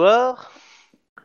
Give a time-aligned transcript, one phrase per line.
[0.00, 0.50] euh, bonsoir.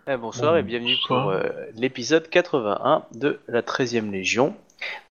[0.07, 1.23] Eh, bonsoir et bienvenue Bonsoir.
[1.23, 4.55] pour euh, l'épisode 81 de la 13e Légion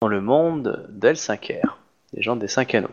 [0.01, 1.75] dans le monde d'L5R,
[2.13, 2.91] des gens des 5 anneaux.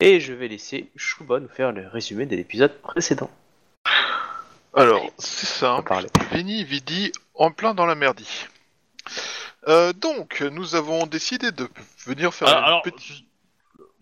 [0.00, 3.30] Et je vais laisser Chouba nous faire le résumé de l'épisode précédent.
[4.74, 5.92] Alors, c'est simple.
[6.32, 8.46] Veni Vidi en plein dans la merdie.
[9.66, 11.68] Euh, donc, nous avons décidé de
[12.06, 13.24] venir faire Alors, une alors, petite...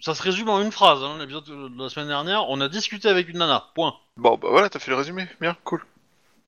[0.00, 1.02] ça se résume en une phrase.
[1.02, 3.70] Hein, L'épisode de la semaine dernière, on a discuté avec une nana.
[3.74, 3.94] Point.
[4.16, 5.26] Bon, bah voilà, t'as fait le résumé.
[5.40, 5.82] Bien, cool.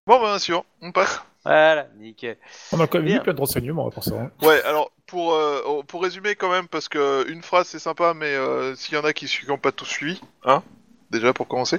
[0.08, 1.22] Bon, bah, sûr, on passe.
[1.44, 2.38] Voilà, nickel.
[2.72, 3.16] On a quand même Bien.
[3.18, 4.14] eu plein de renseignements pour ça.
[4.14, 4.30] hein.
[4.42, 8.26] Ouais, alors, pour, euh, pour résumer quand même, parce que une phrase c'est sympa, mais
[8.34, 10.62] euh, s'il y en a qui n'ont pas tout suivi, hein,
[11.10, 11.78] déjà pour commencer,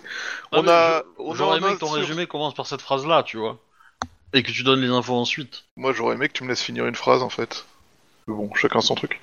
[0.52, 1.00] Ah, on mais a...
[1.18, 3.58] je- on J'aurais a aimé que ton sur- résumé commence par cette phrase-là, tu vois.
[4.34, 5.64] Et que tu donnes les infos ensuite.
[5.76, 7.66] Moi, j'aurais aimé que tu me laisses finir une phrase, en fait.
[8.28, 9.20] Mais bon, chacun son truc.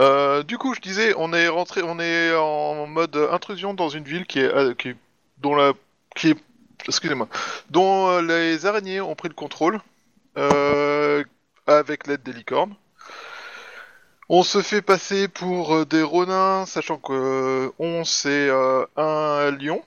[0.00, 4.02] Euh, du coup, je disais, on est rentré, on est en mode intrusion dans une
[4.02, 4.96] ville qui est, euh, qui est-
[5.38, 5.74] dont la,
[6.16, 6.36] qui est,
[6.86, 7.28] excusez-moi,
[7.70, 9.80] dont euh, les araignées ont pris le contrôle,
[10.36, 11.24] euh,
[11.66, 12.74] avec l'aide des licornes.
[14.28, 18.50] On se fait passer pour euh, des ronins, sachant que on c'est
[18.96, 19.82] un lion,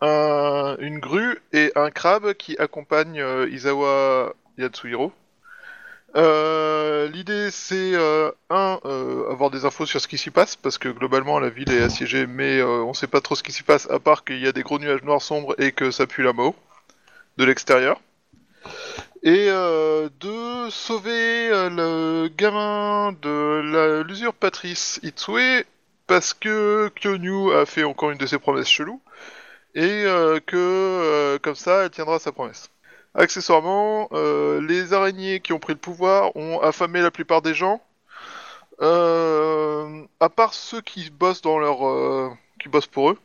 [0.00, 5.12] un- une grue et un crabe qui accompagnent euh, Izawa Yatsuhiro.
[6.16, 10.76] Euh, L'idée c'est euh, un euh, avoir des infos sur ce qui s'y passe parce
[10.76, 13.62] que globalement la ville est assiégée mais euh, on sait pas trop ce qui s'y
[13.62, 16.22] passe à part qu'il y a des gros nuages noirs sombres et que ça pue
[16.22, 16.54] la mort
[17.36, 18.00] de l'extérieur.
[19.22, 25.64] Et euh, de sauver le gamin de l'usurpatrice Itsue
[26.06, 29.00] parce que Kyonyu a fait encore une de ses promesses cheloues
[29.74, 30.04] et
[30.46, 32.70] que comme ça elle tiendra sa promesse.
[33.14, 37.82] Accessoirement, euh, les araignées qui ont pris le pouvoir ont affamé la plupart des gens.
[38.82, 42.30] Euh, à part ceux qui bossent dans leur, euh,
[42.60, 43.18] qui bossent pour eux.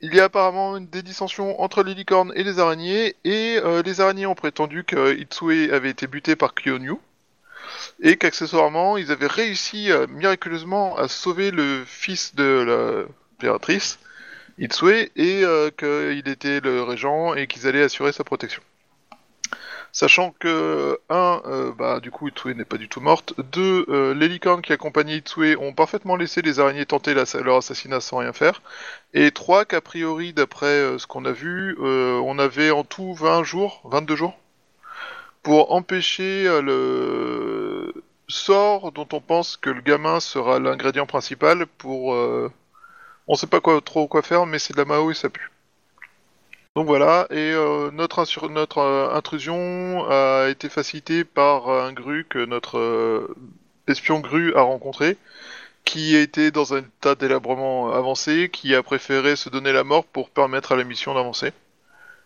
[0.00, 4.00] Il y a apparemment une des dissensions entre les licornes et les araignées, et les
[4.00, 6.96] araignées ont prétendu que Itsue avait été buté par Kyonyu,
[8.02, 13.06] et qu'accessoirement ils avaient réussi miraculeusement à sauver le fils de
[13.40, 13.98] l'impératrice,
[14.58, 15.44] Itsue, et
[15.78, 18.62] qu'il était le régent et qu'ils allaient assurer sa protection.
[19.98, 23.32] Sachant que, un, euh, bah, du coup, Itsue n'est pas du tout morte.
[23.50, 28.00] Deux, euh, les licornes qui accompagnaient Itsue ont parfaitement laissé les araignées tenter leur assassinat
[28.00, 28.60] sans rien faire.
[29.14, 33.14] Et trois, qu'a priori, d'après euh, ce qu'on a vu, euh, on avait en tout
[33.14, 34.38] 20 jours, 22 jours,
[35.42, 37.94] pour empêcher le
[38.28, 42.14] sort dont on pense que le gamin sera l'ingrédient principal pour...
[43.28, 45.50] On sait pas trop quoi faire, mais c'est de la Mao et ça pue.
[46.76, 48.18] Donc voilà, et euh, notre,
[48.80, 53.34] euh, intrusion a été facilitée par un gru que notre euh,
[53.88, 55.16] espion gru a rencontré,
[55.86, 60.28] qui été dans un état délabrement avancé, qui a préféré se donner la mort pour
[60.28, 61.54] permettre à la mission d'avancer.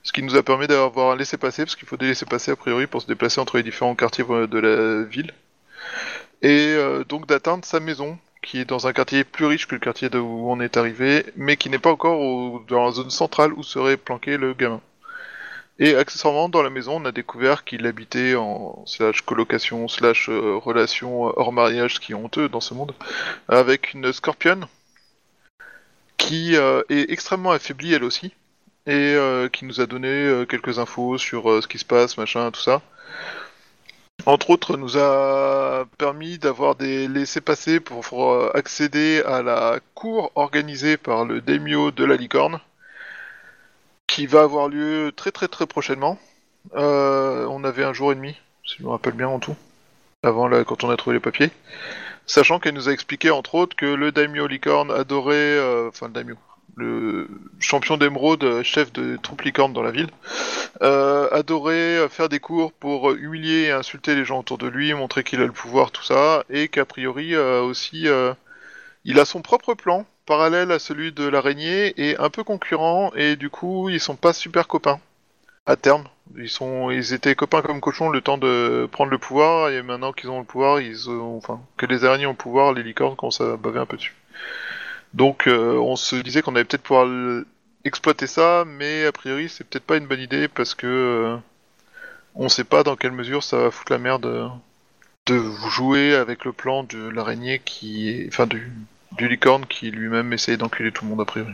[0.03, 2.89] Ce qui nous a permis d'avoir un laissez-passer, parce qu'il faut des laissez-passer a priori
[2.89, 5.33] pour se déplacer entre les différents quartiers de la ville.
[6.43, 6.77] Et
[7.09, 10.45] donc d'atteindre sa maison, qui est dans un quartier plus riche que le quartier d'où
[10.49, 14.37] on est arrivé, mais qui n'est pas encore dans la zone centrale où serait planqué
[14.37, 14.81] le gamin.
[15.83, 20.57] Et accessoirement, dans la maison, on a découvert qu'il habitait en slash colocation, slash euh,
[20.57, 22.95] relation euh, hors mariage, ce qui est honteux dans ce monde,
[23.49, 24.67] avec une scorpionne
[26.19, 28.35] qui euh, est extrêmement affaiblie elle aussi,
[28.87, 29.17] et
[29.53, 32.83] qui nous a donné quelques infos sur ce qui se passe, machin, tout ça.
[34.31, 40.97] Entre autres, nous a permis d'avoir des laissés-passer pour euh, accéder à la cour organisée
[40.97, 42.61] par le daimyo de la licorne,
[44.07, 46.17] qui va avoir lieu très très très prochainement.
[46.77, 49.57] Euh, on avait un jour et demi, si je me rappelle bien en tout,
[50.23, 51.51] avant là, quand on a trouvé les papiers.
[52.25, 56.13] Sachant qu'elle nous a expliqué entre autres que le daimyo licorne adorait, euh, enfin le
[56.13, 56.37] daimyo,
[56.77, 60.11] le champion d'émeraude, euh, chef de troupe licorne dans la ville,
[60.83, 64.93] euh, adorait euh, faire des cours pour humilier et insulter les gens autour de lui,
[64.95, 68.07] montrer qu'il a le pouvoir, tout ça, et qu'a priori aussi
[69.05, 73.37] il a son propre plan parallèle à celui de l'araignée et un peu concurrent, et
[73.37, 75.01] du coup ils sont pas super copains
[75.67, 76.05] à terme.
[76.37, 80.39] Ils étaient copains comme cochons le temps de prendre le pouvoir, et maintenant qu'ils ont
[80.39, 83.57] le pouvoir, ils ont, enfin, que les araignées ont le pouvoir, les licornes commencent à
[83.57, 84.15] baver un peu dessus.
[85.15, 87.09] Donc, euh, on se disait qu'on allait peut-être pouvoir
[87.85, 91.37] exploiter ça, mais a priori, c'est peut-être pas une bonne idée parce que euh,
[92.35, 94.49] on sait pas dans quelle mesure ça va foutre la merde euh,
[95.27, 98.71] de jouer avec le plan de l'araignée qui est, enfin, du,
[99.13, 101.53] du licorne qui lui-même essaye d'enculer tout le monde a priori.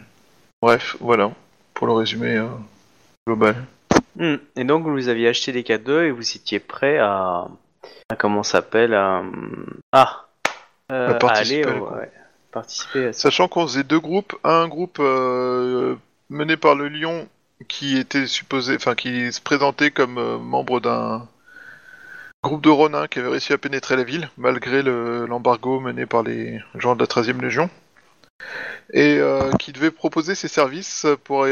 [0.63, 1.31] Bref, voilà
[1.75, 2.49] pour le résumé euh,
[3.27, 3.57] global.
[4.17, 4.37] Hmm.
[4.57, 7.47] Et donc vous aviez acheté des cadeaux et vous étiez prêt à,
[8.09, 9.23] à comment s'appelle à
[9.93, 10.27] ah
[10.91, 12.11] euh, À participer à au- ouais,
[13.13, 15.97] Sachant qu'on faisait deux groupes, un groupe euh,
[16.31, 17.29] mené par le lion
[17.69, 21.27] qui était supposé, enfin qui se présentait comme euh, membre d'un
[22.45, 26.23] groupe de Ronin qui avait réussi à pénétrer la ville malgré le- l'embargo mené par
[26.23, 27.69] les gens de la 13e Légion
[28.93, 31.47] et euh, qui devait proposer ses services pour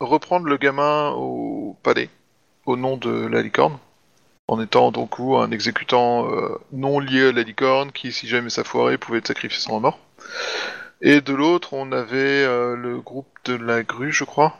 [0.00, 2.08] reprendre le gamin au palais
[2.64, 3.78] au nom de la licorne
[4.48, 6.28] en étant donc un exécutant
[6.72, 9.98] non lié à la licorne qui si jamais ça foirait pouvait être sacrifié sans mort
[11.00, 14.58] et de l'autre on avait euh, le groupe de la grue je crois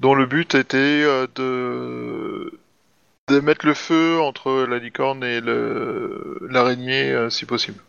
[0.00, 7.30] dont le but était euh, de mettre le feu entre la licorne et l'araignée euh,
[7.30, 7.82] si possible.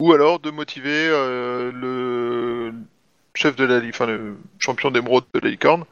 [0.00, 2.72] Ou alors de motiver le
[3.34, 5.84] chef de la enfin le champion d'émeraude de la licorne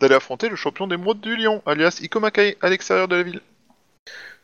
[0.00, 3.42] d'aller affronter le champion d'émeraude du lion, alias Ikomakai, à l'extérieur de la ville.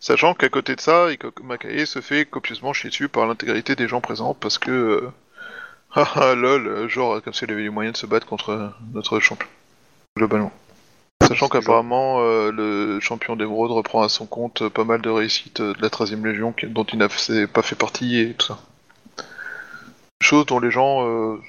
[0.00, 4.00] Sachant qu'à côté de ça, Ikomakai se fait copieusement chier dessus par l'intégralité des gens
[4.00, 5.12] présents parce que
[5.96, 9.48] euh, lol, genre comme s'il avait les moyens de se battre contre notre champion
[10.16, 10.52] globalement.
[11.26, 15.74] Sachant qu'apparemment, euh, le champion d'émeraude reprend à son compte pas mal de réussites euh,
[15.74, 18.58] de la 13e Légion dont il n'a pas fait partie et tout ça.
[20.22, 21.06] Chose dont les gens.
[21.06, 21.40] euh,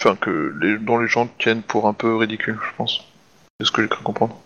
[0.00, 0.76] Enfin, que les...
[0.78, 3.04] dont les gens tiennent pour un peu ridicule, je pense.
[3.58, 4.38] C'est ce que j'ai cru comprendre.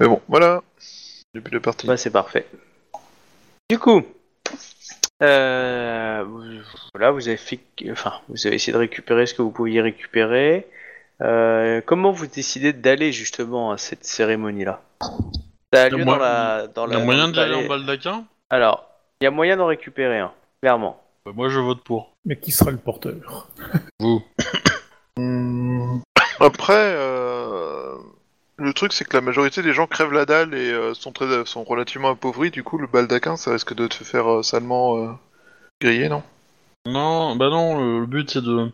[0.00, 0.62] Mais bon, voilà.
[1.36, 1.86] Début de partie.
[1.86, 2.46] Bah, c'est parfait.
[3.70, 4.02] Du coup,
[5.22, 6.42] euh, vous-
[6.94, 7.60] voilà, vous avez fait,
[7.90, 10.66] enfin, vous avez essayé de récupérer ce que vous pouviez récupérer.
[11.22, 14.82] Euh, comment vous décidez d'aller justement à cette cérémonie-là?
[15.72, 17.00] Ça a Y a lieu mo- dans la, dans Il y la.
[17.00, 18.88] a moyen dans le d'y aller en baldaquin Alors,
[19.20, 21.02] il y a moyen d'en récupérer un, clairement.
[21.26, 22.12] Bah, Moi je vote pour.
[22.24, 23.48] Mais qui sera le porteur?
[24.00, 24.22] Vous.
[26.40, 27.94] Après, euh,
[28.58, 31.44] le truc c'est que la majorité des gens crèvent la dalle et euh, sont, très,
[31.44, 35.10] sont relativement appauvris, du coup le baldaquin ça risque de te faire euh, salement euh,
[35.80, 36.22] griller, non?
[36.86, 38.70] Non, bah non, le, le but c'est de.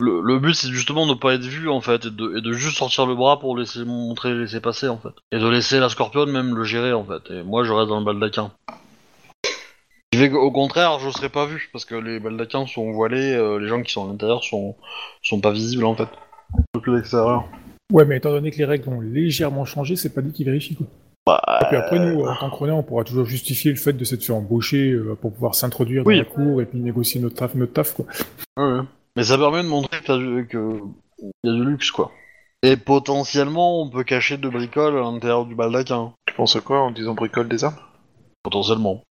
[0.00, 2.52] Le, le but c'est justement de pas être vu en fait et de, et de
[2.52, 5.14] juste sortir le bras pour laisser montrer, laisser passer en fait.
[5.32, 7.32] Et de laisser la scorpionne même le gérer en fait.
[7.32, 8.52] Et moi je reste dans le baldaquin.
[10.32, 13.82] Au contraire, je serai pas vu parce que les baldaquins sont voilés, euh, les gens
[13.82, 14.76] qui sont à l'intérieur sont,
[15.22, 16.08] sont pas visibles en fait.
[16.74, 17.44] Depuis l'extérieur.
[17.92, 20.76] Ouais, mais étant donné que les règles ont légèrement changé, c'est pas dit qu'ils vérifient
[20.76, 20.86] quoi.
[21.26, 24.04] Bah, Et puis après, nous, en tant que on pourra toujours justifier le fait de
[24.04, 26.16] s'être fait embaucher euh, pour pouvoir s'introduire Oui.
[26.16, 28.06] dans la cour et puis négocier notre taf, notre taf quoi.
[28.56, 28.80] Ouais, ouais.
[29.16, 32.12] Mais ça permet de montrer qu'il y a du, luxe quoi.
[32.62, 36.12] Et potentiellement on peut cacher de bricoles à l'intérieur du baldaquin.
[36.26, 37.76] Tu penses à quoi en disant bricole des armes?
[38.42, 39.02] Potentiellement.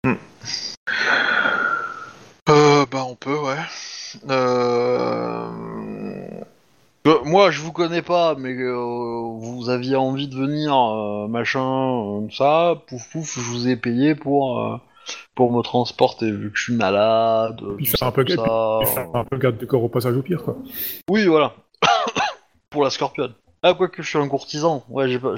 [2.49, 3.57] Euh, bah on peut, ouais.
[4.31, 5.51] Euh...
[7.07, 8.75] Euh, moi, je vous connais pas, mais euh,
[9.39, 14.17] vous aviez envie de venir, euh, machin, euh, ça, pouf pouf, je vous ai payé
[14.17, 14.77] pour euh,
[15.37, 17.61] pour me transporter vu que je suis malade.
[17.77, 20.23] Puis faire un peu, ça, puis faire un peu garde de corps au passage au
[20.23, 20.57] pire quoi.
[21.09, 21.55] Oui, voilà.
[22.71, 23.35] pour la scorpionne.
[23.63, 24.85] Ah, quoi que je suis un courtisan.
[24.89, 25.35] Ouais, j'ai pas,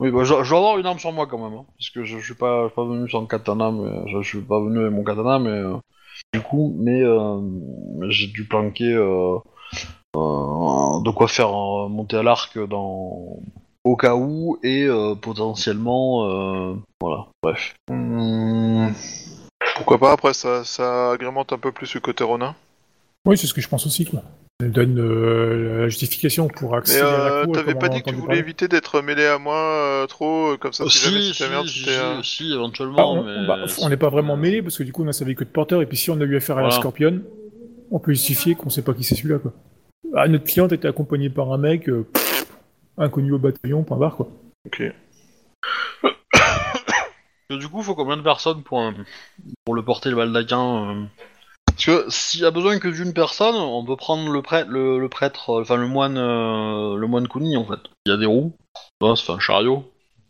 [0.00, 2.02] Oui, bah, je, je dois avoir une arme sur moi quand même, hein, parce que
[2.02, 4.58] je, je suis pas, je suis pas venu sans katana, mais je, je suis pas
[4.58, 5.62] venu avec mon katana, mais
[6.32, 7.02] du coup, mais
[8.08, 8.96] j'ai dû planquer.
[10.16, 13.38] Euh, euh, de quoi faire euh, monter à l'arc dans
[13.84, 18.88] au cas où et euh, potentiellement euh, voilà bref hmm,
[19.76, 22.54] Pourquoi pas, après ça, ça agrémente un peu plus le côté Ronin.
[23.26, 24.22] Oui, c'est ce que je pense aussi quoi.
[24.60, 27.54] Elle donne euh, la justification pour Mais accéder à la euh, cour.
[27.54, 28.40] et t'avais pas dit que tu voulais parler.
[28.40, 31.50] éviter d'être mêlé à moi euh, trop, euh, comme ça si, jamais si c'était si,
[31.50, 31.90] merde, si, c'était...
[31.98, 34.92] euh, si, si, Ah, éventuellement on mais bah, n'est pas vraiment mêlé parce que du
[34.92, 36.62] coup on a servi que de porteur et puis si on a eu affaire à
[36.62, 36.80] la Voilà.
[36.80, 37.24] scorpionne,
[37.90, 39.52] on peut justifier qu'on sait pas qui c'est celui-là quoi.
[40.14, 42.46] Ah, notre cliente était accompagnée par un mec euh, pff,
[42.98, 44.28] inconnu au bataillon, point barre quoi.
[44.66, 44.82] Ok.
[47.50, 48.82] Du coup faut combien de personnes pour
[49.64, 51.04] pour le porter le baldaquin euh?
[51.66, 54.98] Parce que s'il y a besoin que d'une personne, on peut prendre le prêtre, le,
[54.98, 57.80] le prêtre, euh, enfin le moine, euh, le moine Kuni en fait.
[58.06, 58.52] Il y a des roues,
[59.02, 59.84] fait un chariot,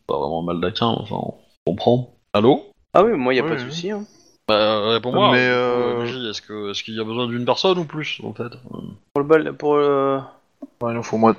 [0.07, 1.35] pas vraiment un baldaquin, enfin on
[1.67, 2.15] comprend.
[2.33, 2.71] Allô?
[2.95, 3.71] Ah oui, moi, il y a Oui, pas de oui.
[3.71, 3.91] souci.
[3.91, 4.05] Hein.
[4.49, 5.33] Bah, réponds-moi.
[5.33, 8.21] Mais, euh, euh, MJ, est-ce que est-ce qu'il y a besoin d'une personne ou plus
[8.25, 10.19] en fait Pour le bal, pour le...
[10.83, 11.35] Ouais, il en faut moins.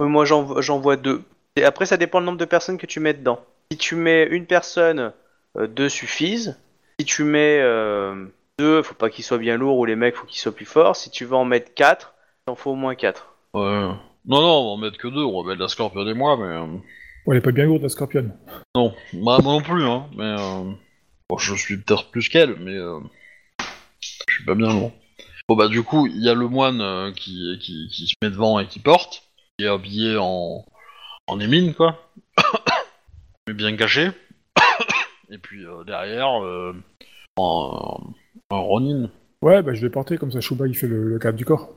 [0.00, 1.22] Euh, Moi, j'en j'en vois deux.
[1.56, 3.40] Et après, ça dépend le nombre de personnes que tu mets dedans.
[3.72, 5.12] Si tu mets une personne,
[5.56, 6.58] euh, deux suffisent.
[7.00, 8.26] Si tu mets euh,
[8.58, 10.94] deux, faut pas qu'ils soient bien lourds ou les mecs, faut qu'ils soient plus forts.
[10.96, 12.14] Si tu veux en mettre quatre,
[12.46, 13.34] il en faut au moins quatre.
[13.52, 13.62] Ouais.
[13.62, 16.36] Non, non, on va en mettre que deux, on va mettre la Scorpion et moi,
[16.36, 16.44] mais...
[16.44, 16.66] euh,
[17.26, 18.34] Bon, elle est pas bien lourde la scorpionne.
[18.76, 20.36] Non, bah, moi non plus, hein, mais...
[21.28, 22.76] Bon, je suis peut-être plus qu'elle, mais...
[22.76, 23.00] euh,
[24.28, 24.92] Je suis pas bien loin.
[25.48, 28.30] Bon, bah, du coup, il y a le moine euh, qui, qui, qui se met
[28.30, 29.24] devant et qui porte,
[29.58, 30.64] qui est habillé en...
[31.26, 32.10] en émine, quoi.
[33.46, 34.10] mais bien caché.
[35.30, 36.74] et puis, euh, derrière, euh,
[37.36, 38.00] en...
[38.50, 39.10] en Ronin.
[39.42, 41.68] Ouais, bah je vais porter comme ça Shuba il fait le, le garde du corps.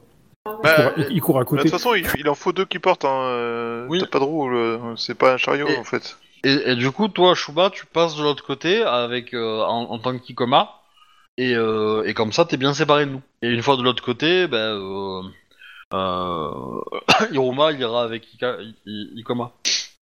[0.46, 1.64] Il, Bah, court, il- il court à de côté.
[1.64, 3.04] toute façon, il, il en faut deux qui portent.
[3.04, 3.24] Hein.
[3.24, 4.00] euh, Oui.
[4.00, 6.18] T'as pas de roue, c'est pas un chariot Et- en fait.
[6.48, 10.00] Et, et du coup, toi, Shuba, tu passes de l'autre côté avec euh, en, en
[10.00, 10.70] tant qu'Ikoma,
[11.38, 13.22] et, euh, et comme ça, t'es bien séparé de nous.
[13.42, 15.22] Et une fois de l'autre côté, ben, euh,
[15.94, 16.82] euh,
[17.32, 19.52] Hiruma, il ira avec Ika, I- I- Ikoma.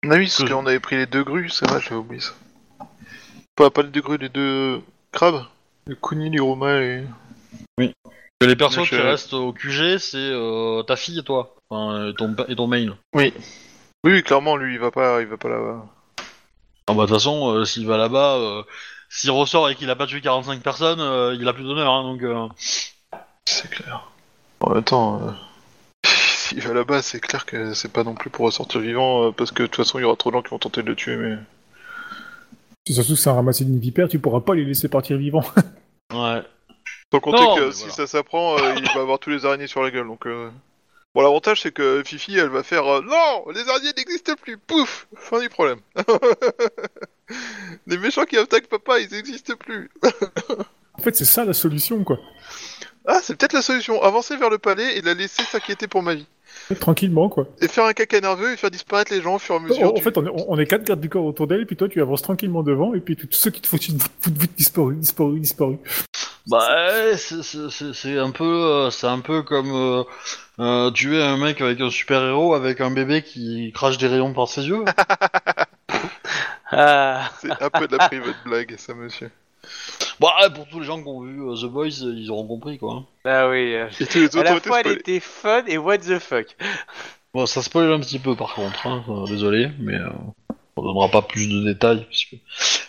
[0.06, 2.34] Ah oui, parce Que- qu'on avait pris les deux grues, c'est vrai, j'avais oublié ça.
[3.56, 4.82] Pas, pas les deux grues, les deux
[5.12, 5.46] crabes.
[5.88, 7.04] Le Kuni, l'Iroma et.
[7.78, 12.10] Que les persos Mais qui restent au QG, c'est euh, ta fille et toi, enfin,
[12.10, 12.98] et ton, et ton main.
[13.16, 13.34] Oui.
[14.04, 15.86] Oui, oui, clairement, lui, il va pas, il va pas là-bas.
[16.88, 18.64] Ah bah de toute façon, euh, s'il va là-bas, euh,
[19.10, 22.04] s'il ressort et qu'il a pas tué 45 personnes, euh, il a plus d'honneur, hein,
[22.04, 22.22] donc...
[22.24, 22.48] euh,
[23.46, 24.10] C'est clair.
[24.60, 25.32] En même temps, euh,
[26.06, 29.52] s'il va là-bas, c'est clair que c'est pas non plus pour ressortir vivant, euh, parce
[29.52, 30.96] que de toute façon, il y aura trop de gens qui vont tenter de le
[30.96, 31.38] tuer, mais.
[32.86, 35.44] C'est surtout que c'est un ramassé d'une vipère, tu pourras pas les laisser partir vivants.
[36.14, 36.44] Ouais.
[37.12, 37.94] Sans compter Non, que mais si voilà.
[37.96, 40.28] ça s'apprend, euh, il va avoir tous les araignées sur la gueule, donc.
[40.28, 40.52] Euh...
[41.16, 45.08] Bon, l'avantage, c'est que Fifi, elle va faire euh, Non Les araignées n'existent plus Pouf
[45.16, 45.80] Fin du problème.
[47.88, 49.92] les méchants qui attaquent papa, ils n'existent plus.
[50.96, 52.20] En fait, c'est ça la solution, quoi.
[53.06, 54.02] Ah, c'est peut-être la solution.
[54.02, 56.28] Avancer vers le palais et la laisser s'inquiéter pour ma vie.
[56.80, 57.48] Tranquillement, quoi.
[57.62, 59.94] Et faire un caca nerveux et faire disparaître les gens au fur et à mesure.
[59.94, 61.88] En, fait, on est, on est quatre gardes du corps autour d'elle, et puis toi,
[61.90, 64.96] tu avances tranquillement devant, et puis tous ceux qui te foutent une vite, vite, disparu,
[64.96, 65.78] disparu, disparu.
[66.48, 70.04] Bah ouais, c'est- c'est c'est- c'est un peu, euh, c'est un peu comme euh,
[70.60, 74.34] euh, tuer un mec avec un super héros avec un bébé qui crache des rayons
[74.34, 74.84] par ses yeux.
[76.76, 79.30] Ah, C'est un peu de la private blague, ça, monsieur.
[80.20, 82.48] Bah ouais, pour tous les gens qui ont vu euh, The Boys, euh, ils auront
[82.48, 83.04] compris quoi.
[83.26, 83.74] ah oui.
[83.76, 85.00] euh, Et tous les À la été fois, elle spoilés.
[85.00, 86.56] était fun et what the fuck.
[87.34, 90.10] Bon, ça spoil un petit peu par contre, hein, euh, désolé, mais euh,
[90.76, 92.06] on donnera pas plus de détails.
[92.10, 92.36] Puisque...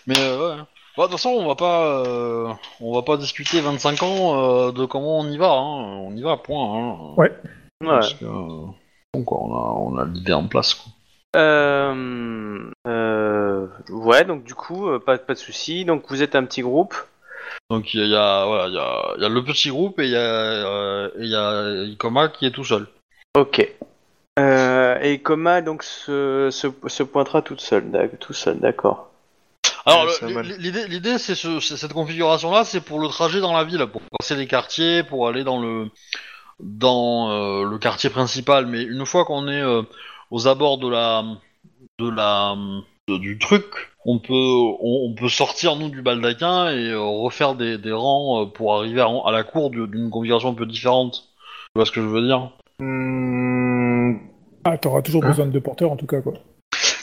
[0.07, 0.63] Mais euh, ouais.
[0.97, 4.71] Bah, de toute façon, on va pas, euh, on va pas discuter 25 ans euh,
[4.73, 5.51] de comment on y va.
[5.51, 5.99] Hein.
[6.07, 6.63] On y va, point.
[6.79, 7.15] Hein.
[7.17, 7.33] Ouais.
[7.81, 7.87] Ouais.
[7.89, 8.67] Parce que, euh,
[9.13, 10.75] bon, quoi, on a, on a l'idée en place.
[10.75, 10.93] Quoi.
[11.35, 15.85] Euh, euh, ouais, donc du coup, euh, pas, pas de soucis.
[15.85, 16.95] Donc vous êtes un petit groupe.
[17.71, 19.45] Donc il y a, il y a- voilà, il y a, il y a le
[19.45, 22.65] petit groupe et il y a, euh, et il y a Ikoma qui est tout
[22.65, 22.87] seul.
[23.37, 23.69] Ok.
[24.39, 29.11] Euh, et Koma donc se, se, se pointera toute seule, d'ac- tout seul, d'accord.
[29.87, 33.65] Alors Ouais, l'idée, l'idée, c'est ce- c'est cette configuration-là, c'est pour le trajet dans la
[33.65, 35.89] ville, pour passer les quartiers, pour aller dans le
[36.61, 38.67] dans euh, le quartier principal.
[38.67, 39.83] Mais une fois qu'on est euh,
[40.35, 41.23] aux abords de la
[42.01, 42.57] de la
[43.09, 43.65] de- du truc,
[44.05, 48.43] on peut on, on peut sortir nous du baldaquin et euh, refaire des, des rangs
[48.43, 51.29] euh, pour arriver à, à la cour du- d'une configuration un peu différente.
[51.75, 52.51] Tu vois ce que je veux dire?
[52.81, 54.17] Hmm,
[54.65, 56.33] Ah, t'auras toujours Hein besoin de deux porteurs, en tout cas, quoi.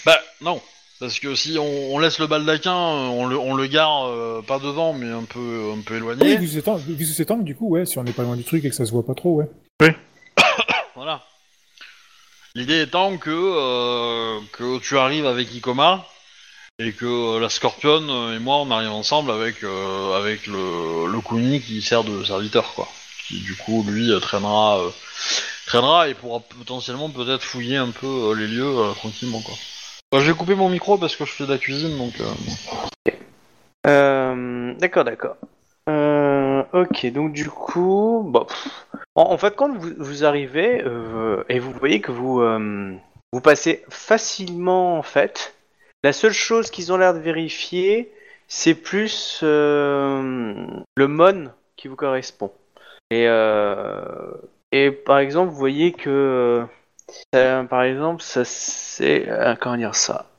[0.06, 0.60] Bah non,
[1.00, 4.42] parce que si on, on laisse le baldaquin, euh, on le, on le gare euh,
[4.46, 6.36] pas devant, mais un peu un peu Oui, éloigné.
[6.68, 8.66] angle, vu sous cet angle, du coup, ouais, si on n'est pas loin du truc
[8.66, 9.48] et que ça se voit pas trop, ouais.
[9.80, 9.96] Voilà.
[12.53, 16.05] L'idée étant que, euh, que tu arrives avec Ikoma
[16.79, 21.22] et que euh, la Scorpion euh, et moi on arrive ensemble avec, avec le, le
[21.22, 22.89] Kuni qui sert de serviteur quoi.
[23.27, 24.81] Qui du coup lui traînera,
[26.10, 29.55] et pourra potentiellement peut-être fouiller un peu les lieux tranquillement quoi.
[30.12, 32.15] Bah, je vais mon micro parce que je fais de la cuisine donc.
[34.77, 35.38] d'accord, d'accord.
[35.90, 38.86] Euh, ok, donc du coup, bon, pff,
[39.16, 42.96] en, fait, quand vous, vous arrivez euh, et vous voyez que vous euh,
[43.34, 45.56] vous passez facilement, en fait,
[46.04, 48.12] la seule chose qu'ils ont l'air de vérifier,
[48.48, 52.52] c'est plus le mon qui vous correspond.
[53.10, 53.26] Et
[54.74, 56.66] et par exemple, vous voyez que,
[57.32, 59.28] par exemple, ça c'est
[59.60, 60.31] comment dire ça?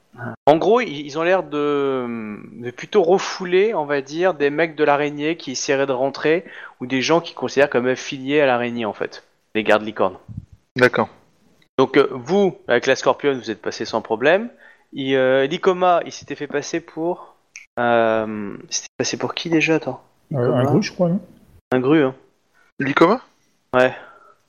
[0.47, 4.85] En gros, ils ont l'air de, de plutôt refouler, on va dire, des mecs de
[4.85, 6.45] l'araignée qui essaieraient de rentrer
[6.81, 10.19] ou des gens qui considèrent comme affiliés à l'araignée, en fait, les gardes licornes.
[10.76, 11.09] D'accord.
[11.78, 14.50] Donc euh, vous, avec la Scorpion, vous êtes passé sans problème.
[14.95, 17.37] Et, euh, L'Icoma, il s'était fait passer pour...
[17.81, 20.02] Euh, il s'était passé pour qui déjà, attends?
[20.33, 21.21] Euh, un gros, je crois, non?
[21.73, 22.14] Un gru, hein
[22.78, 23.23] L'Icoma
[23.75, 23.95] Ouais.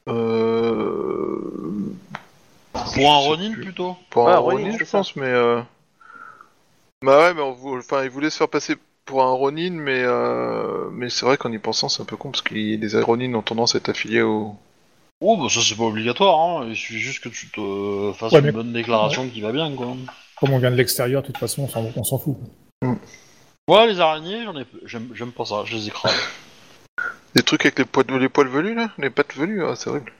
[0.09, 1.41] Euh...
[2.93, 3.95] Pour un Ronin plutôt.
[4.09, 4.97] Pour Ouais, un Ronin, je ça.
[4.99, 5.25] pense, mais...
[5.27, 5.61] Euh...
[7.03, 8.75] Bah ouais, mais on vou- enfin, il voulait se faire passer
[9.05, 10.89] pour un Ronin, mais, euh...
[10.91, 13.41] mais c'est vrai qu'en y pensant, c'est un peu con, parce que les Ronin ont
[13.41, 14.55] tendance à être affiliés au...
[15.25, 16.65] Oh bah ça c'est pas obligatoire, hein.
[16.67, 19.73] il suffit juste que tu te fasses Ouais, une mais- bonne déclaration qui va bien
[19.73, 19.87] quoi.
[20.37, 22.35] Comme on vient de l'extérieur, de toute façon, on s'en- on s'en fout.
[23.69, 26.13] Ouais les araignées, j'en ai j'aime j'aime pas ça, je les écrase.
[27.35, 28.89] Des trucs avec les poils, les poils velus, là?
[28.97, 30.11] Les pattes velues, ah, c'est horrible.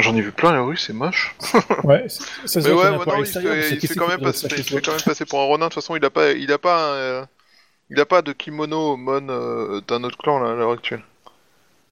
[0.00, 1.36] J'en ai vu plein la rue, c'est moche.
[1.84, 4.20] Ouais, ça se Mais voit ouais, non, il se fait, il se fait quand même
[4.20, 5.66] passer, ça, il se c'est fait quand même passer pour un Ronin.
[5.66, 7.24] De toute façon, il a pas, il a pas, un, euh,
[7.90, 11.02] il a pas de kimono mon euh, d'un autre clan là, à l'heure actuelle.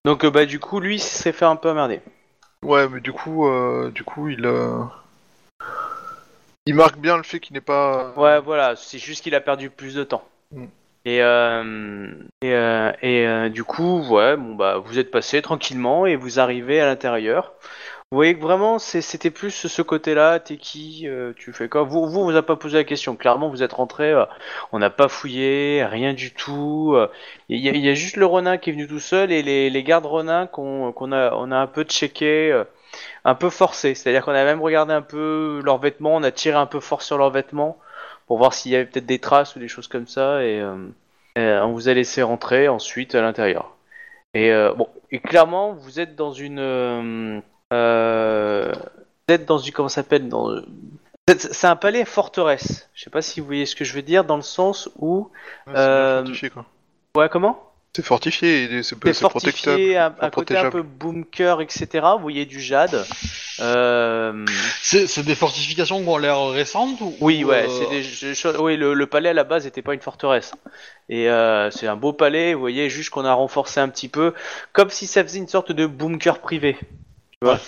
[0.05, 2.01] Donc euh, bah du coup, lui, il s'est fait un peu emmerder.
[2.63, 4.83] Ouais, mais du coup, euh, du coup, il, euh,
[6.67, 8.13] il marque bien le fait qu'il n'est pas.
[8.17, 10.27] Ouais, voilà, c'est juste qu'il a perdu plus de temps.
[10.53, 10.67] Mm.
[11.05, 16.07] Et, euh, et, euh, et, euh, du coup, ouais, bon bah vous êtes passé tranquillement
[16.07, 17.53] et vous arrivez à l'intérieur.
[18.13, 20.39] Vous voyez que vraiment c'était plus ce côté-là.
[20.39, 23.17] T'es qui euh, Tu fais quoi Vous, vous, vous a pas posé la question.
[23.17, 24.13] Clairement, vous êtes rentré.
[24.13, 24.27] euh,
[24.71, 26.93] on n'a pas fouillé, rien du tout.
[26.95, 27.09] euh,
[27.49, 29.43] Il y, a- il y a juste le renin qui est venu tout seul et
[29.43, 32.65] les, les gardes renins qu'on qu'on a, on a un peu checké, euh,
[33.25, 33.95] un peu forcé.
[33.95, 37.03] C'est-à-dire qu'on a même regardé un peu leurs vêtements, on a tiré un peu fort
[37.03, 37.79] sur leurs vêtements
[38.27, 40.77] pour voir s'il y avait peut-être des traces ou des choses comme ça et, euh,
[41.37, 43.77] et on vous a laissé rentrer ensuite à l'intérieur.
[44.35, 48.73] Et euh, bon, et clairement, vous êtes dans une, euh,
[49.29, 50.51] êtes dans une comment ça s'appelle dans
[51.39, 52.89] c'est un palais forteresse.
[52.95, 55.31] Je sais pas si vous voyez ce que je veux dire dans le sens où
[55.67, 56.67] Ouais, euh, fortifié, quoi.
[57.17, 57.69] ouais comment?
[57.95, 59.31] C'est fortifié c'est protectable.
[59.33, 61.87] fortifié, un, un côté un peu bunker, etc.
[62.17, 63.05] Vous voyez du jade.
[63.61, 64.45] Euh,
[64.81, 68.95] C'est des fortifications qui ont l'air récentes ou Oui, ou, ouais, euh, des oui, le,
[68.95, 70.53] le palais à la base n'était pas une forteresse.
[71.11, 74.33] Et euh, c'est un beau palais, vous voyez, juste qu'on a renforcé un petit peu,
[74.73, 76.79] comme si ça faisait une sorte de bunker privé.
[77.43, 77.61] Tu vois Ouais.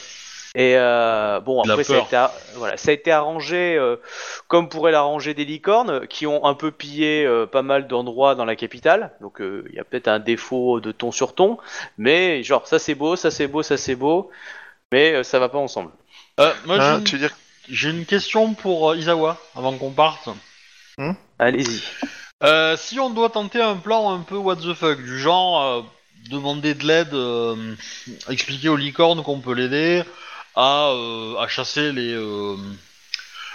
[0.57, 3.97] Et euh, bon, après, ça a, été, voilà, ça a été arrangé euh,
[4.47, 8.45] comme pourrait l'arranger des licornes, qui ont un peu pillé euh, pas mal d'endroits dans
[8.45, 9.11] la capitale.
[9.21, 11.59] Donc euh, il y a peut-être un défaut de ton sur ton,
[11.99, 14.31] mais genre ça c'est beau, ça c'est beau, ça c'est beau,
[14.93, 15.90] mais euh, ça va pas ensemble.
[16.38, 17.37] euh, moi, j'ai Hein, une- tu veux dire
[17.69, 20.28] j'ai une question pour euh, Isawa avant qu'on parte.
[21.40, 21.83] Allez-y.
[22.45, 25.83] Euh, si on doit tenter un plan un peu what the fuck, du genre euh,
[26.28, 27.75] demander de l'aide, euh,
[28.28, 30.02] expliquer aux licornes qu'on peut l'aider
[30.54, 32.57] à, euh, chasser les euh,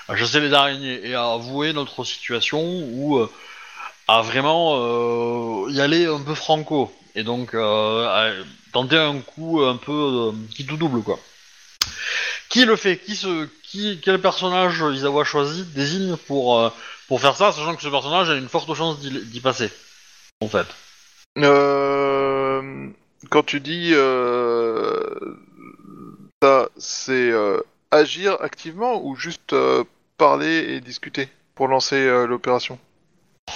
[0.08, 3.28] à chasser les araignées et à avouer notre situation ou
[4.08, 8.32] à vraiment y aller un peu franco et donc à
[8.74, 11.20] tenter un coup un peu qui tout double quoi.
[12.50, 12.98] Qui le fait?
[12.98, 16.72] Qui se qui quel personnage Isawa choisit désigne pour
[17.10, 19.72] pour faire ça, sachant que ce personnage a une forte chance d'y passer,
[20.42, 20.68] en fait.
[23.30, 25.04] Quand tu dis euh,
[26.42, 27.60] ça, c'est euh,
[27.92, 29.84] agir activement ou juste euh,
[30.18, 32.80] parler et discuter pour lancer l'opération?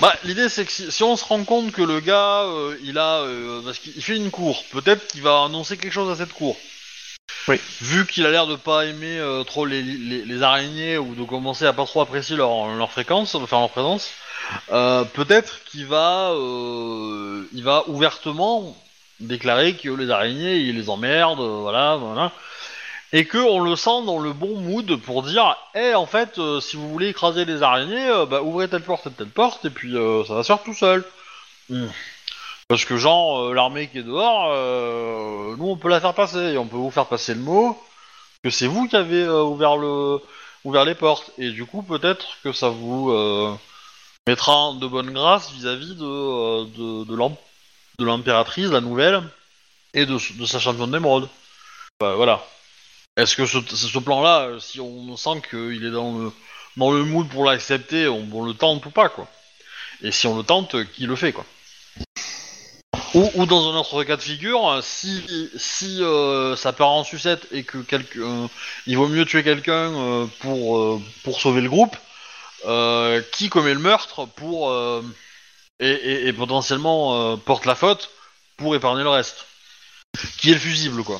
[0.01, 2.97] Bah, l'idée c'est que si, si on se rend compte que le gars, euh, il
[2.97, 6.15] a, euh, parce qu'il il fait une cour, peut-être qu'il va annoncer quelque chose à
[6.15, 6.57] cette cour.
[7.47, 7.59] Oui.
[7.81, 11.23] Vu qu'il a l'air de pas aimer euh, trop les, les, les araignées ou de
[11.23, 14.11] commencer à pas trop apprécier leur, leur fréquence, enfin leur présence,
[14.71, 18.75] euh, peut-être qu'il va, euh, il va ouvertement
[19.27, 22.31] déclarer que les araignées, il les emmerde, euh, voilà, voilà.
[23.11, 26.59] Et que on le sent dans le bon mood pour dire, eh en fait, euh,
[26.59, 29.69] si vous voulez écraser les araignées, euh, bah ouvrez telle porte et telle porte, et
[29.69, 31.03] puis euh, ça va se faire tout seul.
[31.69, 31.87] Hmm.
[32.67, 34.47] Parce que genre, l'armée qui est dehors,
[35.57, 37.77] nous on peut la faire passer, et on peut vous faire passer le mot
[38.43, 40.19] que c'est vous qui avez ouvert le
[40.63, 43.13] ouvert les portes, et du coup peut-être que ça vous
[44.27, 47.15] mettra de bonne grâce vis-à-vis de de, de
[47.99, 49.23] de l'impératrice, la nouvelle,
[49.93, 51.29] et de, sa championne d'émeraude.
[51.99, 52.45] Bah, voilà.
[53.15, 56.31] Est-ce que ce, plan-là, euh, si on sent qu'il est dans le,
[56.77, 59.27] dans le mood pour l'accepter, on, le tente ou pas, quoi
[60.01, 61.45] Et si on le tente, euh, qui le fait, quoi
[63.15, 65.21] ou, dans un autre cas de figure, euh, si,
[65.55, 66.01] si
[66.57, 68.47] ça part en sucette et que quelque, euh,
[68.87, 70.99] il vaut mieux tuer quelqu'un pour,
[71.37, 71.95] sauver le groupe,
[73.31, 74.73] qui commet le meurtre pour
[75.79, 78.09] et, potentiellement euh, porte la faute
[78.57, 79.45] pour épargner le reste
[80.37, 81.19] Qui est le fusible, quoi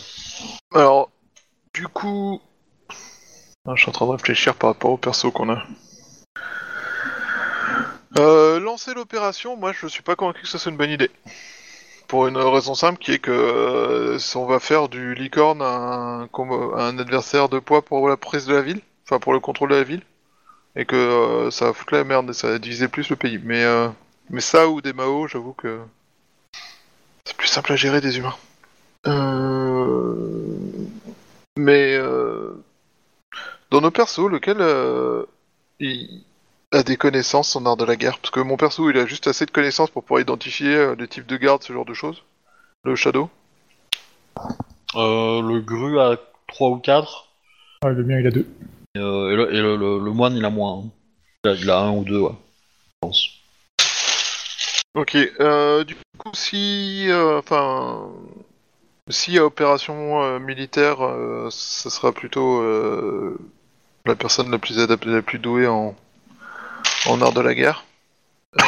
[0.74, 1.10] Alors,
[1.74, 2.42] du coup,
[3.68, 5.64] Ah, je suis en train de réfléchir par rapport au perso qu'on a.
[8.20, 11.10] Euh, lancer l'opération, moi je suis pas convaincu que ce soit une bonne idée.
[12.08, 16.28] Pour une raison simple qui est que euh, si on va faire du licorne un,
[16.32, 19.72] combo- un adversaire de poids pour la prise de la ville, enfin pour le contrôle
[19.72, 20.04] de la ville,
[20.76, 23.40] et que euh, ça va foutre la merde et ça va diviser plus le pays.
[23.44, 23.88] Mais, euh,
[24.30, 25.80] mais ça ou des Mao, j'avoue que
[27.26, 28.36] c'est plus simple à gérer des humains.
[29.08, 30.58] Euh...
[31.58, 32.54] Mais euh,
[33.70, 35.24] dans nos persos, lequel euh,
[35.80, 36.24] il
[36.72, 38.18] a des connaissances en art de la guerre?
[38.20, 41.28] Parce que mon perso, il a juste assez de connaissances pour pouvoir identifier les types
[41.28, 42.24] de gardes, ce genre de choses.
[42.84, 43.30] Le Shadow
[44.96, 47.28] Euh, le gru a 3 ou 4,
[47.84, 48.48] Ah, le mien, il a deux.
[48.98, 50.84] euh, et, le, et le- le- le moine il a moins.
[50.86, 50.90] hein.
[51.44, 52.32] Il a, il a un ou deux, ouais.
[52.32, 53.28] Je pense.
[54.96, 57.06] Ok, euh, du coup, si...
[57.10, 58.10] euh, Enfin...
[59.10, 62.62] si à opération euh, militaire, euh, ce sera plutôt
[64.06, 65.96] la personne la plus adaptée, la plus douée en,
[67.08, 67.86] en art de la guerre.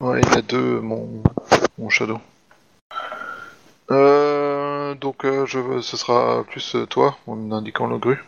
[0.00, 1.24] Ouais, il a deux, mon,
[1.76, 2.20] mon Shadow.
[3.90, 8.24] Euh, donc euh, je, ce sera plus toi, en indiquant le grue.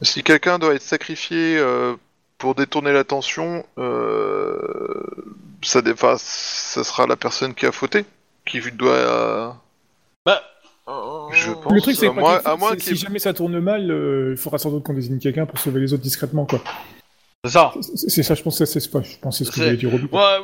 [0.00, 1.96] Si quelqu'un doit être sacrifié euh,
[2.38, 5.02] pour détourner l'attention, euh,
[5.62, 8.04] ça, enfin, ça sera la personne qui a fauté,
[8.46, 8.92] qui doit.
[8.92, 9.48] euh,
[10.24, 10.42] Bah,
[11.32, 11.72] Je pense.
[11.72, 14.84] Le truc, c'est à qu'il- si jamais ça tourne mal, euh, il faudra sans doute
[14.84, 16.60] qu'on désigne quelqu'un pour sauver les autres discrètement, quoi.
[17.44, 17.72] C'est ça.
[17.94, 19.92] C'est ça, je pense que c'est pas, je pense que c'est ce que j'allais dire.
[19.92, 20.38] Ouais,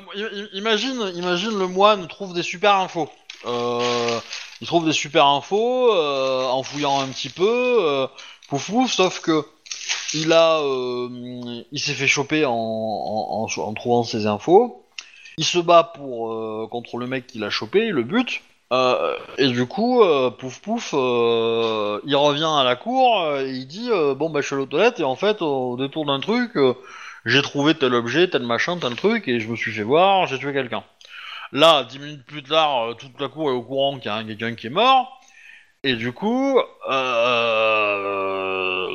[0.52, 3.08] imagine, imagine le moine trouve des super infos.
[3.46, 4.18] Euh,
[4.60, 8.06] il trouve des super infos euh, en fouillant un petit peu, euh,
[8.48, 9.44] pouf pouf, sauf que
[10.14, 11.08] il a, euh,
[11.72, 14.84] il s'est fait choper en, en, en- trouvant ces infos.
[15.36, 18.40] Il se bat pour euh, contre le mec qui l'a chopé, le but.
[18.72, 23.50] Euh, et du coup, euh, pouf pouf, euh, il revient à la cour euh, et
[23.50, 26.06] il dit euh, bon bah je suis allé aux toilettes et en fait au détour
[26.06, 26.56] d'un truc.
[26.56, 26.74] euh,
[27.26, 30.38] j'ai trouvé tel objet, tel machin, tel truc, et je me suis fait voir, j'ai
[30.38, 30.84] tué quelqu'un.
[31.52, 34.16] Là, dix minutes plus tard, euh, toute la cour est au courant qu'il y a
[34.16, 35.20] un- quelqu'un qui est mort,
[35.84, 36.58] et du coup,
[36.90, 38.88] euh,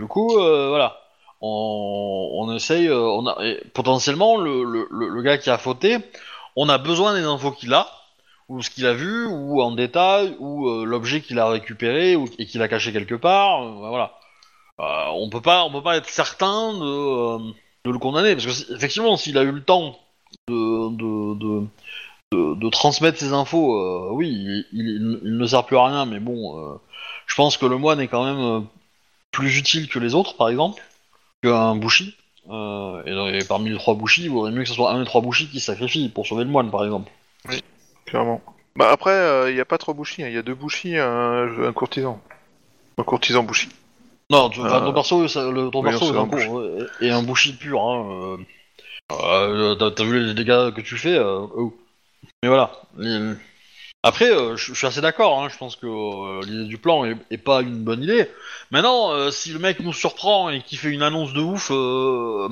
[0.00, 0.98] du coup, euh, voilà,
[1.40, 5.98] on, essaye, euh, potentiellement le, gars qui a fauté,
[6.56, 7.88] on a besoin des infos qu'il a,
[8.48, 12.46] ou ce qu'il a vu, ou en détail, ou euh, l'objet qu'il a récupéré, et
[12.46, 14.14] qu'il a caché quelque part, euh, voilà.
[14.78, 19.38] On peut pas, on peut pas être certain de, le condamner parce que effectivement, s'il
[19.38, 19.98] a eu le temps
[20.48, 21.66] de
[22.70, 26.04] transmettre ses infos, oui, il, ne sert plus à rien.
[26.04, 26.78] Mais bon,
[27.26, 28.66] je pense que le moine est quand même
[29.36, 30.82] plus utile que les autres, par exemple,
[31.42, 32.16] qu'un bouchi.
[32.48, 33.02] Euh,
[33.34, 35.20] et, et parmi les trois bouchis, il vaudrait mieux que ce soit un des trois
[35.20, 37.10] bouchis qui sacrifie pour sauver le moine, par exemple.
[38.06, 38.40] Clairement.
[38.76, 41.72] Bah après, il n'y a pas trois bouchis, il y a deux bouchis, un, un
[41.72, 42.20] courtisan.
[42.98, 43.68] Un courtisan bouchi.
[44.30, 47.10] Non, tu, enfin, Euh, ton perso, ça- le, ton oui, perso est, un euh, est
[47.10, 47.80] un bouchi pur.
[47.82, 48.36] Hein, euh,
[49.12, 51.74] euh, t'as, t'as vu les dégâts que tu fais euh, oh.
[52.42, 52.70] Mais voilà.
[52.96, 53.34] les-
[54.06, 55.42] Après, euh, je je suis assez d'accord.
[55.42, 58.26] Hein, je pense que euh, l'idée du plan est, est pas une bonne idée.
[58.70, 62.48] Maintenant, euh, si le mec nous surprend et qu'il fait une annonce de ouf, euh,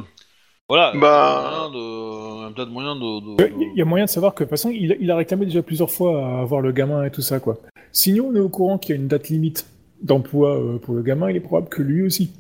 [0.69, 0.93] voilà.
[0.97, 3.37] Bah- il y a moyen de- il y a peut-être moyen de.
[3.37, 5.47] de- Il y a moyen de savoir que, de toute façon, il, il a réclamé
[5.47, 7.57] déjà plusieurs fois à avoir le gamin et tout ça, quoi.
[7.93, 9.67] Si nous, on est au courant qu'il y a une date limite
[10.03, 12.33] d'emploi euh, pour le gamin, il est probable que lui aussi.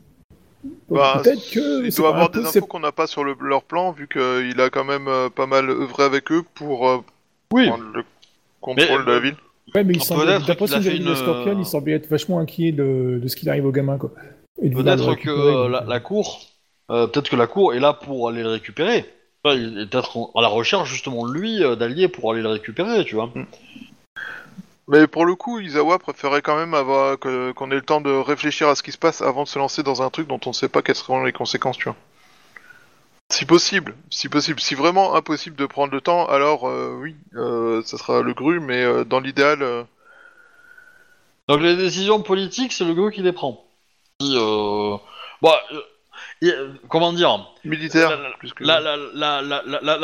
[0.90, 1.84] Bah, Peut-être que.
[1.84, 2.58] Il c'est doit pas avoir des impossible.
[2.64, 5.46] infos qu'on n'a pas sur le- leur plan, vu qu'il a quand même euh, pas
[5.46, 6.98] mal œuvré avec eux pour euh,
[7.52, 7.68] Oui.
[7.68, 8.02] prendre le
[8.64, 9.36] contrôle Mais, de la euh, ville.
[9.74, 12.38] Ouais, mais il Peut-être semble, d'après ce de une, Scorpion, euh, il semblait être vachement
[12.38, 14.10] inquiet de, de ce qu'il arrive au gamin, quoi.
[14.60, 16.40] Peut-être que récupérer, euh, la, la cour,
[16.90, 19.04] euh, peut-être que la cour est là pour aller le récupérer.
[19.44, 22.48] Enfin, il est peut-être à la recherche justement de lui, euh, d'alliés pour aller le
[22.48, 23.30] récupérer, tu vois.
[24.88, 28.10] Mais pour le coup, Izawa préférait quand même avoir que- qu'on ait le temps de
[28.10, 30.50] réfléchir à ce qui se passe avant de se lancer dans un truc dont on
[30.50, 31.96] ne sait pas quelles seront les conséquences, tu vois.
[33.30, 37.82] Si possible, si possible, si vraiment impossible de prendre le temps, alors euh, oui, euh,
[37.82, 39.86] ça sera le gru, mais euh, dans l'idéal,
[41.48, 43.64] Donc les décisions politiques, c'est le gars qui les prend.
[45.42, 45.60] Bah,
[46.88, 47.50] comment dire?
[47.64, 48.62] militaire, La- plus que...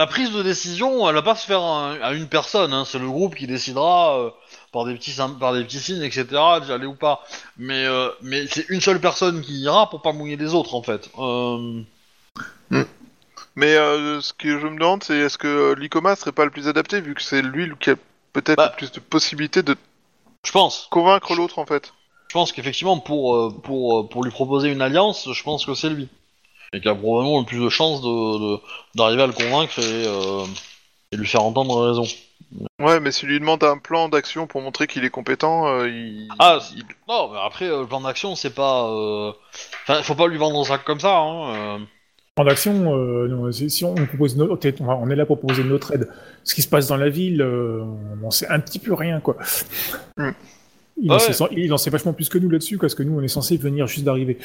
[0.06, 2.72] prise de décision, elle va pas se faire à, à une personne.
[2.72, 2.84] Hein.
[2.84, 4.34] C'est le groupe qui décidera
[4.72, 6.60] par des petits sym- par des petits signes, etc.
[6.64, 7.24] D'y aller ou pas.
[7.58, 7.86] Mais
[8.22, 11.10] mais c'est une seule personne qui ira pour pas mouiller les autres en fait.
[11.18, 11.82] Euh...
[13.60, 16.66] Mais euh, ce que je me demande, c'est est-ce que l'Icoma serait pas le plus
[16.66, 17.94] adapté, vu que c'est lui qui a
[18.32, 18.70] peut-être Bah.
[18.72, 19.76] le plus de possibilités de
[20.46, 20.88] Je pense.
[20.90, 21.92] convaincre l'autre, en fait.
[22.28, 25.74] Je pense qu'effectivement, pour, euh, pour, euh, pour lui proposer une alliance, je pense que
[25.74, 26.08] c'est lui.
[26.72, 28.60] Et qu'il a probablement le plus de chances de, de-
[28.94, 30.46] d'arriver à le convaincre et, euh,
[31.12, 32.04] et lui faire entendre raison.
[32.78, 36.28] Ouais, mais s'il lui demande un plan d'action pour montrer qu'il est compétent, euh, il...
[36.38, 38.86] Ah, il- Non, mais après, euh, le plan d'action, c'est pas.
[38.88, 39.32] euh,
[39.82, 41.18] Enfin, faut pas lui vendre ça comme ça.
[41.18, 41.54] Hein.
[41.54, 41.78] euh.
[42.40, 45.92] En action, euh, si on propose notre, on va- on est là pour proposer notre
[45.92, 46.08] aide.
[46.42, 47.82] Ce qui se passe dans la ville, euh,
[48.24, 49.36] on sait un petit peu rien, quoi.
[50.16, 50.30] Hmm.
[50.96, 51.20] Il, en Ouais.
[51.20, 53.58] sait, il en sait vachement plus que nous là-dessus, parce que nous, on est censé
[53.58, 54.38] venir juste d'arriver.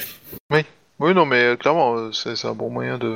[0.50, 3.06] Oui, non, mais euh, clairement, euh, c'est un bon moyen de...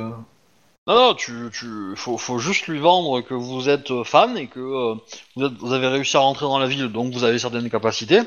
[0.87, 4.59] Non, non, tu, tu, faut, faut juste lui vendre que vous êtes fan et que
[4.59, 4.95] euh,
[5.35, 8.21] vous, êtes- vous avez réussi à rentrer dans la ville, donc vous avez certaines capacités,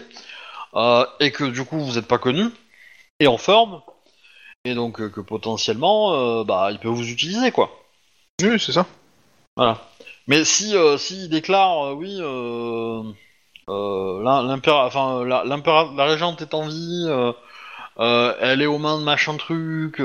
[0.77, 2.45] euh, et que du coup vous êtes pas connu
[3.19, 3.81] et en forme,
[4.65, 7.71] et donc euh, que potentiellement, euh, bah, il peut vous utiliser quoi.
[8.43, 8.87] Oui, c'est ça.
[9.57, 9.79] Voilà.
[10.27, 12.19] Mais si, euh, s'il déclare, euh, oui,
[13.69, 17.07] l'im- l'impéra- enfin, la, l'impéra- la régente est en vie,
[17.99, 20.03] elle est aux mains de machin truc,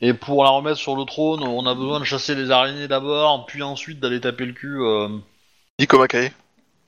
[0.00, 3.46] et pour la remettre sur le trône, on a besoin de chasser les araignées d'abord,
[3.46, 5.08] puis ensuite d'aller taper le cul euh,
[5.78, 6.32] Ikoma Kae.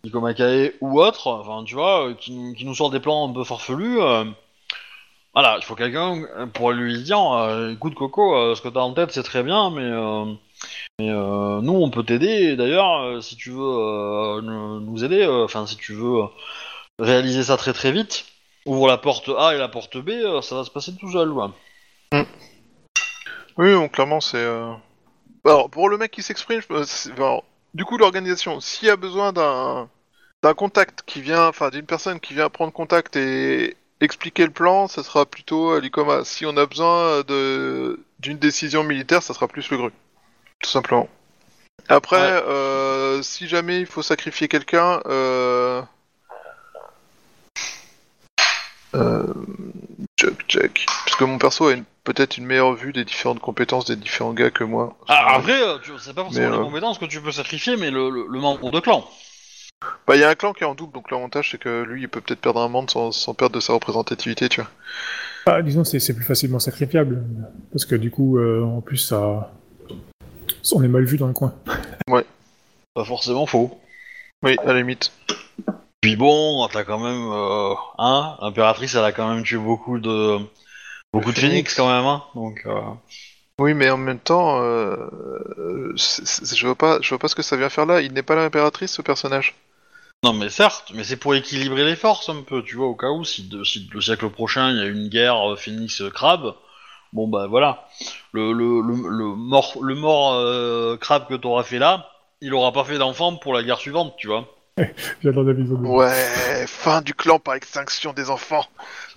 [0.05, 3.43] Nico Makae ou autre, enfin, tu vois, qui, qui nous sort des plans un peu
[3.43, 3.99] farfelus.
[5.35, 8.81] Voilà, il faut quelqu'un euh, pour lui dire, euh, écoute Coco, euh, ce que t'as
[8.81, 9.91] en tête c'est très bien, mais
[11.01, 12.57] nous, on peut t'aider.
[12.57, 16.23] D'ailleurs, si tu veux nous aider, enfin, si tu veux
[16.99, 18.27] réaliser ça très très vite,
[18.65, 21.33] ouvre la porte A et la porte B, ça va se passer tout seul.
[21.33, 21.53] quoi.
[23.57, 24.45] Oui, donc clairement, c'est.
[25.45, 26.61] Alors, pour le mec qui s'exprime,
[27.75, 29.89] du coup, l'organisation, s'il y a besoin d'un
[30.43, 34.87] d'un contact qui vient, enfin, d'une personne qui vient prendre contact et expliquer le plan,
[34.89, 36.25] ça sera plutôt à l'ICOMA.
[36.25, 39.91] Si on a besoin de d'une décision militaire, ça sera plus le GRU.
[40.61, 41.09] Tout simplement.
[41.89, 42.43] Après, Ouais.
[42.47, 45.83] euh, si jamais il faut sacrifier quelqu'un, euh...
[48.95, 49.25] euh,
[50.19, 50.87] check, check.
[51.05, 54.33] Parce que mon perso a une- peut-être une meilleure vue des différentes compétences des différents
[54.33, 54.97] gars que moi.
[55.09, 57.77] Ah, après, euh, tu- c'est pas forcément Mais, les euh, compétences que tu peux sacrifier,
[57.77, 59.07] mais le, le- le membre de clan.
[60.07, 62.03] Bah, il y a un clan qui est en double, donc l'avantage c'est que lui,
[62.03, 64.71] il peut peut-être perdre un membre sans, sans perdre de sa représentativité, tu vois.
[65.47, 67.23] Ah, disons, c'est c'est plus facilement sacrifiable.
[67.73, 69.53] Parce que du coup, euh, en plus, ça.
[70.73, 71.55] On est mal vu dans le coin.
[72.95, 73.81] Pas forcément faux.
[74.45, 75.11] Oui, à la limite.
[76.01, 80.39] Puis bon, t'as quand même, euh, hein, l'impératrice, elle a quand même tué beaucoup de,
[81.13, 81.75] beaucoup de phénix Phénix.
[81.75, 82.23] quand même, hein.
[82.37, 82.81] Donc, euh,
[83.59, 84.97] Oui, mais en même temps, euh,
[85.59, 88.01] euh, c'est- c'est- je vois pas, je vois pas ce que ça vient faire là.
[88.01, 89.55] Il n'est pas l'impératrice, ce personnage.
[90.25, 93.11] Non, mais certes, mais c'est pour équilibrer les forces un peu, tu vois, au cas
[93.11, 96.11] où si, de- si le siècle prochain il y a une guerre euh, phénix euh,
[96.11, 96.55] crabe,
[97.13, 97.87] bon bah voilà,
[98.33, 102.09] le le le, le mort le mort euh, crabe que t'auras fait là,
[102.41, 104.47] il aura pas fait d'enfant pour la guerre suivante, tu vois.
[105.23, 105.87] J'adore David Vaughn.
[105.87, 108.65] Ouais, fin du clan par extinction des enfants.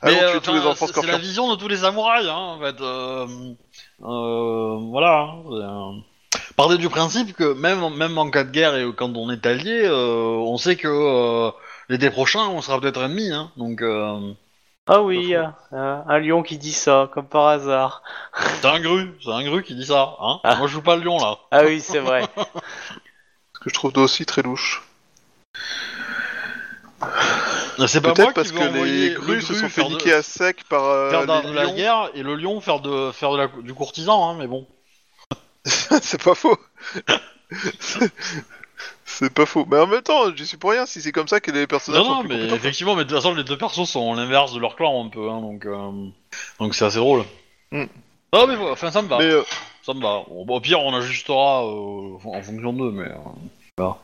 [0.04, 1.78] Mais, Allons euh, tuer tous les enfin, enfants c'est- c'est la vision de tous les
[1.78, 2.80] samouraïs, hein, en fait.
[2.82, 3.26] Euh,
[4.04, 5.22] euh, voilà.
[5.32, 6.02] hein, c'est, euh,
[6.58, 9.84] Partez du principe que même, même en cas de guerre et quand on est allié,
[9.84, 11.52] euh, on sait que euh,
[11.88, 13.32] l'été prochain, on sera peut-être ennemis.
[13.32, 14.34] Hein, donc, euh,
[14.88, 18.02] Ah oui, euh, un lion qui dit ça, comme par hasard.
[18.60, 20.16] c'est un gru, c'est un gru qui dit ça.
[20.20, 20.56] Hein Ah.
[20.56, 21.38] Moi, je joue pas le lion là.
[21.52, 22.24] Ah oui, c'est vrai.
[23.54, 24.84] Ce que je trouve aussi très louche.
[27.86, 30.14] C'est pas moi qui parce que les le grues se gru sont fait de- niquer
[30.14, 33.12] à sec par euh, faire de, les de la guerre et le lion faire de
[33.12, 34.66] faire de la, du courtisan, hein, mais bon.
[36.02, 36.58] c'est pas faux.
[39.06, 39.66] C'est- pas faux.
[39.70, 42.02] Mais en même temps, j'y suis pour rien si c'est comme ça que les personnages
[42.02, 42.56] Non, sont non, plus mais compétents.
[42.56, 45.30] effectivement, mais de toute façon, les deux persos sont l'inverse de leur clan un peu,
[45.30, 45.92] hein, donc euh,
[46.60, 47.24] donc c'est assez drôle.
[47.72, 47.86] Hmm.
[48.34, 49.44] Ah, mais voilà, enfin, ça me va, Mais euh,
[49.84, 50.24] ça me va.
[50.28, 53.06] Bon, au pire, on ajustera euh, en fonction d'eux, mais.
[53.06, 53.18] euh,
[53.78, 53.98] voilà.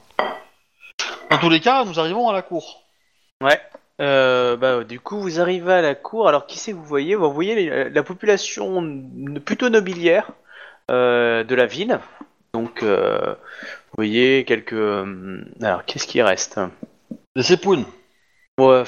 [1.29, 2.83] Dans tous les cas, nous arrivons à la cour.
[3.41, 3.59] Ouais.
[4.01, 6.27] Euh, bah, du coup, vous arrivez à la cour.
[6.27, 7.15] Alors, qui c'est que vous voyez?
[7.15, 10.33] Vous voyez les- la population n- plutôt nobiliaire euh,
[10.89, 11.99] de la ville.
[12.53, 14.73] Donc, euh, vous voyez quelques.
[14.73, 16.59] euh, Alors, qu'est-ce qui reste?
[17.35, 17.85] Les Sepoun.
[18.59, 18.83] Ouais,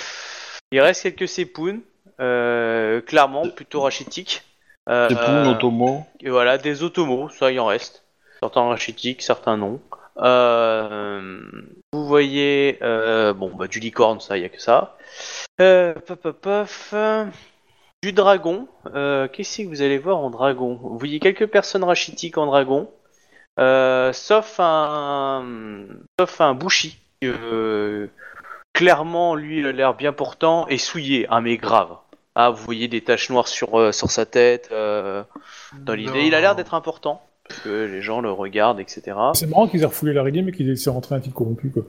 [0.72, 1.82] Il reste quelques sépounes.
[2.22, 4.44] euh, clairement, plutôt rachitiques.
[4.88, 6.06] Euh, Sepoun, Otomo.
[6.22, 8.04] et voilà, des automos, ça il en reste.
[8.40, 9.82] Certains rachitiques, certains non.
[10.18, 11.42] Euh,
[11.92, 14.96] vous voyez, euh, bon, bah, du licorne, ça, il y a que ça.
[15.60, 15.94] Euh,
[16.94, 17.26] euh,
[18.06, 18.68] du dragon.
[18.94, 20.78] Euh, Qu'est-ce que vous allez voir en dragon?
[20.80, 22.88] Vous voyez quelques personnes rachitiques en dragon,
[23.60, 25.44] euh, sauf un,
[26.20, 27.00] sauf un Bushi.
[27.24, 28.08] Euh,
[28.74, 31.90] clairement, lui, il a l'air bien portant et souillé, ah mais grave.
[32.36, 34.70] Ah, vous voyez des taches noires sur, euh, sur sa tête.
[34.72, 35.24] euh,
[35.80, 37.22] dans l'idée, il a l'air d'être important.
[37.48, 39.18] Parce que les gens le regardent, etc.
[39.34, 41.84] C'est marrant qu'ils aient refoulé l'araignée, mais qu'ils aient rentrer un titre corrompu, quoi.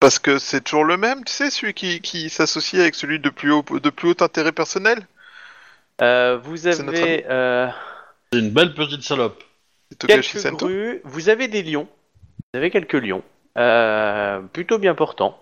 [0.00, 3.28] parce que c'est toujours le même, tu sais, celui qui, qui s'associe avec celui de
[3.30, 4.98] plus haut de plus haut intérêt personnel?
[6.02, 7.68] Euh, vous C'est notre avez euh,
[8.32, 9.42] C'est une belle petite salope.
[9.90, 10.66] C'est Togashi quelques Sento.
[10.66, 11.88] grues, vous avez des lions.
[12.52, 13.22] Vous avez quelques lions.
[13.56, 15.38] euh, plutôt bien portants.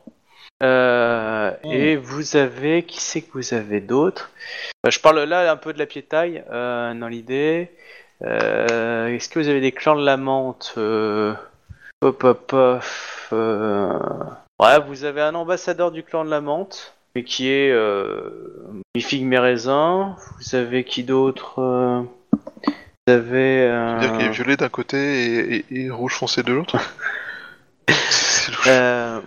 [0.62, 1.70] Euh, Mm.
[1.72, 2.82] Et vous avez...
[2.84, 4.30] Qui c'est que vous avez d'autres
[4.86, 7.70] Euh, Je parle là un peu de la piétaille, euh, dans l'idée.
[8.24, 11.34] Euh, Est-ce que vous avez des clans de la menthe euh,
[12.02, 12.82] Hop hop hop.
[13.32, 13.98] euh,
[14.60, 18.30] Ouais, vous avez un ambassadeur du clan de la menthe, mais qui est euh,
[18.94, 20.14] mi figue mes raisins.
[20.38, 22.02] Vous avez qui d'autre euh,
[23.06, 23.62] Vous avez.
[23.62, 26.76] euh, C'est-à-dire qu'il est violet d'un côté et, et- et rouge foncé de l'autre.
[28.66, 29.20] Euh,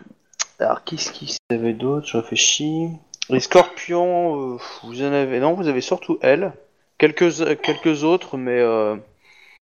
[0.59, 2.07] Alors, qu'est-ce qu'il y avait d'autre?
[2.07, 2.87] Je réfléchis.
[3.29, 5.39] Les scorpions, euh, vous en avez.
[5.39, 6.53] Non, vous avez surtout elle.
[6.97, 8.61] Quelques, quelques autres, mais.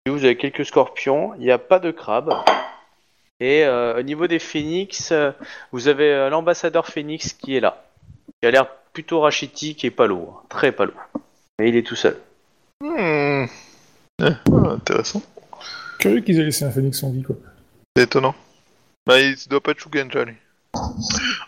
[0.07, 1.33] Vous avez quelques scorpions.
[1.37, 2.35] Il n'y a pas de crabes.
[3.41, 5.13] Et au niveau des phénix,
[5.73, 7.83] vous avez l'ambassadeur phénix qui est là.
[8.43, 10.45] Il a l'air plutôt rachitique et pas lourd.
[10.49, 11.01] Très pas lourd.
[11.61, 12.19] Et il est tout seul.
[12.81, 13.47] Hmm.
[14.21, 15.23] Eh, ah, intéressant.
[15.99, 17.37] Curieux qu'ils aient laissé un phénix en vie, quoi.
[17.97, 18.35] C'est étonnant.
[19.07, 20.35] Bah, il doit pas être Shugenja, lui.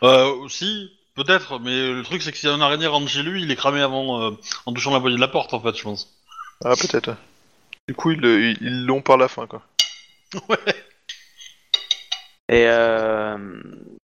[0.02, 3.50] Euh, aussi, peut-être, mais le truc c'est que si un araignée rentre chez lui, il
[3.50, 4.30] est cramé avant, euh,
[4.66, 6.14] en touchant la poignée de la porte, en fait, je pense.
[6.64, 7.16] Ah, peut-être.
[7.88, 9.62] Du coup, ils l'ont par la fin, quoi.
[10.48, 10.74] Ouais.
[12.48, 13.38] Et euh,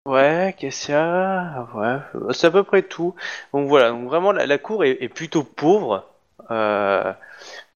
[0.07, 1.67] ouais, qu'est-ce qu'il y a?
[1.75, 3.15] Ouais, c'est à peu près tout.
[3.53, 6.07] Donc voilà, donc vraiment la, la cour est, est plutôt pauvre.
[6.51, 7.13] Euh,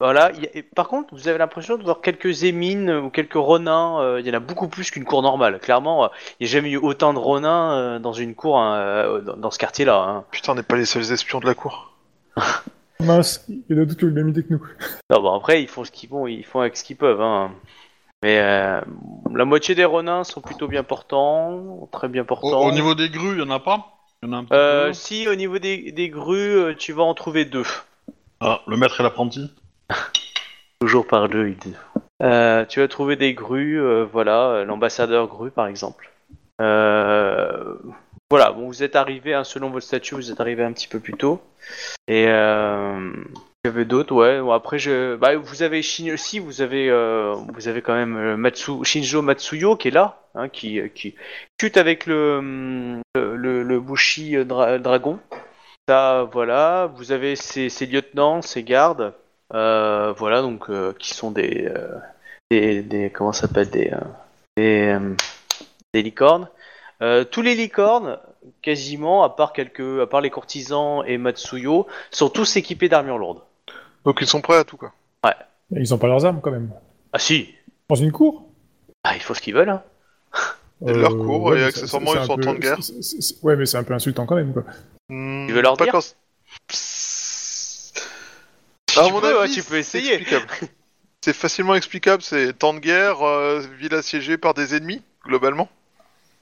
[0.00, 0.32] voilà.
[0.34, 3.34] il y a- et par contre, vous avez l'impression de voir quelques émines ou quelques
[3.36, 4.00] renins.
[4.02, 5.58] euh, il y en a beaucoup plus qu'une cour normale.
[5.60, 6.08] Clairement, euh,
[6.40, 9.50] il n'y a jamais eu autant de renins euh, dans une cour hein, dans, dans
[9.50, 9.96] ce quartier-là.
[9.98, 10.24] hein.
[10.30, 11.92] Putain, on n'est pas les seuls espions de la cour.
[13.00, 14.62] Mince, il y en a d'autres qui ont eu la même idée que nous.
[15.10, 17.20] Non, bon, après, ils font ce qu'ils vont, ils font avec ce qu'ils peuvent.
[17.20, 17.52] Hein.
[18.24, 18.80] Mais euh,
[19.34, 22.62] la moitié des renins sont plutôt bien portants, très bien portants.
[22.66, 23.98] au niveau des grues, il y en a pas?
[24.22, 24.92] Il y en a un petit Euh, peu?
[24.94, 27.66] si au niveau des, des grues, euh, tu vas en trouver deux.
[28.40, 29.52] Ah, le maître et l'apprenti?
[30.80, 31.48] Toujours par deux.
[31.48, 31.74] il dit.
[32.22, 36.10] Euh, tu vas trouver des grues, euh, voilà, euh, l'ambassadeur grue par exemple.
[36.62, 37.74] Euh,
[38.30, 40.98] voilà, bon, vous êtes arrivé, hein, selon votre statut, vous êtes arrivé un petit peu
[40.98, 41.42] plus tôt.
[42.08, 43.12] Et euh,
[43.64, 44.40] il y avait d'autres, ouais.
[44.52, 48.36] Après, je, bah, vous avez Shin aussi, vous avez, euh, vous avez quand même euh,
[48.36, 51.14] Matsu, Shinjo Matsuyo qui est là, hein, qui, qui
[51.58, 55.18] chute avec le, le, le, Bushi euh, dra- dragon.
[55.88, 56.90] Ça, voilà.
[56.96, 59.14] Vous avez ses, ses lieutenants, ses gardes.
[59.54, 61.98] Euh, voilà, donc euh, qui sont des, euh,
[62.50, 63.98] des, des comment s'appelle des, euh,
[64.58, 65.14] des, euh,
[65.94, 66.48] des licornes.
[67.02, 68.18] Euh, tous les licornes,
[68.60, 73.40] quasiment, à part quelques, à part les courtisans et Matsuyo, sont tous équipés d'armure lourde.
[74.04, 74.92] Donc ils sont prêts à tout, quoi.
[75.70, 76.70] Ils ont pas leurs armes quand même.
[77.12, 77.54] Ah si,
[77.88, 78.46] Dans une cour?
[79.02, 79.70] Ah, il faut ce qu'ils veulent.
[79.70, 79.82] Hein.
[80.86, 82.78] C'est de leur cour, et accessoirement, ils sont en temps de guerre.
[83.42, 84.64] Ouais, mais c'est un peu insultant quand même, quoi.
[85.08, 86.14] Hmm, Tu veux leur pas dire quand-
[86.70, 87.92] Si
[89.00, 90.26] À tu mon peux, avis, ouais, tu peux c'est essayer.
[91.22, 95.68] C'est facilement explicable, c'est temps de guerre, euh, ville assiégée par des ennemis, globalement.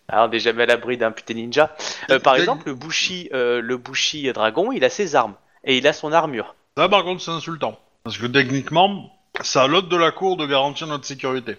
[0.09, 1.75] Alors, on n'est jamais à l'abri d'un putain ninja.
[2.11, 5.87] Euh, par exemple, le Bushi, euh, le Bushi dragon, il a ses armes et il
[5.87, 6.57] a son armure.
[6.76, 7.78] Ça, par contre, c'est insultant.
[8.04, 9.11] Parce que techniquement,
[9.42, 11.56] c'est à l'hôte de la cour de garantir notre sécurité.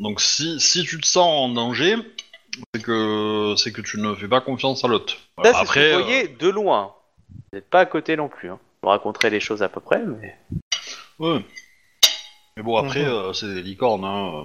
[0.00, 1.96] Donc, si, si tu te sens en danger,
[2.74, 4.88] c'est que, c'est que tu ne fais pas confiance à.
[4.88, 6.94] Ça, c'est ce que euh, vous voyez de loin.
[7.30, 8.50] Vous n'êtes pas à côté non plus.
[8.50, 8.58] Hein.
[8.82, 10.36] Je vous raconterai les choses à peu près, mais...
[11.18, 11.44] ouais.
[12.56, 13.08] Mais bon, après, Mhm.
[13.08, 14.32] euh, c'est des licornes, hein.
[14.34, 14.44] euh,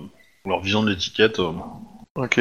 [0.49, 1.39] Leur vision de l'étiquette.
[1.39, 1.51] euh.
[2.15, 2.39] Ok.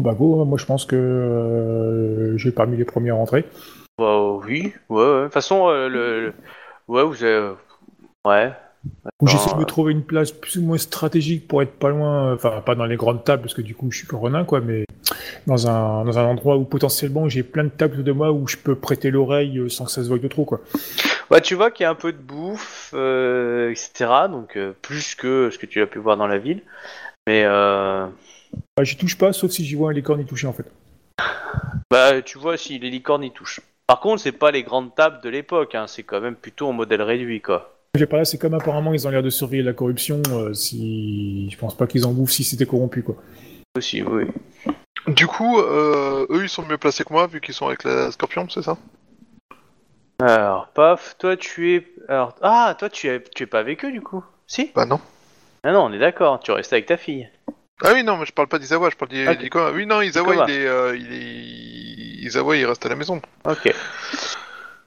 [0.00, 3.44] Bah go, moi je pense que euh, j'ai parmi les premiers à rentrer.
[3.98, 5.18] Bah, oui, ouais, ouais.
[5.20, 6.34] De toute façon, euh, le, le-
[6.88, 7.32] Ouais, vous avez...
[7.32, 7.54] euh,
[8.24, 8.52] Ouais.
[9.24, 12.34] J'essaie de euh, me trouver une place plus ou moins stratégique pour être pas loin,
[12.34, 14.84] enfin pas dans les grandes tables parce que du coup je suis que quoi, mais
[15.46, 18.56] dans un, dans un endroit où potentiellement j'ai plein de tables de moi où je
[18.56, 20.60] peux prêter l'oreille euh, sans que ça se voie de trop quoi.
[21.30, 24.28] Ouais, tu vois qu'il y a un peu de bouffe, euh, etc.
[24.28, 26.62] Donc, euh, plus que ce que tu as pu voir dans la ville.
[27.26, 28.06] Mais, euh...
[28.76, 30.66] Bah, j'y touche pas sauf si j'y vois un licorne y toucher en fait.
[31.90, 33.60] Bah, tu vois, si les licornes y touchent.
[33.86, 35.86] Par contre, c'est pas les grandes tables de l'époque, hein.
[35.86, 37.76] c'est quand même plutôt en modèle réduit, quoi.
[37.94, 41.58] J'ai pas c'est comme apparemment ils ont l'air de surveiller la corruption, euh, si je
[41.58, 43.16] pense pas qu'ils en bouffent si c'était corrompu quoi.
[43.76, 44.24] Aussi, oui.
[45.08, 48.10] Du coup, euh, eux, ils sont mieux placés que moi, vu qu'ils sont avec la
[48.10, 48.78] Scorpion, c'est ça?
[50.20, 51.86] Alors, paf, toi tu es.
[52.08, 54.24] Alors, ah, toi tu es, tu es pas avec eux du coup?
[54.46, 54.70] Si?
[54.74, 55.00] Bah non.
[55.64, 57.28] Ah non, on est d'accord, tu restes avec ta fille.
[57.84, 59.38] Ah oui, non, mais je parle pas d'Izawa, je parle d'I- Ok.
[59.38, 59.72] d'Ikoa.
[59.72, 60.46] Oui, non, Izawa, Ikoa.
[60.48, 61.91] il est, euh, il est...
[62.22, 63.20] Izawa, il reste à la maison.
[63.44, 63.72] Ok.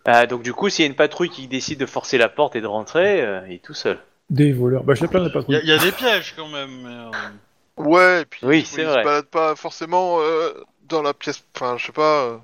[0.06, 2.56] Ah, donc, du coup, s'il y a une patrouille qui décide de forcer la porte
[2.56, 3.98] et de rentrer, euh, il est tout seul.
[4.30, 4.84] Des voleurs.
[4.84, 5.56] Bah j'ai plein de Il y, patrouilles.
[5.58, 6.70] a- y a des pièges quand même.
[6.84, 9.04] Mais, euh, Ouais, et puis Oui, il c'est se vrai.
[9.04, 10.54] balade pas forcément euh,
[10.88, 11.44] dans la pièce.
[11.56, 12.24] Enfin, je sais pas.
[12.24, 12.38] euh,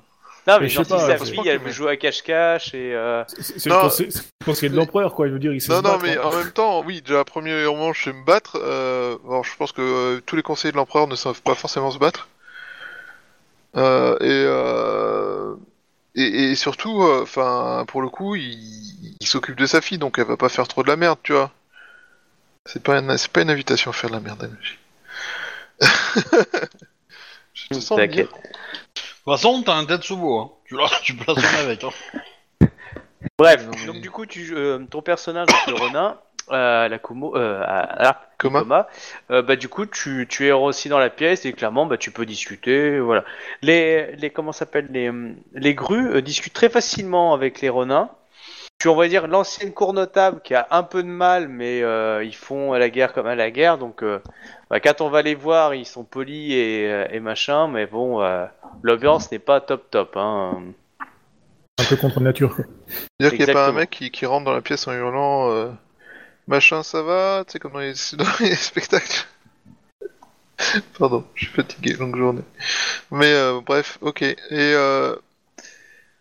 [0.47, 1.97] Non, mais Mais je genre, sais si pas, sa fille, elle que- veut jouer à
[1.97, 2.93] cache-cache et.
[2.95, 3.79] euh, C'est c'est Non.
[3.81, 5.89] conseil- c'est le conseiller de l'empereur quoi, je veux dire, il sait Non, se non,
[5.91, 6.21] battre, mais hein.
[6.23, 8.59] en même temps, oui, déjà, premièrement, je sais me battre.
[8.61, 9.17] Euh...
[9.27, 11.99] Alors, je pense que euh, tous les conseillers de l'empereur ne savent pas forcément se
[11.99, 12.27] battre.
[13.77, 15.55] Euh, et, euh...
[16.15, 20.19] et et surtout, euh, enfin, pour le coup, il, il s'occupe de sa fille, donc
[20.19, 21.51] elle va pas faire trop de la merde, tu vois.
[22.65, 24.77] C'est pas une, c'est pas une invitation à faire de la merde, MJ.
[27.53, 28.29] je te sens T'inquiète.
[28.29, 28.39] bien.
[28.41, 30.51] De toute façon, t'as un tête sous hein.
[30.65, 31.83] Tu, la- tu sonner avec.
[31.83, 31.89] Hein.
[33.37, 36.19] Bref, donc du coup, tu, euh, ton personnage, le Ronin,
[36.51, 38.87] euh, la Kumo, euh, à- à- Thomas,
[39.29, 42.09] euh, bah du coup tu, tu es aussi dans la pièce et clairement bah tu
[42.09, 43.23] peux discuter voilà.
[43.61, 48.09] Les les comment s'appelle les hum, les grues euh, discutent très facilement avec les renins
[48.79, 52.23] tu on va dire l'ancienne cour notable qui a un peu de mal mais euh,
[52.23, 53.77] ils font à la guerre comme à la guerre.
[53.77, 54.19] Donc euh,
[54.71, 58.23] bah, quand on va les voir ils sont polis et, euh, et machin mais bon
[58.23, 58.47] euh,
[58.81, 60.63] l'ambiance n'est pas top top hein.
[61.79, 62.55] Un peu contre nature.
[63.19, 65.51] C'est-à-dire qu'il n'y a pas un mec qui, qui rentre dans la pièce en hurlant
[65.51, 65.69] euh,
[66.51, 69.25] Machin, ça va Tu sais, comme dans les, dans les spectacles.
[70.99, 72.43] Pardon, je suis fatigué, longue journée.
[73.09, 74.21] Mais euh, bref, ok.
[74.21, 75.15] Et euh,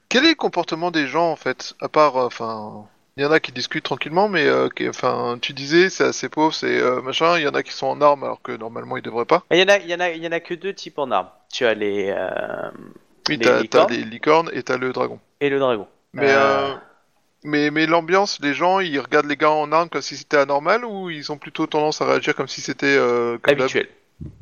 [0.09, 3.33] quel est le comportement des gens en fait À part, euh, enfin, il y en
[3.33, 4.49] a qui discutent tranquillement, mais
[4.89, 7.37] enfin, tu disais c'est assez pauvre, c'est machin.
[7.37, 9.43] Il y en a qui sont en armes alors que normalement ils devraient pas.
[9.51, 10.99] Il y en a, il y en a, il y en a que deux types
[11.01, 11.29] en armes.
[11.53, 12.15] Tu as les
[13.29, 15.19] Oui, t'as les licornes et t'as le dragon.
[15.41, 15.89] et le dragon.
[16.13, 16.33] Mais
[17.45, 20.85] mais mais l'ambiance, les gens, ils regardent les gars en armes comme si c'était anormal
[20.85, 23.89] ou ils ont plutôt tendance à réagir comme si c'était euh, comme Habituel.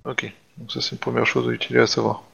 [0.05, 2.25] Ok, donc ça c'est une première chose à utiliser à savoir.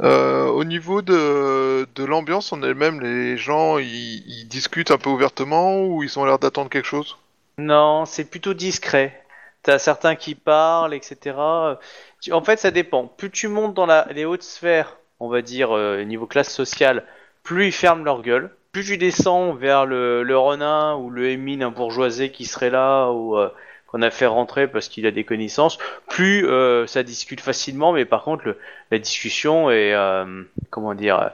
[0.00, 5.10] Euh, au niveau de, de l'ambiance en elle-même, les gens ils, ils discutent un peu
[5.10, 7.18] ouvertement ou ils ont l'air d'attendre quelque chose?
[7.58, 9.24] Non, c'est plutôt discret.
[9.62, 11.78] T'as certains qui parlent, etc.
[12.20, 13.06] Tu- En fait, ça dépend.
[13.06, 17.06] Plus tu montes dans la, les hautes sphères, on va dire euh, niveau classe sociale,
[17.42, 18.56] plus ils ferment leur gueule.
[18.72, 23.10] Plus tu descends vers le, le renin ou le émine, un bourgeoisé qui serait là
[23.10, 23.50] ou euh,
[23.86, 25.76] qu'on a fait rentrer parce qu'il a des connaissances,
[26.08, 27.92] plus euh, ça discute facilement.
[27.92, 28.58] Mais par contre, le-
[28.90, 31.30] la discussion est euh, comment dire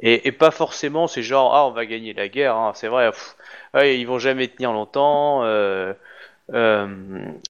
[0.00, 2.56] et, et pas forcément c'est genre ah on va gagner la guerre.
[2.56, 3.10] hein, c'est vrai.
[3.10, 3.36] pff,
[3.74, 5.44] ouais, ils vont jamais tenir longtemps.
[5.44, 5.92] euh,
[6.54, 6.88] euh,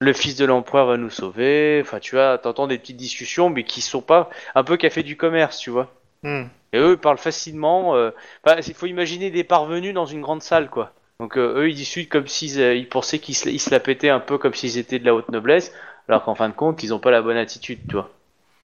[0.01, 1.79] le fils de l'empereur va nous sauver.
[1.83, 5.17] Enfin, tu vois, t'entends des petites discussions, mais qui sont pas un peu café du
[5.17, 5.89] commerce, tu vois.
[6.23, 6.45] Hmm.
[6.73, 7.95] Et eux, ils parlent facilement.
[7.95, 8.11] euh,
[8.45, 10.93] enfin, il faut imaginer des parvenus dans une grande salle, quoi.
[11.19, 13.79] Donc euh, eux, ils discutent comme s'ils euh, ils pensaient qu'ils se, ils se la
[13.79, 15.73] pétaient un peu comme s'ils étaient de la haute noblesse,
[16.07, 18.09] alors qu'en fin de compte, ils ont pas la bonne attitude, tu vois.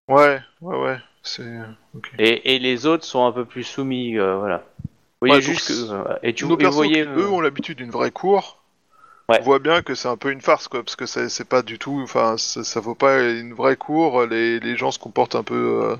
[0.08, 0.98] Ouais, ouais, ouais.
[1.24, 1.44] C'est.
[2.20, 4.64] Et, et les autres sont un peu plus soumis, euh, voilà.
[5.22, 5.74] Vous voyez Ouais, juste que.
[6.24, 7.04] et tu et voyez.
[7.04, 8.62] qui, eux, ont l'habitude d'une vraie cour.
[9.28, 9.40] Ouais.
[9.42, 11.64] On voit bien que c'est un peu une farce, quoi, parce que c'est c'est pas
[11.64, 12.00] du tout.
[12.04, 14.24] Enfin, ça, ça vaut pas une vraie cour.
[14.28, 15.96] Les, les gens se comportent un peu,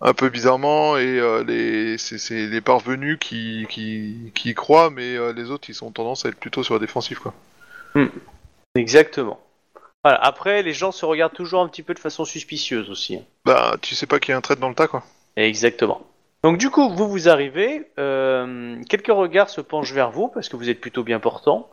[0.00, 4.90] un peu bizarrement, et euh, les, c'est c'est les parvenus qui, qui, qui y croient,
[4.90, 7.34] mais euh, les autres, ils ont tendance à être plutôt sur la défensive, quoi.
[8.74, 9.40] Exactement.
[10.04, 10.18] Voilà.
[10.18, 13.16] Après, les gens se regardent toujours un petit peu de façon suspicieuse aussi.
[13.16, 13.22] hein.
[13.44, 15.02] Bah, tu sais pas qu'il y a un trait dans le tas, quoi.
[15.36, 16.02] Exactement.
[16.44, 20.56] Donc du coup, vous vous arrivez, euh, quelques regards se penchent vers vous parce que
[20.56, 21.68] vous êtes plutôt bien portant.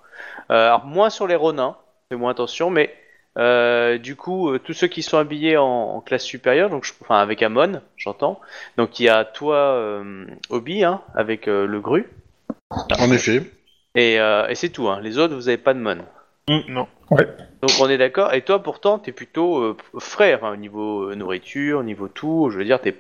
[0.50, 1.76] Alors moins sur les ronins,
[2.10, 2.96] fais moins attention, mais
[3.38, 6.94] euh, du coup, euh, tous ceux qui sont habillés en, en classe supérieure, donc je-
[7.02, 8.40] enfin avec Amon, j'entends.
[8.78, 12.08] Donc il y a toi, euh, Obi, hein, avec euh, le gru,
[12.72, 13.42] En effet.
[13.96, 14.88] et, euh, et c'est tout.
[14.88, 15.00] Hein.
[15.02, 15.98] Les autres, vous avez pas de mon.
[16.68, 16.88] Non.
[17.62, 18.34] Donc on est d'accord.
[18.34, 22.50] Et toi, pourtant, t'es plutôt euh, frais, enfin, au niveau nourriture, au niveau tout.
[22.52, 22.96] Je veux dire, t'es,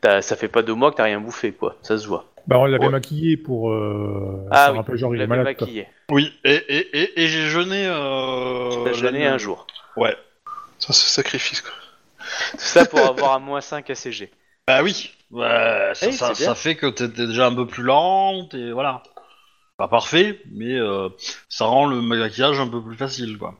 [0.00, 1.76] t'as- ça fait pas deux mois que t'as rien bouffé, quoi.
[1.82, 2.24] Ça se voit.
[2.48, 2.90] Bah, on l'avait Ouais.
[2.90, 5.44] maquillé pour euh, Ah oui, un peu genre il est malade.
[5.56, 5.66] quoi.
[5.66, 5.86] maquillé.
[6.10, 7.86] Oui, et, et, et, et j'ai jeûné.
[7.86, 9.66] Euh, T'as jeûné un jour.
[9.98, 10.16] Ouais.
[10.78, 11.72] Ça, c'est sacrifice, quoi.
[12.52, 14.30] Tout ça pour avoir un moins 5 ACG.
[14.66, 15.12] Bah oui.
[15.30, 16.46] Ouais, ça, ça, c'est bien.
[16.46, 19.02] ça fait que t'étais déjà un peu plus lente et voilà.
[19.76, 21.08] Pas parfait, mais euh,
[21.48, 23.54] ça rend le maquillage un peu plus facile, quoi.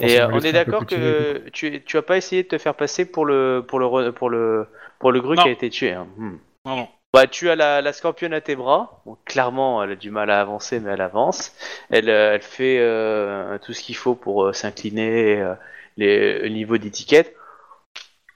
[0.00, 3.06] Et euh, on est d'accord que tu, tu as pas essayé de te faire passer
[3.10, 4.66] pour le pour le re- pour le
[4.98, 5.42] pour le gru Non.
[5.42, 5.92] qui a été tué.
[5.92, 6.06] hein.
[6.18, 6.36] Hmm.
[6.66, 6.88] Non, non.
[7.16, 9.00] Bah, tu as la, la scorpionne à tes bras.
[9.06, 11.54] Bon, clairement, elle a du mal à avancer, mais elle avance.
[11.88, 15.54] Elle, euh, elle fait euh, tout ce qu'il faut pour euh, s'incliner, euh,
[15.96, 17.34] les, le niveau d'étiquette.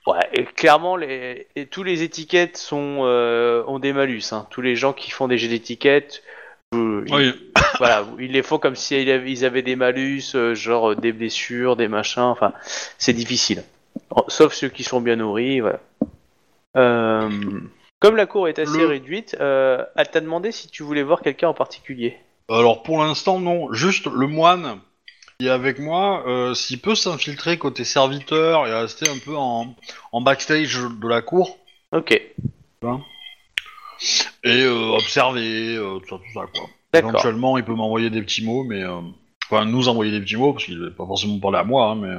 [0.07, 3.01] Ouais, et clairement, les, et tous les étiquettes sont
[3.69, 4.23] ont des malus.
[4.33, 4.47] Hein.
[4.49, 6.23] Tous les gens qui font des jeux d'étiquettes,
[6.73, 7.53] ils- Oui.
[7.79, 12.23] voilà, ils les font comme si ils avaient- des malus, genre des blessures, des machins.
[12.23, 12.55] Enfin,
[12.97, 13.63] c'est difficile.
[14.09, 15.81] Oh, Sauf ceux qui sont bien nourris, voilà.
[16.79, 17.29] Euh,
[18.01, 21.21] comme la cour est assez Le- réduite, euh, elle t'a demandé si tu voulais voir
[21.21, 22.17] quelqu'un en particulier.
[22.49, 23.73] Alors pour l'instant, non.
[23.73, 24.81] Juste le moine
[25.39, 29.75] qui est avec moi, euh, s'il peut s'infiltrer côté serviteur et rester un peu en,
[30.13, 31.59] en backstage de la cour
[31.93, 32.11] Ok,
[34.45, 36.69] et euh, observer euh, tout ça, tout ça, quoi.
[36.93, 37.11] d'accord.
[37.11, 39.01] Éventuellement, il peut m'envoyer des petits mots, mais euh,
[39.51, 41.95] enfin nous envoyer des petits mots parce qu'il va pas forcément parler à moi, hein,
[41.97, 42.15] mais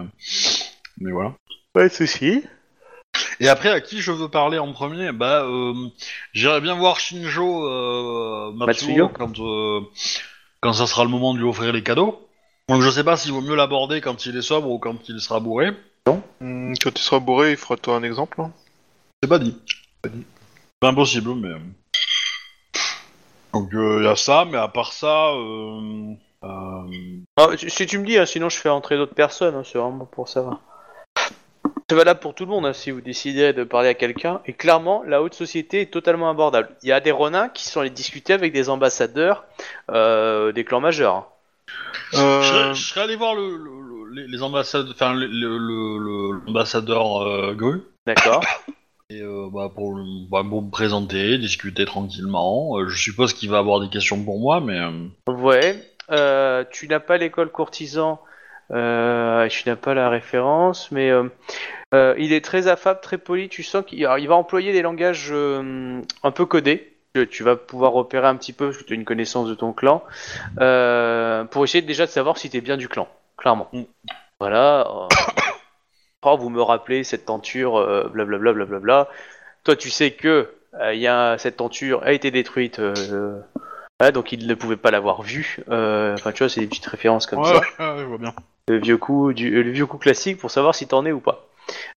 [0.99, 1.33] mais voilà.
[1.73, 2.43] Pas de soucis.
[3.41, 5.11] Et après, à qui je veux parler en premier?
[5.11, 5.73] Bah, euh,
[6.31, 9.07] j'irai bien voir Shinjo euh, Matsuyo.
[9.07, 9.81] Matsuo quand, euh,
[10.59, 12.27] quand ça sera le moment de lui offrir les cadeaux.
[12.69, 15.19] Donc je sais pas s'il vaut mieux l'aborder quand il est sobre ou quand il
[15.19, 15.71] sera bourré.
[16.39, 18.39] Hmm, quand tu seras bourré, il fera toi un exemple.
[18.41, 18.51] hein.
[19.23, 19.57] C'est pas dit.
[20.03, 21.49] C'est impossible, mais...
[23.53, 25.31] Donc il y a ça, mais à part ça...
[25.31, 26.13] Euh,
[26.43, 29.63] euh, Ah, si si tu me dis, hein, sinon je fais entrer d'autres personnes, hein,
[29.65, 30.59] c'est vraiment pour savoir.
[31.89, 34.41] C'est valable pour tout le monde hein, si vous décidez de parler à quelqu'un.
[34.45, 36.69] Et clairement, la haute société est totalement abordable.
[36.83, 39.43] Il y a des renins qui sont allés discuter avec des ambassadeurs
[39.89, 41.15] euh, des clans majeurs.
[41.15, 41.25] hein.
[42.13, 45.27] Euh, Je, serais, je serais allé voir le, le- le- les- les ambassadeurs, enfin le-
[45.27, 47.81] le- le- le- l'ambassadeur euh, Gru.
[48.05, 48.43] D'accord
[49.09, 52.77] Et euh, bah, pour, le- bah, pour me présenter, discuter tranquillement.
[52.79, 54.79] Euh, je suppose qu'il va avoir des questions pour moi, mais...
[55.27, 55.75] Ouais.
[56.09, 58.19] Euh, tu n'as pas l'école courtisan,
[58.71, 61.23] euh, tu n'as pas la référence, mais euh,
[61.93, 63.49] euh, il est très affable, très poli.
[63.49, 66.93] Tu sens qu'il alors, il va employer des langages un peu codés.
[67.13, 69.55] tu, tu vas pouvoir repérer un petit peu, parce que tu as une connaissance de
[69.55, 70.03] ton clan,
[70.55, 73.07] pour essayer déjà de savoir si tu es bien du clan,
[73.37, 73.67] clairement.
[73.73, 73.83] Mm.
[74.41, 74.87] Voilà.
[76.23, 79.07] oh, vous me rappelez cette tenture, euh, blablabla, blablabla.
[79.63, 80.49] Toi, tu sais que
[80.79, 83.39] euh, y a cette tenture a été détruite, euh,
[83.99, 85.59] voilà, donc il ne pouvait pas l'avoir vue.
[85.67, 88.33] Enfin, tu vois, c'est des petites références comme Ouais, ça ouais, ouais, je vois bien.
[88.71, 91.47] Le vieux coup du le vieux coup classique pour savoir si t'en es ou pas.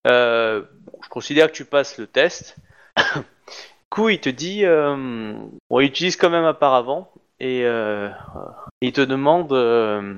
[0.06, 0.62] Euh,
[1.02, 2.56] je considère que tu passes le test.
[2.96, 3.02] du
[3.90, 5.34] coup, il te dit, euh,
[5.70, 7.10] bon, il utilise quand même auparavant
[7.40, 8.08] et euh,
[8.80, 10.14] il te demande, euh,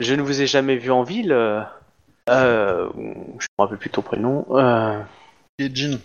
[0.00, 1.32] je ne vous ai jamais vu en ville.
[1.32, 1.60] euh,
[2.30, 4.46] euh, je me rappelle plus ton prénom.
[4.50, 5.00] Euh,
[5.58, 5.98] C'est Jin.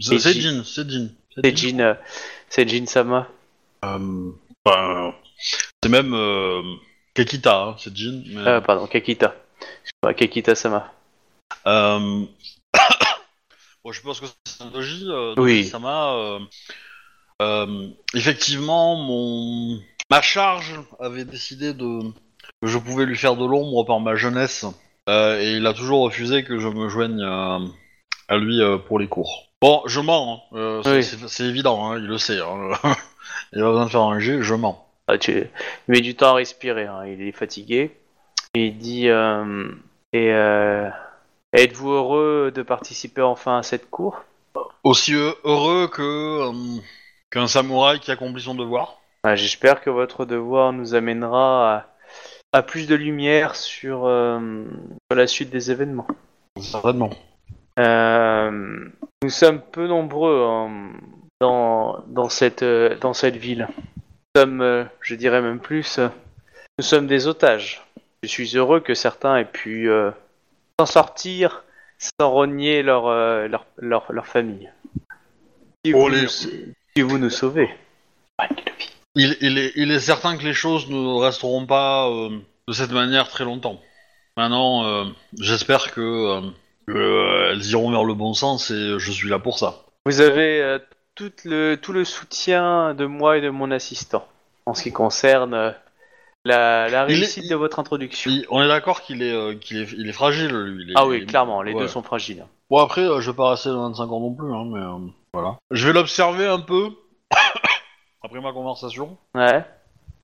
[0.00, 0.62] C'est Jin.
[0.64, 1.08] C'est Jin.
[1.42, 1.96] c'est Jin,
[2.48, 3.28] c'est Jin Sama.
[3.84, 4.30] Euh,
[4.64, 5.14] enfin,
[5.82, 6.14] c'est même
[7.16, 8.22] Kekita, hein, c'est Jin.
[8.28, 9.34] Mais, Euh, pardon, Kakita.
[9.60, 10.92] Excuse-moi, Kakita Sama.
[11.66, 12.24] euh,
[13.84, 14.66] bon, je pense que c'est un.
[14.74, 15.60] Euh, Oui.
[15.62, 16.14] doji Sama.
[17.42, 22.00] euh, effectivement, mon ma charge avait décidé de
[22.62, 24.64] que je pouvais lui faire de l'ombre par ma jeunesse,
[25.08, 27.58] et il a toujours refusé que je me joigne à,
[28.28, 29.48] à lui pour les cours.
[29.60, 31.48] Bon, je mens, hein, c'est- Oui.
[31.48, 32.38] évident, hein, il le sait.
[33.52, 34.85] Il a besoin de faire un G, je mens.
[35.08, 35.32] Ah, tu...
[35.32, 35.48] Il
[35.88, 37.96] met du temps à respirer, hein, il est fatigué.
[38.54, 39.68] Et il dit euh,
[40.12, 40.88] Et euh,
[41.52, 44.24] êtes-vous heureux de participer enfin à cette cour?
[44.82, 46.80] Aussi heu- heureux que euh,
[47.30, 49.00] qu'un samouraï qui accomplit son devoir.
[49.22, 51.86] Ah, J'espère que votre devoir nous amènera à,
[52.52, 56.06] à plus de lumière sur, sur la suite des événements.
[56.60, 57.10] Certainement.
[57.78, 60.92] Nous sommes peu nombreux hein,
[61.40, 63.68] dans, dans, cette, dans cette ville.
[64.36, 66.08] Sommes, euh, je dirais même plus, euh,
[66.78, 67.82] nous sommes des otages.
[68.22, 70.10] Je suis heureux que certains aient pu euh,
[70.78, 71.64] s'en sortir
[72.20, 73.08] sans renier leur,
[73.48, 74.70] leur, leur, leur famille.
[75.86, 77.70] Si Oh, vous, les- nous, si vous nous sauvez.
[79.14, 82.06] Il, il est, il est certain que les choses ne resteront pas
[82.68, 83.80] de cette manière très longtemps.
[84.36, 85.06] Maintenant,
[85.40, 86.42] j'espère que,
[86.86, 89.86] que, elles iront vers le bon sens et je suis là pour ça.
[90.04, 90.78] Vous avez
[91.16, 94.26] tout, le, tout le soutien de moi et de mon assistant
[94.66, 95.70] en ce qui concerne euh,
[96.44, 98.30] la, la Il est- réussite de votre introduction.
[98.30, 100.84] Il- on est d'accord qu'il est, euh, qu'il est, il est fragile, lui.
[100.84, 101.80] il est- Ah oui, il- clairement, les ouais.
[101.80, 102.44] deux sont fragiles.
[102.70, 105.10] Bon, après, euh, je vais pas rester de 25 ans non plus, hein, mais euh,
[105.32, 105.56] voilà.
[105.72, 106.90] Je vais l'observer un peu
[108.22, 109.16] après ma conversation.
[109.34, 109.64] Ouais.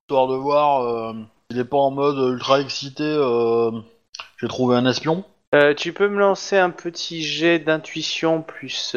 [0.03, 1.13] histoire de voir
[1.49, 3.03] s'il est pas en mode ultra excité.
[4.39, 5.23] J'ai trouvé un espion.
[5.77, 8.95] Tu peux me lancer un petit jet d'intuition plus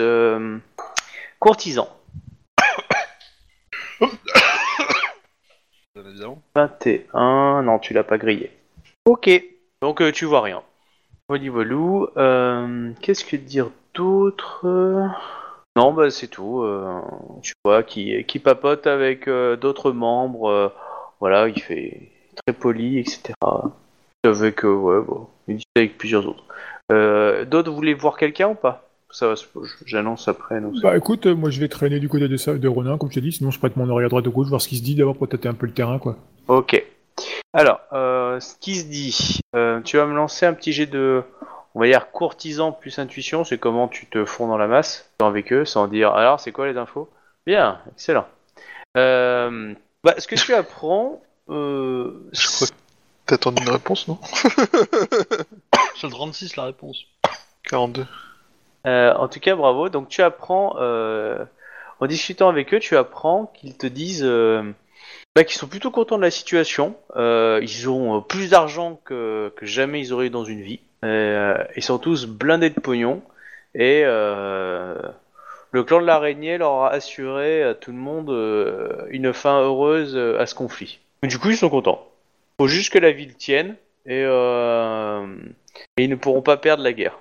[1.38, 1.88] courtisan.
[5.94, 6.42] Bien évidemment.
[6.54, 8.50] 21, non, tu l'as pas grillé.
[9.06, 9.30] Ok,
[9.80, 10.62] donc euh, tu vois rien.
[11.28, 14.66] Voli volou, euh, qu'est-ce que dire d'autre?
[15.76, 16.62] Non, bah c'est tout.
[16.62, 17.00] euh,
[17.42, 20.48] tu vois, qui, qui papote avec euh, d'autres membres.
[20.48, 20.68] euh,
[21.20, 22.12] voilà, il fait
[22.46, 23.32] très poli, etc.
[24.24, 26.44] Avec, euh, ouais, bon, il discute avec plusieurs autres.
[26.92, 28.85] Euh, d'autres voulaient voir quelqu'un ou pas?
[29.16, 29.46] Ça va, se-
[29.86, 30.60] j'annonce après.
[30.60, 33.08] donc Bah écoute, euh, moi je vais traîner du côté de, ça, de Ronin, comme
[33.08, 34.76] je t'ai dit, sinon je prête mon oreille à droite ou gauche, voir ce qui
[34.76, 36.16] se dit d'abord pour tâter un peu le terrain, quoi.
[36.48, 36.84] Ok.
[37.54, 41.22] Alors, euh, ce qui se dit, euh, tu vas me lancer un petit jet de,
[41.74, 45.50] on va dire courtisan plus intuition, c'est comment tu te fonds dans la masse avec
[45.50, 47.08] eux, sans dire, alors c'est quoi les infos?
[47.46, 48.26] Bien, excellent.
[48.98, 49.72] Euh,
[50.04, 52.72] bah, ce que tu apprends, euh, Je crois que
[53.24, 54.18] t'attends une réponse, non?
[55.94, 56.98] C'est le 36 la réponse.
[57.70, 58.04] 42.
[58.86, 59.88] Euh, en tout cas, bravo.
[59.88, 61.44] Donc tu apprends, euh,
[62.00, 64.62] en discutant avec eux, tu apprends qu'ils te disent euh,
[65.34, 66.96] bah, qu'ils sont plutôt contents de la situation.
[67.16, 70.80] Euh, ils ont plus d'argent que, jamais ils auraient eu dans une vie.
[71.02, 73.22] Ils sont tous blindés de pognon.
[73.74, 78.30] Et le clan de l'araignée leur a assuré à tout le monde
[79.10, 81.00] une fin heureuse à ce conflit.
[81.22, 82.08] Du coup, ils sont contents.
[82.58, 83.76] Faut juste que la ville tienne
[84.06, 87.18] et, et ils ne pourront pas perdre la guerre.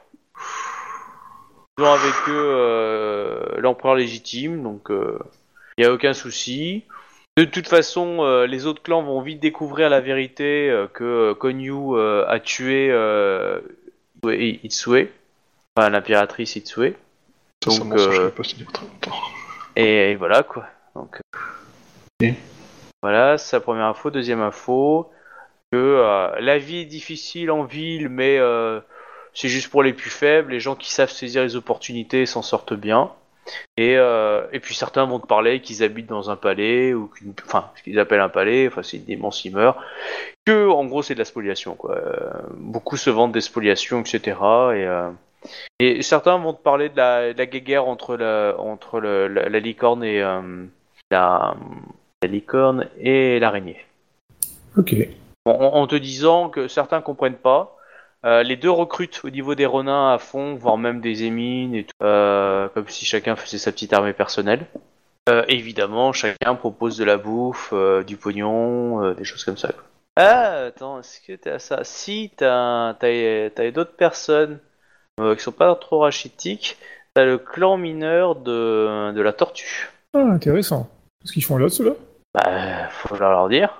[1.78, 6.84] Ils ont avec eux euh, l'empereur légitime, donc il n'y a aucun souci.
[7.38, 11.34] De toute façon, euh, les autres clans vont vite découvrir la vérité euh, que euh,
[11.34, 13.60] Konyu euh, a tué euh,
[14.24, 15.12] Itsue,
[15.76, 16.96] enfin l'impératrice Itsue.
[17.62, 19.22] Ça, Donc, je euh, pas très longtemps.
[19.76, 20.66] Et, et voilà quoi.
[20.96, 21.20] Donc,
[22.24, 22.32] euh.
[23.02, 24.12] Voilà, c'est sa première info.
[24.12, 25.12] Deuxième info,
[25.74, 28.80] que euh, la vie est difficile en ville, mais euh,
[29.36, 30.52] c'est juste pour les plus faibles.
[30.54, 33.12] Les gens qui savent saisir les opportunités s'en sortent bien.
[33.78, 37.12] Et, euh, et puis certains vont te parler qu'ils habitent dans un palais, ou
[37.46, 39.80] enfin, ce qu'ils appellent un palais, enfin c'est une ils meurent.
[40.48, 41.96] Que en gros c'est de la spoliation quoi.
[41.96, 44.20] Euh, beaucoup se vendent des spoliations, etc.
[44.20, 45.12] Et, euh,
[45.78, 49.48] et certains vont te parler de la, de la guéguerre entre la, entre le- la,
[49.48, 50.22] la licorne et,
[51.12, 51.56] la,
[52.24, 53.86] la licorne et l'araignée.
[54.76, 54.96] Ok.
[55.46, 57.78] En, en- en te disant que certains comprennent pas.
[58.26, 61.84] Euh, les deux recrutent au niveau des renins à fond, voire même des émines, et
[61.84, 64.66] tout, euh, comme si chacun faisait sa petite armée personnelle.
[65.30, 69.70] Euh, évidemment, chacun propose de la bouffe, euh, du pognon, euh, des choses comme ça.
[69.70, 69.84] quoi.
[70.18, 71.84] Ah, attends, est-ce que t'as ça?
[71.84, 74.60] Si, t'as t'as- t'as d'autres personnes
[75.20, 76.78] euh, qui sont pas trop rachitiques.
[77.14, 79.90] T'as le clan mineur de, de la tortue.
[80.14, 80.90] Ah, intéressant.
[81.22, 81.92] Qu'est-ce qu'ils font là, ceux-là?
[82.34, 83.74] Bah, faut leur dire.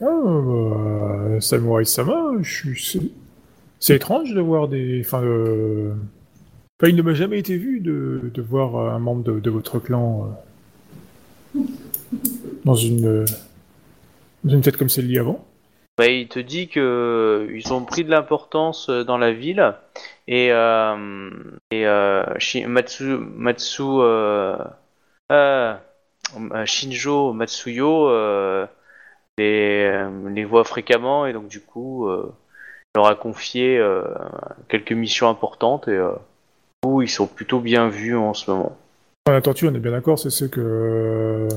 [0.00, 3.12] Ah, bah, Samurai Sama, je suis.
[3.80, 5.02] C'est- étrange de voir des.
[5.04, 5.92] Enfin, euh,
[6.80, 10.28] enfin, il ne m'a jamais été vu de, de voir un membre de, votre clan
[11.54, 11.60] euh,
[12.64, 13.06] dans une.
[13.06, 13.24] euh,
[14.44, 15.44] dans une fête comme celle-là avant.
[15.96, 19.74] Bah, il te dit que euh, ils ont pris de l'importance dans la ville
[20.28, 20.46] et,
[21.72, 21.84] et
[22.66, 23.82] Matsu, Matsu
[26.66, 28.10] Shinjo Matsuyo
[29.38, 32.08] les, les voit fréquemment et donc du coup
[32.98, 34.02] leur a confié euh,
[34.68, 36.12] quelques missions importantes et euh,
[36.82, 38.76] coup, ils sont plutôt bien vus en ce moment.
[39.26, 40.60] Enfin, la tortue, on est bien d'accord, c'est ceux que.
[40.60, 41.48] euh,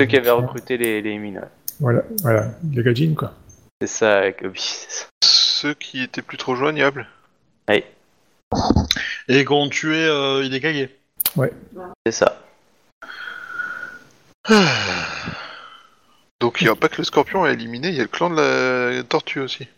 [0.00, 1.38] Ceux qui avaient recruté les, les mines.
[1.38, 1.48] ouais.
[1.80, 3.32] Voilà, voilà, les gadjins, quoi.
[3.80, 4.60] C'est ça avec Obi.
[4.60, 5.06] c'est ça.
[5.24, 7.06] Ceux qui étaient plus trop joignables.
[9.28, 10.88] Et qu'on tuait euh, Hidekage.
[12.06, 12.36] C'est ça.
[16.40, 18.30] Donc il n'y a pas que le scorpion à éliminer, il y a le clan
[18.30, 19.68] de la tortue aussi.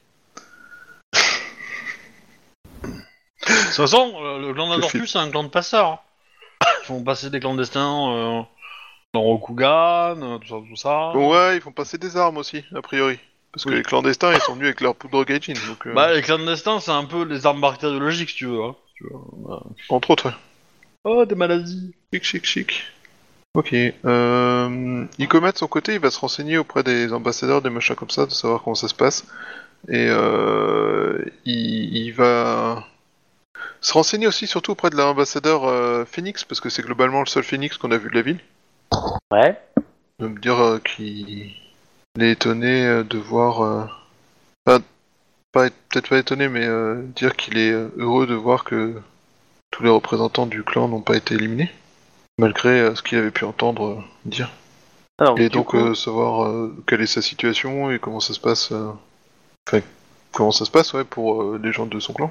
[3.74, 5.86] Toute façon, euh, le clan de la Je tortue, c'est un clan de passeurs.
[5.88, 5.98] hein.
[6.82, 8.42] Ils font passer des clandestins euh,
[9.14, 11.10] dans Rokugan, euh, tout ça, tout ça.
[11.16, 13.18] Ouais, ils font passer des armes aussi, a priori.
[13.52, 13.76] Parce que Oui.
[13.76, 15.86] les clandestins, ils sont venus avec leur poudre gaijin, donc...
[15.86, 18.62] euh, Bah, les clandestins, c'est un peu les armes bactériologiques, si tu veux.
[18.62, 18.76] Hein.
[18.94, 19.62] Tu vois.
[19.90, 20.34] Entre autres, ouais.
[21.04, 21.92] Oh, des maladies.
[22.12, 22.82] Chic, chic, chic.
[23.54, 23.74] Ok.
[23.74, 25.04] Euh...
[25.18, 28.30] De son côté, il va se renseigner auprès des ambassadeurs, des machins comme ça, de
[28.30, 29.26] savoir comment ça se passe.
[29.88, 31.22] Et euh...
[31.44, 31.96] il...
[31.96, 32.86] il va
[33.80, 37.42] se renseigner aussi surtout auprès de l'ambassadeur euh, Phoenix, parce que c'est globalement le seul
[37.44, 38.40] Phoenix qu'on a vu de la ville.
[39.30, 39.58] Ouais.
[40.18, 41.52] de me dire euh, qu'il
[42.20, 43.88] est étonné euh, de voir.
[44.66, 44.82] Enfin,
[45.52, 46.66] pas être- peut-être pas étonné, mais
[47.14, 48.94] dire qu'il est heureux de voir que
[49.70, 51.70] tous les représentants du clan n'ont pas été éliminés,
[52.38, 54.50] malgré ce qu'il avait pu entendre dire.
[55.18, 58.72] Alors, Et donc coup- savoir quelle est sa situation et comment ça se passe.
[59.68, 59.80] Enfin,
[60.32, 62.30] comment ça se passe, ouais, pour les gens de son clan.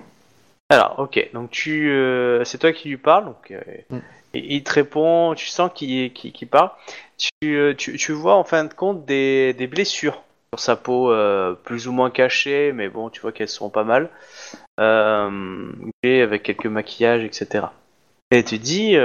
[0.72, 3.60] Alors, ok, donc tu, euh, c'est toi qui lui parles, donc euh,
[3.90, 3.98] Mm.
[4.34, 6.14] et il te répond, tu sens qu'il
[6.50, 6.72] parle.
[7.18, 11.12] Tu, euh, tu, tu vois en fin de compte des, des blessures sur sa peau,
[11.12, 14.10] euh, plus ou moins cachées, mais bon, tu vois qu'elles sont pas mal,
[16.04, 17.74] et avec quelques maquillages, etc.
[18.32, 18.96] Et tu dis,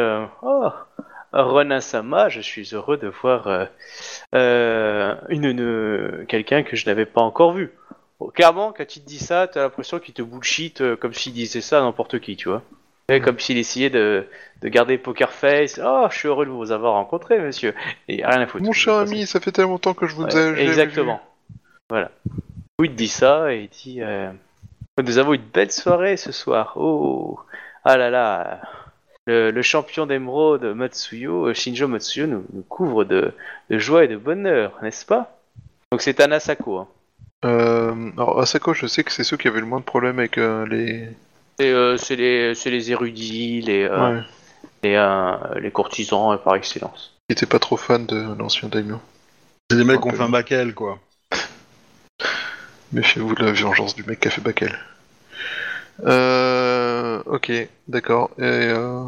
[0.42, 0.68] oh,
[1.32, 3.48] Ronin Sama, je suis heureux de voir
[4.32, 7.72] une, une- quelqu'un que je n'avais pas encore vu.
[8.20, 11.32] Bon, clairement, quand il te dit ça, t'as l'impression qu'il te bullshit euh, comme s'il
[11.32, 12.62] disait ça à n'importe qui, tu vois.
[13.08, 14.26] Et Comme s'il essayait de,
[14.62, 15.80] de garder poker face.
[15.84, 17.72] Oh, je suis heureux de vous avoir rencontré, monsieur.
[18.08, 18.64] Et rien à foutre.
[18.64, 21.20] Mon cher ami, ça fait tellement longtemps que je vous Ouais, ai exactement.
[21.88, 22.10] Voilà.
[22.80, 24.32] Oui, il te dit ça et il dit euh,
[25.00, 26.72] Nous avons une belle soirée ce soir.
[26.76, 27.38] Oh
[27.84, 28.60] Ah là là
[29.26, 33.32] Le, le champion d'émeraude Matsuyo, euh, Shinjo Matsuyo, nous, nous couvre de,
[33.70, 35.38] de joie et de bonheur, n'est-ce pas?
[35.92, 36.78] Donc c'est Anasako.
[36.78, 36.88] Hein.
[37.46, 40.36] Euh, alors, Asako, je sais que c'est ceux qui avaient le moins de problèmes avec
[40.38, 41.08] euh, les.
[41.60, 44.22] Euh, c'est les, c'est les érudits, les, euh, Ouais,
[44.82, 47.14] les, euh, les courtisans euh, par excellence.
[47.28, 49.00] qui étaient pas trop fans de l'ancien daimyo.
[49.70, 50.98] C'est des mecs qui ont fait un bakel, quoi.
[52.92, 54.78] Méfiez-vous de la vengeance du mec qui a fait Bakel.
[56.04, 57.50] Euh, ok,
[57.88, 58.30] d'accord.
[58.38, 59.04] Et euh,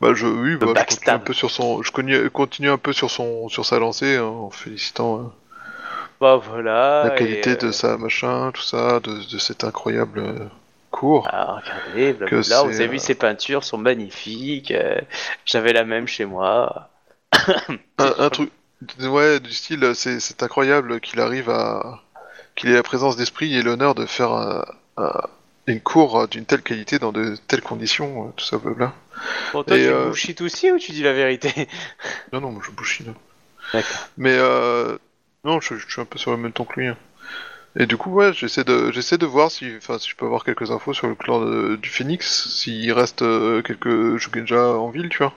[0.00, 1.14] bah je, oui, bah, je continue backstab.
[1.14, 4.24] un peu sur son, je continue, continue un peu sur son, sur sa lancée hein,
[4.24, 5.22] en félicitant euh,
[6.22, 6.70] Bah voilà.
[7.02, 10.48] la qualité et, euh, de sa machin, tout ça, de, de cet incroyable euh,
[10.90, 11.30] cours.
[11.30, 14.70] Ah, regardez, blablabla, vous avez vu euh, ces peintures sont magnifiques.
[14.72, 15.00] euh,
[15.44, 16.90] J'avais la même chez moi.
[17.98, 18.50] Un, un truc,
[19.00, 22.02] ouais, du style, c'est, c'est incroyable qu'il arrive à,
[22.56, 24.64] qu'il ait la présence d'esprit et l'honneur de faire un-
[24.98, 25.22] un-
[25.66, 28.94] une cour d'une telle qualité dans de telles conditions, euh, tout ça, blabla.
[29.50, 31.68] Pour toi, Et, tu euh, aussi ou tu dis la vérité?
[32.32, 33.14] Non, non, moi, je bouchine.
[33.72, 34.08] D'accord.
[34.16, 34.98] Mais euh,
[35.44, 36.88] non, je, je suis un peu sur le même ton que lui.
[36.88, 36.96] hein.
[37.78, 40.44] Et du coup, ouais, j'essaie de, j'essaie de voir si, enfin, si je peux avoir
[40.44, 45.08] quelques infos sur le clan de- du Phoenix, s'il reste euh, quelques Shugenja en ville,
[45.10, 45.34] tu vois,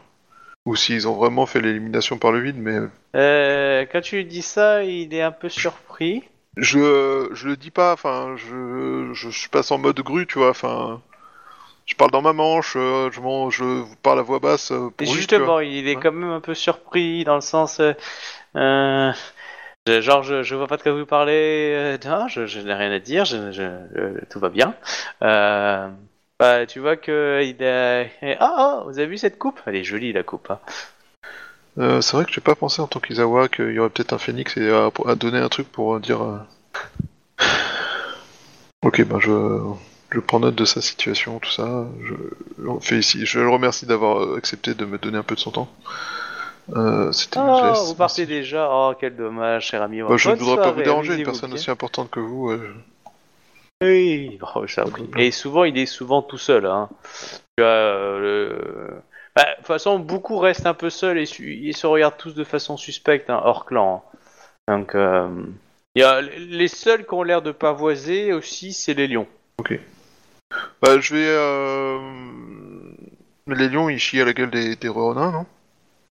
[0.65, 2.57] ou s'ils ont vraiment fait l'élimination par le vide.
[2.57, 2.79] Mais
[3.15, 6.23] Euh, Quand tu lui dis ça, il est un peu surpris.
[6.57, 7.93] je, je le dis pas.
[7.93, 10.49] Enfin, je, je, je passe en mode grue, tu vois.
[10.49, 11.01] Enfin,
[11.85, 14.71] Je parle dans ma manche, euh, je, m'en- je vous parle à voix basse.
[14.71, 15.53] euh, Et pour lui, tu vois.
[15.53, 16.01] justement, il est Ouais.
[16.01, 17.79] quand même un peu surpris dans le sens.
[17.79, 17.93] euh,
[18.55, 19.11] euh,
[19.88, 21.73] genre, je, je vois pas de quoi vous parlez.
[21.75, 23.25] euh, non, je, n'ai rien à dire.
[24.29, 24.73] Tout va bien.
[25.23, 25.89] Euh,
[26.39, 28.03] bah, tu vois que il a.
[28.21, 29.59] eh, Ah, ah, vous avez vu cette coupe?
[29.65, 30.49] Elle est jolie la coupe.
[30.51, 30.59] hein.
[31.77, 34.17] Euh, c'est vrai que j'ai pas pensé en tant qu'Isawa qu'il y aurait peut-être un
[34.17, 36.21] phénix et à, donner un truc pour dire.
[38.83, 39.59] Ok, ben je,
[40.11, 41.88] je prends note de sa situation, tout ça.
[42.03, 42.13] Je,
[42.81, 45.69] je, je le remercie d'avoir accepté de me donner un peu de son temps.
[46.74, 48.70] Euh, C'était une Oh, geste, vous partez déjà.
[48.72, 50.01] Oh, quel dommage, cher ami.
[50.01, 51.55] Bah, je ne Bonne voudrais pas vous déranger, une amusez-vous personne bien.
[51.59, 52.51] aussi importante que vous.
[52.51, 52.72] je-
[53.84, 54.39] Oui.
[55.18, 56.66] Et souvent, il est souvent tout seul.
[56.66, 56.89] Hein.
[57.57, 59.01] Tu as, euh, le-
[59.36, 62.34] Bah, de toute façon, beaucoup restent un peu seuls et su- ils se regardent tous
[62.36, 64.03] de façon suspecte, hein, hors clan.
[64.70, 65.28] Donc, euh,
[65.93, 66.22] il y a...
[66.22, 69.28] les seuls qui ont l'air de pavoiser aussi, c'est les lions.
[70.82, 71.28] Bah, je vais.
[71.28, 71.99] Euh...
[73.47, 75.45] Les lions, ils chient à la gueule des, des non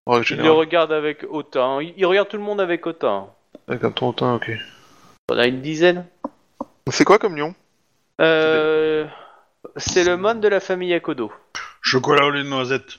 [0.07, 0.59] En règle Ils les générale.
[0.59, 1.81] regardent avec autant.
[1.81, 3.35] Ils ils regardent tout le monde avec autant.
[3.69, 4.51] Avec un ton hautain, ok.
[5.31, 6.07] On a une dizaine.
[6.91, 7.55] C'est quoi comme lion
[8.21, 9.07] Euh...
[9.77, 11.33] C'est le monde de la famille Akodo.
[11.81, 12.99] Chocolat au lait de noisette.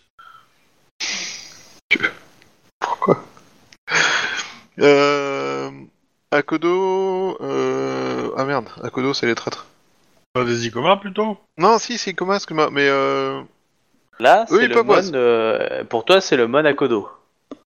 [2.80, 3.24] Pourquoi
[4.80, 5.70] Euh.
[6.32, 7.38] Akodo.
[7.42, 8.32] Euh...
[8.38, 9.68] Ah merde, Akodo, c'est les traîtres.
[10.34, 11.38] Pas des Icoma plutôt?
[11.58, 13.42] Non, si, c'est Icoma, excuse-moi, mais euh.
[14.20, 15.16] Là, c'est le monde...
[15.16, 17.10] euh, Pour toi, c'est le Akodo.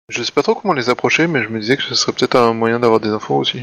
[0.09, 2.35] Je sais pas trop comment les approcher, mais je me disais que ce serait peut-être
[2.35, 3.61] un moyen d'avoir des infos aussi.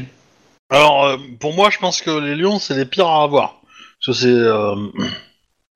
[0.69, 3.55] Alors, euh, pour moi, je pense que les lions, c'est les pires à avoir.
[3.99, 4.27] Parce que c'est...
[4.33, 4.75] euh,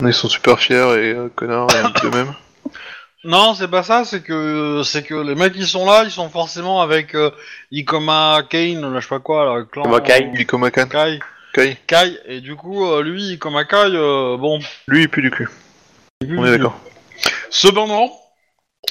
[0.03, 2.33] Ils sont super fiers et euh, connards et eux-mêmes.
[3.23, 6.29] Non, c'est pas ça, c'est que c'est que les mecs qui sont là, ils sont
[6.29, 7.29] forcément avec euh,
[7.71, 9.83] Ikoma Kane, là, je sais pas quoi, là, clan...
[9.83, 10.31] Ikoma Kai.
[10.39, 10.87] Icoma Kan.
[10.87, 11.19] Kai.
[11.53, 11.77] Kai.
[11.85, 14.59] Kai, et du coup, euh, lui, Ikoma Kai, euh, bon...
[14.87, 15.49] Lui, il pue du cul.
[16.27, 16.79] On est d'accord.
[17.49, 18.11] Cependant,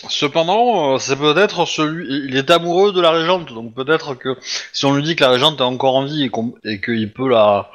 [0.08, 4.36] cependant, euh, c'est peut-être celui, il est amoureux de la régente, donc peut-être que
[4.72, 7.12] si on lui dit que la régente est encore en vie et qu'on- et qu'il
[7.12, 7.70] peut la,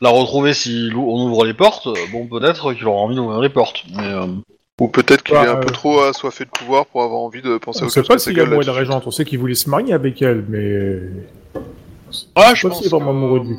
[0.00, 3.48] la retrouver si on ouvre les portes, euh, bon peut-être qu'il aura envie d'ouvrir les
[3.50, 3.84] portes.
[3.94, 4.26] Mais euh,
[4.80, 7.42] Ou peut-être qu'il Bah, est un euh, peu trop assoiffé de pouvoir pour avoir envie
[7.42, 9.38] de penser On à sait pas s'il est amoureux de la régente, on sait qu'il
[9.38, 10.62] voulait se marier avec elle, mais.
[12.36, 12.86] ouais, je pas pense.
[12.86, 13.56] est vraiment amoureux de lui.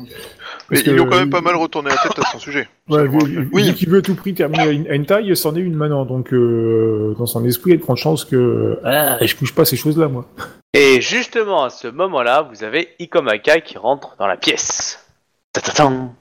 [0.72, 2.68] Mais ils ont quand même pas mal retourné la tête à son sujet.
[2.88, 3.48] Ouais, vu.
[3.52, 3.62] Oui.
[3.68, 5.74] vu qu'il veut à tout prix terminer à une, à une taille, c'en est une
[5.74, 6.04] maintenant.
[6.04, 8.78] Donc, euh, dans son esprit, il y a de grandes chances que.
[8.84, 10.26] Ah, je touche pas ces choses-là, moi.
[10.74, 15.06] Et justement, à ce moment-là, vous avez Ikomaka qui rentre dans la pièce.
[15.52, 16.14] Ta-ta-tan.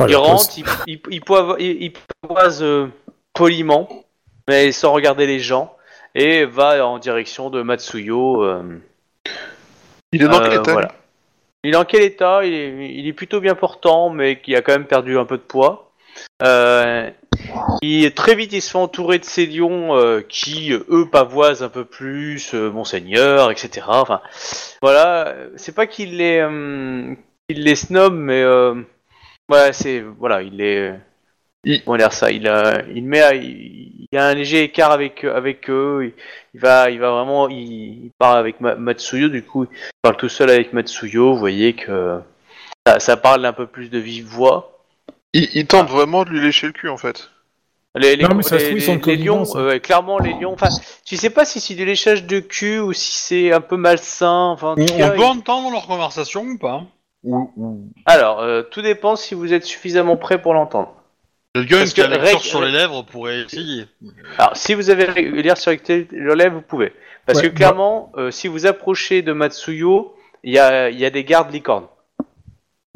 [0.00, 1.92] Oh, Il rentre, il, il, il poiv- il- il
[2.22, 2.86] pavoise euh,
[3.32, 3.88] poliment,
[4.48, 5.74] mais sans regarder les gens,
[6.14, 8.44] et va en direction de Matsuyo.
[8.44, 8.62] euh,
[10.12, 10.92] Il est dans euh, quel état voilà.
[11.64, 12.44] Il est en quel état?
[12.44, 15.42] Il est, il plutôt bien portant, mais qui a quand même perdu un peu de
[15.42, 15.92] poids.
[16.42, 17.10] Euh,
[17.82, 21.68] il, très vite, il se fait entourer de ces lions euh, qui, eux, pavoisent un
[21.68, 23.86] peu plus, euh, Monseigneur, etc.
[23.88, 24.20] Enfin,
[24.82, 27.14] voilà, euh, c'est pas qu'il les, euh,
[27.48, 28.74] qu'il les snob, mais euh,
[29.50, 30.94] ouais, c'est voilà, il est,
[31.64, 32.50] Il- on va dire ça, il
[32.94, 36.04] il met, à- il, il y a un léger écart avec avec eux.
[36.06, 36.12] Il,
[36.54, 37.56] il va, il va vraiment, il,
[38.04, 41.32] il part avec Ma- Matsuyo, du coup, il parle tout seul avec Matsuyo.
[41.32, 42.20] Vous voyez que
[42.86, 44.78] ça, ça parle un peu plus de vive voix.
[45.32, 47.30] il, il tente vraiment de lui lécher le cul en fait.
[47.96, 50.32] Les, les, Non, mais ça se les- trouve, ils sont les- lions, euh, clairement les
[50.32, 50.52] lions.
[50.52, 50.68] Enfin,
[51.06, 54.48] tu sais pas si c'est du léchage de cul ou si c'est un peu malsain.
[54.50, 56.82] Enfin, On, peut il- entendre leur conversation ou pas?
[57.22, 60.92] Ou, ou- Alors, euh, tout dépend si vous êtes suffisamment prêt pour l'entendre.
[61.54, 63.86] Quelqu'un Parce qui a que la lecture règle- sur les lèvres pourrait essayer.
[64.38, 66.92] Alors, si vous avez lire sur le lèvre, vous pouvez.
[67.26, 71.04] Parce Ouais, que clairement, euh, si vous approchez de Matsuyo, il y a, il y
[71.06, 71.86] a des gardes licornes.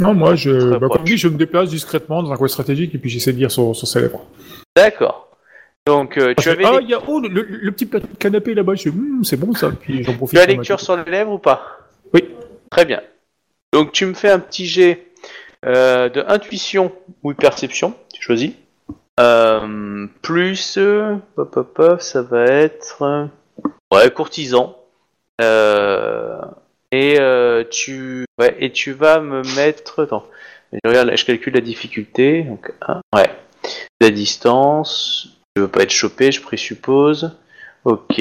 [0.00, 2.98] Non, moi, je, bah, comme dit, je me déplace discrètement dans un coin stratégique et
[2.98, 4.26] puis j'essaie de lire sur, sur ses lèvres.
[4.76, 5.28] D'accord.
[5.86, 8.06] Donc, euh, tu avais ah, il y a, oh, le, le- le petit plat de
[8.18, 9.70] canapé là-bas, je Hum, c'est bon ça.
[9.70, 10.36] Puis j'en profite.
[10.38, 11.62] tu as lecture sur les lèvres ou pas?
[12.12, 12.24] Oui.
[12.70, 13.00] Très bien.
[13.72, 15.06] Donc, tu me fais un petit jet
[15.64, 16.92] euh, de intuition
[17.22, 18.52] ou de perception, tu choisis.
[19.20, 23.28] Euh, plus, hop, hop, hop, ça va être
[23.92, 24.76] ouais courtisan.
[25.40, 26.40] Euh,
[26.90, 30.26] et euh, tu ouais et tu vas me mettre attends,
[30.72, 32.72] je regarde, je calcule la difficulté donc
[33.14, 33.30] ouais
[34.00, 35.28] la distance.
[35.56, 37.36] Je veux pas être chopé, je présuppose.
[37.84, 38.20] Ok.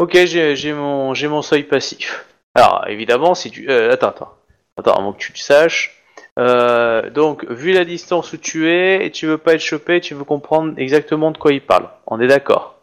[0.00, 2.26] Ok, j'ai mon mon seuil passif.
[2.54, 4.34] Alors évidemment, si tu attends attends
[4.78, 5.99] attends avant que tu le saches.
[6.38, 10.14] Euh, donc, vu la distance où tu es et tu veux pas être chopé, tu
[10.14, 11.88] veux comprendre exactement de quoi il parle.
[12.06, 12.76] On est d'accord?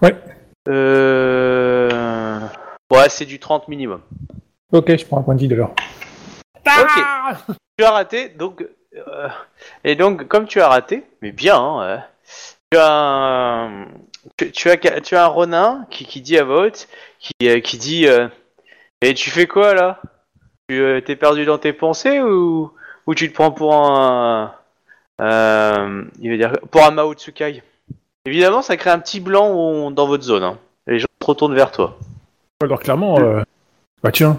[0.00, 0.14] Ouais.
[0.68, 2.40] Euh...
[2.92, 4.00] Ouais, c'est du 30 minimum.
[4.72, 5.74] Ok, je prends un point de vie de l'heure.
[6.66, 7.44] Ok.
[7.78, 8.64] Tu as raté, donc
[8.94, 9.28] euh,
[9.84, 12.04] et donc, comme tu as raté, mais bien, hein,
[12.70, 13.86] tu as un,
[14.36, 16.88] tu, tu as, tu as un Ronin qui, qui dit à voix haute,
[17.18, 18.28] qui, euh, qui dit, euh,
[19.00, 20.00] et tu fais quoi là?
[20.68, 22.72] Tu euh, t'es perdu dans tes pensées ou,
[23.06, 24.52] ou tu te prends pour un,
[25.20, 27.62] euh, il veut dire, pour un Mao Tsukai
[28.24, 30.44] Évidemment, ça crée un petit blanc dans votre zone.
[30.44, 30.58] Hein.
[30.86, 31.98] Les gens se retournent vers toi.
[32.62, 33.42] Alors clairement, euh,
[34.02, 34.38] bah tiens,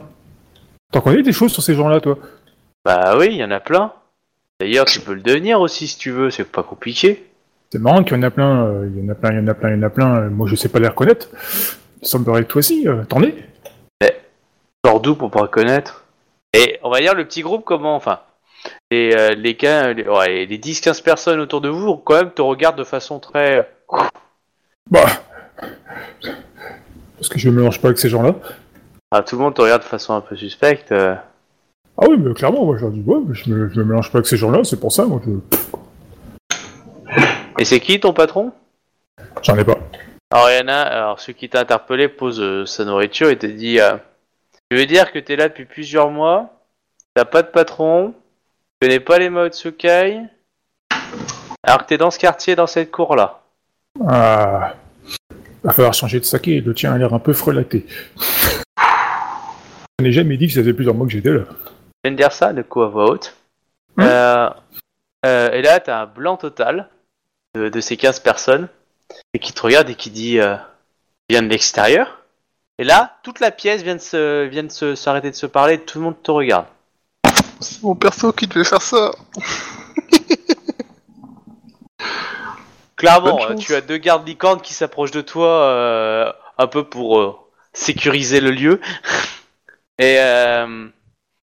[0.92, 2.18] t'en connais des choses sur ces gens-là, toi?
[2.86, 3.92] Bah oui, il y en a plein.
[4.60, 7.26] D'ailleurs, tu peux le devenir aussi si tu veux, c'est pas compliqué.
[7.72, 9.40] C'est marrant qu'il y en a plein, euh, il y en a plein, il y
[9.42, 10.16] en a plein, il y en a plein.
[10.16, 11.28] euh, moi, je sais pas les reconnaître.
[12.02, 13.36] Il semblerait que toi aussi, t'en es.
[14.86, 16.06] Sors d'où pour pas reconnaître
[16.54, 18.20] Et on va dire le petit groupe comment enfin
[18.92, 22.42] les euh, les, quin- les, ouais, les 10-15 personnes autour de vous quand même te
[22.42, 23.70] regardent de façon très
[24.90, 25.06] Bah,
[27.18, 28.36] parce que je me mélange pas avec ces gens-là.
[29.12, 30.92] ah, tout le monde te regarde de façon un peu suspecte.
[30.92, 31.16] euh.
[31.98, 34.12] Ah oui, mais clairement, moi, je leur dis, ouais, mais je me, je me mélange
[34.12, 35.32] pas avec ces gens-là, c'est pour ça, moi, je...
[37.60, 38.52] Et c'est qui ton patron?
[39.44, 39.78] J'en ai pas.
[40.32, 43.38] Alors il y en a, alors celui qui t'a interpellé pose euh, sa nourriture et
[43.38, 43.96] te dit euh,
[44.72, 46.50] Je veux dire que t'es là depuis plusieurs mois,
[47.14, 48.16] t'as pas de patron,
[48.84, 50.20] connais pas les modes Tsukai,
[51.64, 53.42] alors que t'es dans ce quartier, dans cette cour là.
[54.06, 54.74] Ah,
[55.64, 57.86] va falloir changer de saké, le tien a l'air un peu frelaté.
[60.00, 61.44] Je n'ai jamais dit que ça faisait plusieurs mois que j'étais là.
[61.48, 63.38] Je viens de dire ça, de coup à voix haute.
[63.98, 64.50] Hein Euh,
[65.26, 66.90] euh, et là, t'as un blanc total
[67.56, 68.68] de, de ces 15 personnes
[69.34, 70.58] et qui te regarde et qui dit euh,
[71.30, 72.20] vient de l'extérieur.
[72.80, 75.80] Et là, toute la pièce vient de se, vient de se, s'arrêter de se parler,
[75.80, 76.66] tout le monde te regarde.
[77.64, 79.12] C'est mon perso qui devait faire ça.
[82.96, 87.20] Clairement, euh, tu as deux gardes licornes qui s'approchent de toi euh, un peu pour
[87.20, 87.36] euh,
[87.74, 88.80] sécuriser le lieu.
[90.00, 90.88] Et euh,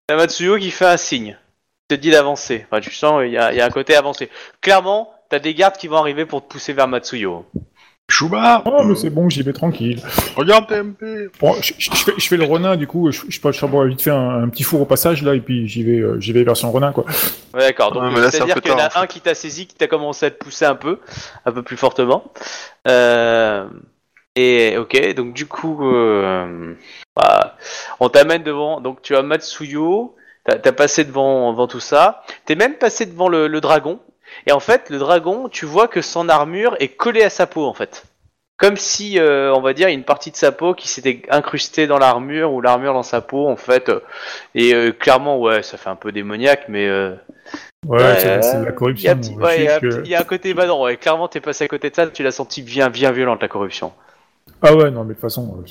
[0.06, 1.36] t'as Matsuyo qui fait un signe.
[1.90, 2.66] Il te dit d'avancer.
[2.66, 4.30] Enfin, tu sens, il y a, il y a un côté avancé.
[4.60, 7.44] Clairement, t'as des gardes qui vont arriver pour te pousser vers Matsuyo.
[8.10, 10.00] Chouba Oh, mais c'est bon, j'y vais tranquille.
[10.36, 13.40] Regarde TMP Bon, je, je- je fais, je fais le renin, du coup, je, je,
[13.40, 16.20] je, vite fait un, un petit four au passage, là, et puis j'y vais, euh,
[16.20, 17.04] j'y vais version renin, quoi.
[17.54, 17.92] Ouais, d'accord.
[17.92, 20.30] Donc, Ouais, c'est-à-dire qu'il y en a un qui t'a saisi, qui t'a commencé à
[20.30, 20.98] te pousser un peu,
[21.46, 22.24] un peu plus fortement.
[22.88, 23.66] Euh,
[24.36, 26.74] et ok, donc du coup, euh,
[27.16, 27.56] bah,
[27.98, 28.80] on t'amène devant.
[28.80, 32.22] Donc tu as Matsuyo, t'as as passé devant, devant tout ça.
[32.44, 34.00] T'es même passé devant le, le dragon.
[34.46, 37.66] Et en fait, le dragon, tu vois que son armure est collée à sa peau,
[37.66, 38.04] en fait.
[38.58, 41.98] Comme si, euh, on va dire, une partie de sa peau qui s'était incrustée dans
[41.98, 43.90] l'armure ou l'armure dans sa peau, en fait.
[44.54, 47.14] Et euh, clairement, ouais, ça fait un peu démoniaque, mais euh,
[47.86, 49.18] Ouais, c'est de la il y a, corruption.
[49.38, 50.98] ouais, il y a un que- petit- il y a un côté badant, ouais.
[50.98, 53.92] Clairement, t'es passé à côté de ça, tu l'as senti bien, bien violente, la corruption.
[54.60, 55.64] Ah ouais, non, mais de toute façon,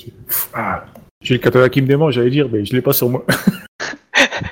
[0.56, 0.84] ah,
[1.22, 3.24] j'ai le katana qui me démange, j'allais dire, mais je l'ai pas sur moi.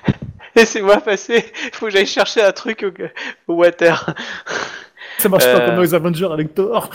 [0.57, 1.41] Laissez-moi passer,
[1.73, 4.13] faut que j'aille chercher un truc au, au water.
[5.19, 5.65] Ça marche pas Euh.
[5.67, 6.89] comme dans les Avengers avec Thor.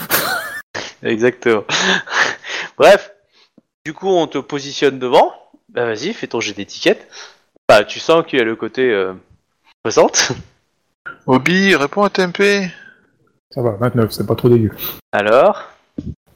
[1.03, 1.65] Exactement.
[2.77, 3.13] Bref,
[3.85, 5.33] du coup, on te positionne devant.
[5.71, 7.09] Bah vas-y, fais ton jet d'étiquette.
[7.69, 9.15] Bah, tu sens qu'il y a le côté euh,
[9.83, 10.33] présente.
[11.27, 12.69] Obi, réponds à TMP.
[13.51, 14.71] Ça va, 29, c'est pas trop dégueu.
[15.13, 15.71] Alors,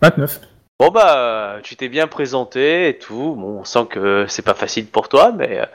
[0.02, 0.40] 29.
[0.80, 3.34] bon bah, tu t'es bien présenté et tout.
[3.38, 5.66] Bon, on sent que c'est pas facile pour toi, mais euh,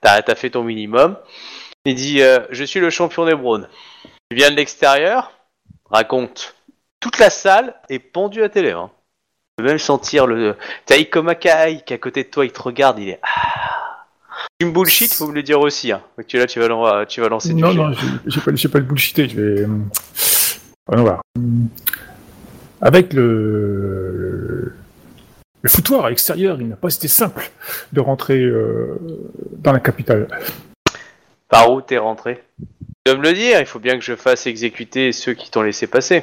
[0.00, 1.16] t'as as fait ton minimum.
[1.84, 3.68] Il dit, euh, je suis le champion des Browns.
[4.30, 5.32] Tu viens de l'extérieur
[5.90, 6.54] Raconte.
[7.00, 8.80] Toute la salle est pendue à tes lèvres.
[8.82, 8.90] hein.
[9.56, 10.56] Tu peux même sentir le...
[10.86, 13.20] T'as Ikomakai qui est à côté de toi, il te regarde, il est...
[13.22, 14.04] Ah.
[14.60, 15.90] Tu me bullshit, faut me le dire aussi.
[15.92, 16.02] Hein.
[16.16, 17.78] Donc tu, là, tu vas, tu vas lancer du Non, jet.
[17.78, 17.92] non,
[18.26, 19.64] j'ai- pas, pas le bullshiter, je vais...
[19.64, 19.88] hum,
[20.86, 21.20] Voyons voir.
[22.80, 24.72] Avec le...
[25.62, 27.50] le- foutoir à l'extérieur, il n'a pas été simple
[27.92, 28.98] de rentrer euh,
[29.58, 30.28] dans la capitale.
[31.48, 32.42] Par où t'es rentré?
[32.60, 35.62] Tu dois me le dire, il faut bien que je fasse exécuter ceux qui t'ont
[35.62, 36.22] laissé passer.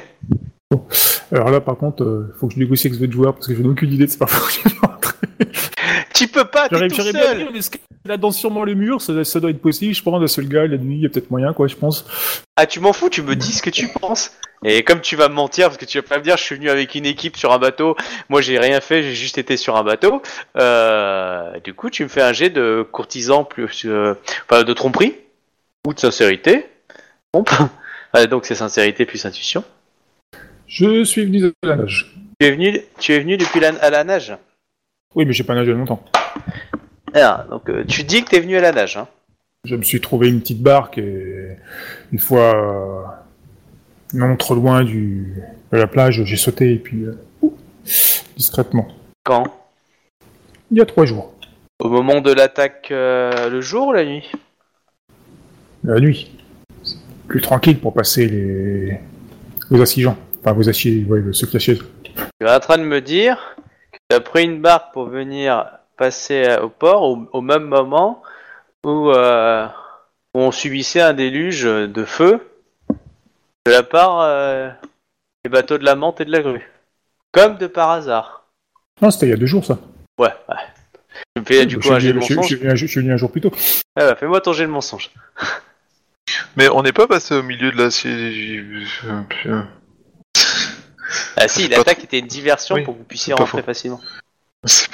[1.32, 3.62] Alors là, par contre, il faut que je négocie avec autres joueurs parce que je
[3.62, 4.18] n'ai aucune idée de ce
[4.68, 5.15] je rentrer.
[6.16, 8.74] Tu peux pas, t'es tout j'aurais bien seul dit, mais que là, dans sûrement le
[8.74, 9.94] mur, ça, ça doit être possible.
[9.94, 12.06] Je pense, un seul gars, la nuit, il y a peut-être moyen, quoi, je pense.
[12.56, 14.32] Ah, tu m'en fous, tu me dis ce que tu penses.
[14.64, 16.54] Et comme tu vas me mentir, parce que tu vas pas me dire, je suis
[16.54, 17.96] venu avec une équipe sur un bateau,
[18.30, 20.22] moi j'ai rien fait, j'ai juste été sur un bateau.
[20.56, 24.14] Euh, du coup, tu me fais un jet de courtisan plus, euh,
[24.48, 25.14] enfin, de tromperie
[25.86, 26.66] ou de sincérité.
[27.32, 27.50] Trompe.
[28.14, 29.62] Ouais, donc c'est sincérité plus intuition.
[30.68, 32.14] Je suis venu de la nage.
[32.40, 34.32] Tu es venu, tu es venu depuis la, à la nage.
[35.16, 36.04] Oui, mais j'ai pas nagé longtemps.
[37.14, 38.98] Ah, donc euh, tu dis que t'es venu à la nage.
[38.98, 39.08] Hein.
[39.64, 41.56] Je me suis trouvé une petite barque et
[42.12, 43.02] une fois euh,
[44.12, 45.42] non trop loin du,
[45.72, 47.54] de la plage, j'ai sauté et puis euh, ouh,
[48.36, 48.88] discrètement.
[49.24, 49.44] Quand?
[50.70, 51.32] Il y a trois jours,
[51.78, 54.30] Au moment de l'attaque, euh, le jour ou la nuit?
[55.82, 56.30] La nuit.
[57.26, 59.00] plus tranquille pour passer les
[59.70, 60.18] vos assiégeants.
[60.40, 61.82] Enfin, vos assieds, ouais, ceux qui achètent.
[62.14, 63.56] Tu es en train de me dire
[64.08, 68.22] tu as pris une barque pour venir passer euh, au port au, au même moment
[68.84, 69.66] où, euh,
[70.34, 72.40] où on subissait un déluge de feu
[73.66, 74.70] de la part euh,
[75.44, 76.70] des bateaux de la menthe et de la grue.
[77.32, 78.46] Comme de par hasard.
[79.02, 79.78] Non, c'était il y a deux jours, ça.
[80.18, 80.56] Ouais, ouais.
[81.34, 82.76] Tu me fais du Je coup suis un jet de venu- je suis- je mensonge.
[82.76, 83.50] je suis venu un jour plus tôt.
[83.96, 85.10] Ah bah, fais-moi ton jet de mensonge.
[86.56, 87.90] Mais on n'est pas passé au milieu de la.
[91.36, 93.66] Ah si, l'attaque était une diversion Oui, pour que vous puissiez rentrer faux.
[93.66, 94.00] facilement.
[94.64, 94.88] C'est.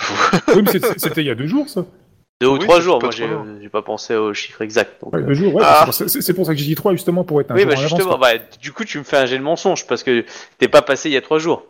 [0.55, 1.85] Oui, mais c'était il y a deux jours, ça.
[2.41, 3.23] Deux ou Oui, trois jours, moi trop
[3.63, 5.01] j'ai pas pensé au chiffre exact.
[5.03, 5.27] donc, Ouais, euh.
[5.27, 5.63] deux jours, ouais.
[5.65, 5.87] Ah.
[5.91, 8.33] c'est pour ça- que j'ai dit trois, justement, pour être un Oui, bah justement, bah,
[8.61, 10.25] du coup tu me fais un jet de mensonge parce que
[10.59, 11.65] t'es pas passé il y a trois jours.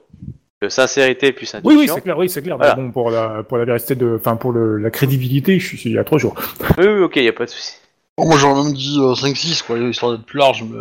[0.64, 1.78] Euh, sincérité plus Oui, intuition.
[1.80, 2.57] oui, c'est clair, oui, c'est clair.
[2.57, 2.76] Voilà.
[2.76, 5.90] Mais bon, pour la, pour la vérité de, enfin, pour le, la crédibilité, je suis
[5.90, 6.34] il y a trois jours.
[6.78, 7.74] oui, oui, ok, y a pas de souci.
[8.16, 10.78] Bon, moi j'aurais même dit euh, 5-6, quoi, histoire d'être plus large, mais...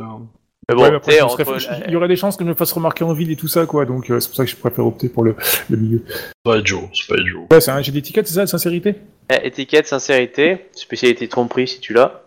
[0.69, 2.53] euh, Mais bon, Ouais, mais après, serais il y aurait des chances que je me
[2.55, 3.85] fasse remarquer en ville et tout ça, quoi.
[3.85, 5.35] Donc, euh, c'est pour ça que je préfère opter pour le,
[5.69, 6.03] le milieu.
[6.07, 7.47] C'est pas idiot, c'est pas idiot.
[7.51, 8.95] Ouais, c'est un jet d'étiquette, c'est ça, de sincérité?
[9.29, 12.21] Eh, étiquette, sincérité, spécialité tromperie si tu l'as.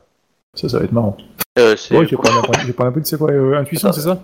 [0.54, 1.16] Ça, ça va être marrant.
[1.58, 2.16] Euh, c'est Ouais, j'ai
[2.72, 4.22] pas un peu, c'est quoi, euh, intuition, c'est ça?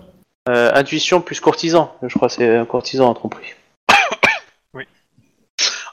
[0.49, 1.93] Euh, intuition plus courtisan.
[2.01, 3.53] Je crois que c'est un courtisan en tromperie.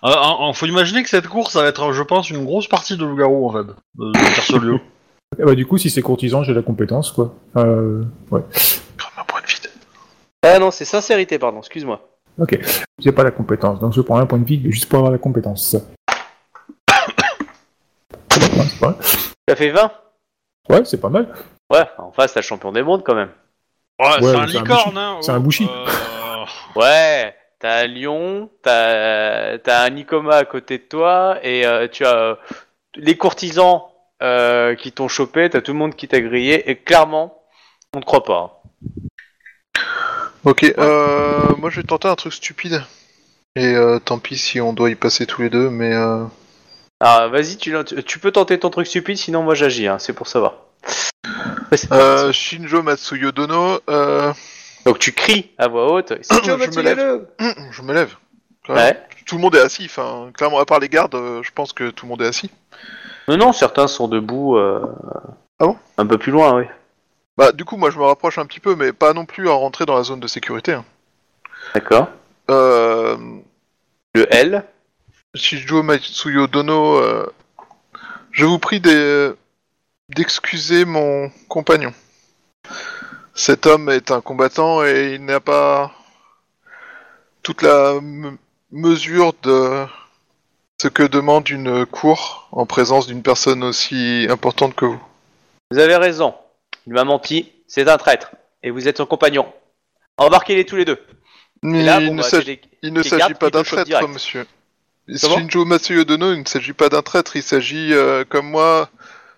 [0.05, 2.69] Euh, en- en- faut imaginer que cette course, ça va être, je pense, une grosse
[2.69, 3.67] partie de loup-garou, en fait,
[3.97, 4.79] de, de.
[5.41, 7.35] Eh bah, du coup, si c'est courtisan, j'ai la compétence, quoi.
[7.57, 8.41] Euh, ouais.
[8.97, 9.71] Comme un point de vide.
[10.43, 12.09] Ah non, c'est sincérité, pardon, excuse-moi.
[12.41, 12.59] Ok.
[12.99, 15.19] J'ai pas la compétence, donc je prends un point de vie juste pour avoir la
[15.19, 15.77] compétence.
[18.31, 18.97] C'est pas mal, c'est pas mal.
[19.49, 19.93] Ça fait 20
[20.71, 21.29] Ouais, c'est pas mal.
[21.73, 23.31] Ouais, en face t'as le champion des mondes quand même.
[24.01, 24.99] Ouais, c'est Ouais, un c'est un licorne, bouchi.
[24.99, 25.69] hein C'est un oh, bouchi.
[25.69, 26.45] euh,
[26.77, 32.15] Ouais, t'as Lyon, t'as t'as un Nicoma à côté de toi, et euh, tu as
[32.17, 32.35] euh,
[32.95, 33.87] les courtisans
[34.23, 37.43] euh, qui t'ont chopé, t'as tout le monde qui t'a grillé, et clairement,
[37.95, 38.63] on te croit pas.
[40.45, 42.83] Ok, euh, moi je vais tenter un truc stupide.
[43.57, 46.25] Et euh, tant pis si on doit y passer tous les deux, mais euh,
[47.01, 47.75] Alors vas-y, tu,
[48.07, 50.55] tu peux tenter ton truc stupide, sinon moi j'agis, hein, c'est pour savoir.
[51.93, 52.33] Euh.
[52.33, 54.33] Shinjo Matsuyo Dono, euh,
[54.87, 57.27] Donc tu cries à voix haute, c'est Je me lève.
[57.73, 58.15] je me lève.
[58.69, 59.03] Ouais.
[59.27, 62.07] Tout le monde est assis, enfin, clairement, à part les gardes, je pense que tout
[62.07, 62.51] le monde est assis.
[63.29, 64.81] Non, non, certains sont debout euh,
[65.59, 65.77] Ah bon?
[65.99, 66.65] un peu plus loin, oui.
[67.37, 69.53] Bah, du coup, moi je me rapproche un petit peu, mais pas non plus à
[69.53, 70.73] rentrer dans la zone de sécurité.
[70.73, 70.85] hein.
[71.75, 72.09] D'accord.
[72.51, 73.17] Euh,
[74.15, 74.65] Le L,
[75.35, 77.27] Shinjo Matsuyo Dono, euh,
[78.33, 79.37] je vous prie d'e-
[80.09, 81.93] d'excuser mon compagnon.
[83.35, 85.93] Cet homme est un combattant et il n'a pas
[87.43, 88.37] toute la me-
[88.73, 89.87] mesure de
[90.81, 95.01] ce que demande une cour en présence d'une personne aussi importante que vous.
[95.71, 96.35] vous avez raison.
[96.87, 98.31] Il m'a menti, c'est un traître.
[98.63, 99.47] Et vous êtes son compagnon.
[100.17, 100.99] Embarquez-les tous les deux.
[101.63, 102.53] Mais Et là, il bon, ne bah,
[102.83, 104.47] il ne s'agit pas d'un traître, monsieur.
[105.09, 108.91] Shinjo Matsuyo Dono, il ne s'agit pas d'un traître, il s'agit, euh, comme moi,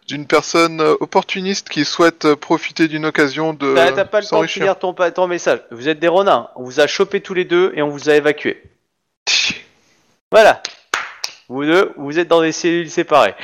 [0.08, 4.26] d'une personne euh, opportuniste qui souhaite euh, profiter d'une occasion de T'as t'as pas le
[4.26, 5.60] temps de finir ton, ton message.
[5.70, 6.50] Vous êtes des ronins.
[6.56, 8.62] On vous a chopé tous les deux et on vous a évacués.
[10.32, 10.62] Voilà.
[11.50, 13.34] Vous deux, vous êtes dans des cellules séparées.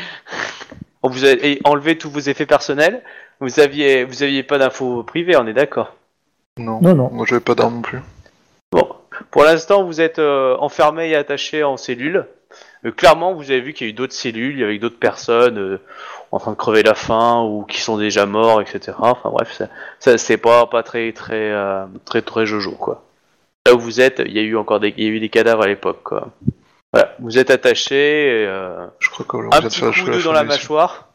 [1.02, 3.02] On vous a et enlevé tous vos effets personnels.
[3.40, 5.94] Vous aviez, vous aviez pas d'infos privées, on est d'accord.
[6.56, 7.10] Non, Non, non.
[7.12, 8.00] moi j'avais pas d'arme non plus.
[8.72, 8.88] Bon,
[9.30, 12.26] pour l'instant, vous êtes euh, enfermés et attachés en cellules.
[12.84, 15.80] Euh, clairement, vous avez vu qu'il y a eu d'autres cellules avec d'autres personnes euh,
[16.32, 18.96] en train de crever la faim ou qui sont déjà morts, etc.
[18.98, 23.02] Enfin bref, ça, ça c'est pas pas très très euh, très très jojo quoi.
[23.66, 25.28] Là où vous êtes, il y a eu encore des, il y a eu des
[25.28, 26.28] cadavres à l'époque quoi.
[26.96, 30.10] Voilà, vous êtes attachés, et, euh, Je crois qu'on un vient de petit faire coup
[30.10, 31.08] la d'eau dans la mâchoire,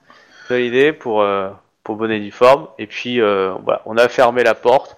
[0.50, 1.50] validé pour euh,
[1.84, 2.68] pour bonne et due forme.
[2.78, 4.98] Et puis euh, voilà, on a fermé la porte.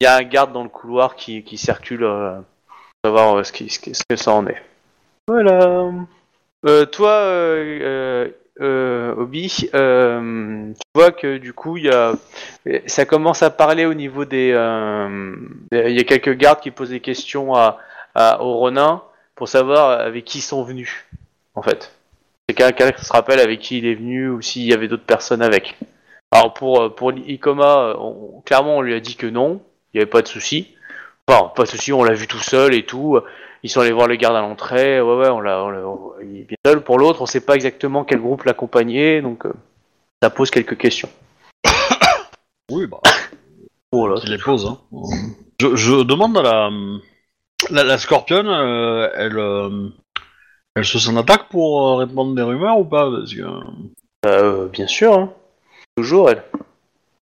[0.00, 2.34] Il y a un garde dans le couloir qui, qui circule euh,
[3.02, 4.60] pour savoir euh, ce, qui, ce, qui- ce que ça en est.
[5.28, 5.90] Voilà.
[6.66, 8.28] Euh, toi, euh, euh,
[8.60, 12.12] euh, Obi, euh, tu vois que du coup, il y a,
[12.86, 14.50] ça commence à parler au niveau des.
[14.52, 15.34] euh,
[15.72, 17.78] Il y a quelques gardes qui posent des questions à,
[18.14, 19.02] à, au Ronin
[19.36, 21.04] pour savoir avec qui ils sont venus,
[21.54, 21.94] en fait.
[22.48, 25.04] C'est quelqu'un qui se rappelle avec qui il est venu ou s'il y avait d'autres
[25.06, 25.76] personnes avec.
[26.32, 29.60] Alors pour euh, pour Ikoma, euh, on- clairement on lui a dit que non,
[29.92, 30.74] il n'y avait pas de souci.
[31.28, 33.18] Enfin, pas de souci, on l'a vu tout seul et tout.
[33.64, 35.00] Ils sont allés voir le garde à l'entrée.
[35.00, 35.64] Ouais, ouais, on l'a,
[36.22, 36.82] il est bien seul.
[36.82, 39.52] Pour l'autre, on sait pas exactement quel groupe l'accompagnait, donc euh,
[40.22, 41.08] ça pose quelques questions.
[42.70, 42.98] Oui, bah,
[43.92, 44.20] Oh là.
[44.20, 44.66] qu'il les pose.
[44.66, 44.78] Hein.
[45.60, 46.70] Je, je demande à la,
[47.70, 49.88] la, la Scorpion, euh, elle, euh,
[50.74, 53.10] elle se s'en attaque pour euh, répandre des rumeurs ou pas?
[53.10, 53.42] Parce que...
[54.26, 55.32] Euh, bien sûr, hein.
[55.96, 56.42] toujours elle.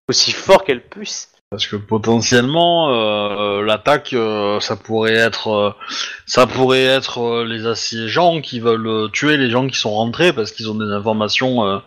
[0.09, 1.31] aussi fort qu'elle puisse.
[1.51, 5.71] Parce que potentiellement, euh, l'attaque, euh, ça pourrait être, euh,
[6.27, 10.33] ça pourrait être euh, les assiégeants qui veulent euh, tuer les gens qui sont rentrés
[10.33, 11.79] parce qu'ils ont des informations euh,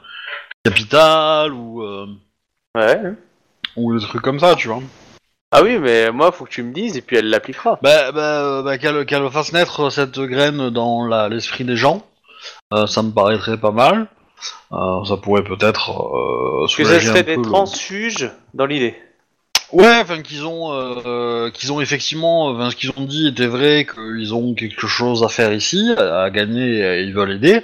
[0.63, 2.05] capitales ou euh,
[2.77, 3.01] Ouais.
[3.75, 4.81] ou des trucs comme ça, tu vois.
[5.51, 7.79] Ah oui, mais moi, faut que tu me dises et puis elle l'appliquera.
[7.81, 12.05] Bah, bah, bah, qu'elle qu'elle fasse naître cette graine dans la- l'esprit des gens,
[12.73, 14.07] euh, ça me paraîtrait pas mal.
[14.73, 18.65] Euh, ça pourrait peut-être euh, Que ça soulager serait un des peu le- transfuges dans
[18.65, 18.95] l'idée.
[19.71, 23.85] Ouais, enfin qu'ils ont, euh, qu'ils ont effectivement, enfin, ce qu'ils ont dit était vrai,
[23.91, 27.61] qu'ils ont quelque chose à faire ici, à gagner, et ils veulent aider.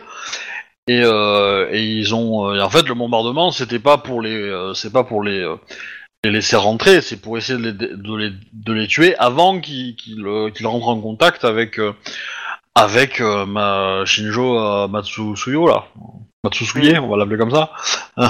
[0.88, 4.36] Et, euh, et ils ont, euh, et en fait, le bombardement, c'était pas pour les,
[4.36, 5.56] euh, c'est pas pour les, euh,
[6.24, 9.96] les laisser rentrer, c'est pour essayer de les, de les, de les tuer avant qu'ils
[9.96, 11.92] qu'ils, euh, qu'ils rentrent en contact avec, euh,
[12.76, 15.86] avec euh, ma Shinjo euh, Matsusuyo là,
[16.46, 17.72] Matsusuye, on va l'appeler comme ça.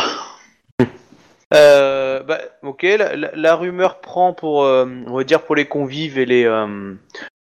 [1.51, 6.25] Bah, ok, la, la- la rumeur prend pour, on va dire pour les convives et
[6.25, 6.43] les,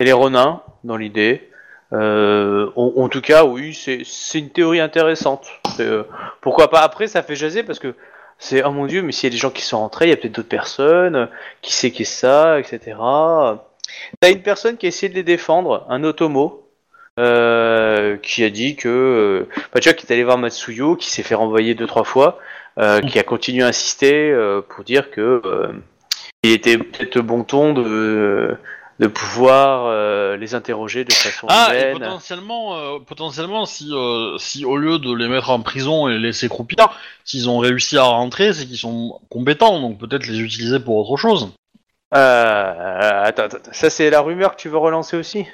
[0.00, 1.48] et les renins, dans l'idée.
[1.94, 5.46] Euh, en, en tout cas, oui, c'est une théorie intéressante.
[5.80, 6.05] Euh,
[6.42, 7.94] pourquoi pas Après, ça fait jaser parce que
[8.43, 10.12] c'est, oh mon dieu, mais s'il y a des gens qui sont rentrés, il y
[10.12, 11.28] a peut-être d'autres personnes,
[11.62, 12.97] qui sait qui est ça, etc.
[14.18, 16.68] T'as une personne qui a essayé de les défendre, un Otomo,
[17.20, 21.09] euh, qui a dit que, euh, bah, tu vois, qui est allé voir Matsuyo, qui
[21.09, 22.40] s'est fait renvoyer deux trois fois,
[22.80, 25.40] euh, qui a continué à insister euh, pour dire que
[26.43, 28.57] il était peut-être bon ton de
[28.99, 34.64] de pouvoir euh, les interroger de façon Ah, et potentiellement, euh, potentiellement, si, euh, si
[34.64, 36.88] au lieu de les mettre en prison et les laisser croupir,
[37.24, 41.16] s'ils ont réussi à rentrer, c'est qu'ils sont compétents, donc peut-être les utiliser pour autre
[41.16, 41.53] chose.
[42.14, 45.47] Euh, attends, attends, ça c'est la rumeur que tu veux relancer aussi?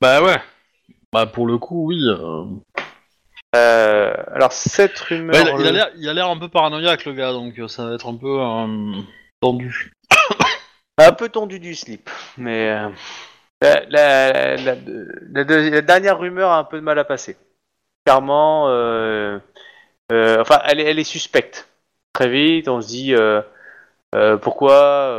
[0.00, 0.40] Bah ouais.
[1.12, 2.00] Bah pour le coup, oui.
[3.52, 5.44] Alors cette rumeur.
[5.44, 7.86] Bah, il, il a l'air, il a l'air un peu paranoïaque le gars, donc ça
[7.86, 8.40] va être un peu
[9.40, 9.92] tendu.
[10.98, 12.88] Un peu tendu du slip, mais euh,
[13.60, 17.36] la, la, la- la- la- la dernière rumeur a un peu de mal à passer.
[18.06, 19.38] Clairement, euh,
[20.12, 21.68] euh, enfin, elle est, elle est suspecte.
[22.12, 23.14] Très vite, on se dit
[24.42, 25.10] pourquoi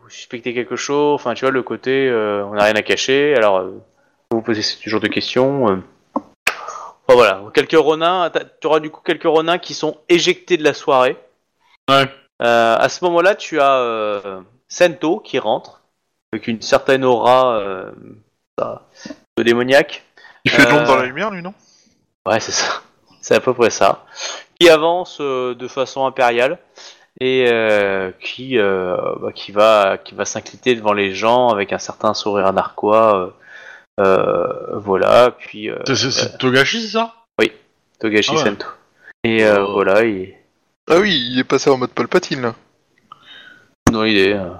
[0.00, 1.16] vous suspectez quelque chose?
[1.16, 3.34] Enfin, tu vois, le côté on n'a rien à cacher.
[3.36, 3.78] Alors, euh,
[4.30, 5.82] vous posez ce genre de questions.
[6.14, 8.30] Enfin, voilà, quelques renins.
[8.30, 11.18] t'as- Tu auras du coup quelques renins qui sont éjectés de la soirée.
[11.90, 12.08] Ouais.
[12.38, 15.82] À ce moment-là, tu as Sento qui rentre
[16.32, 17.90] avec une certaine aura euh,
[18.58, 18.86] ça,
[19.36, 20.04] de démoniaque.
[20.44, 21.52] Il fait de l'ombre Euh, dans la lumière, lui, non?
[22.26, 22.80] Ouais, c'est ça.
[23.20, 24.06] C'est à peu près ça.
[24.58, 26.58] Qui avance euh, de façon impériale
[27.20, 31.78] et euh, qui euh, bah, qui va qui va s'incliter devant les gens avec un
[31.78, 33.34] certain sourire narquois.
[33.98, 35.32] euh, euh, voilà.
[35.32, 37.14] Puis euh, C'est, c'est Togashi, c'est ça?
[37.98, 38.44] Togashi Ah ouais.
[38.44, 38.66] Sento.
[39.24, 40.34] Et euh, voilà, il
[40.88, 42.54] Ah oui, il est passé en mode Palpatine, là.
[43.90, 44.32] Dans l'idée.
[44.34, 44.50] euh.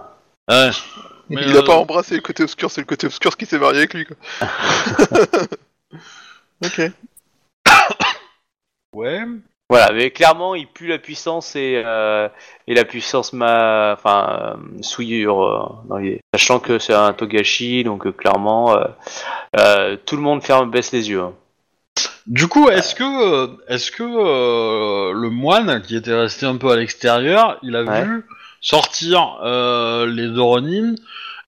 [0.48, 0.70] Ouais.
[1.28, 3.58] Mais, il euh, a pas embrassé le côté obscur, c'est le côté obscur qui s'est
[3.58, 4.16] marié avec lui, quoi.
[6.64, 6.80] ok.
[8.92, 9.20] Ouais.
[9.68, 12.28] Voilà, mais clairement, il pue la puissance et, euh,
[12.66, 16.20] et la puissance ma, enfin, euh, souillure euh, dans l'idée.
[16.34, 18.84] Sachant que c'est un Togashi, donc euh, clairement, euh,
[19.56, 21.20] euh, tout le monde ferme, baisse les yeux.
[21.20, 21.34] hein.
[22.26, 26.72] Du coup, est-ce que, euh, est-ce que euh, le moine qui était resté un peu
[26.72, 28.02] à l'extérieur, il a Ouais.
[28.04, 28.24] vu
[28.60, 30.94] sortir euh, les deux Ronin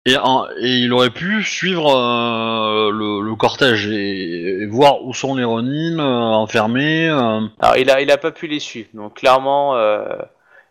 [0.07, 5.15] et, un- et il aurait pu suivre euh, le, le cortège et, et voir où
[5.15, 6.03] sont les Ronin euh,
[6.35, 7.09] enfermés.
[7.09, 9.77] Alors, il a, il a pas pu les suivre, donc clairement,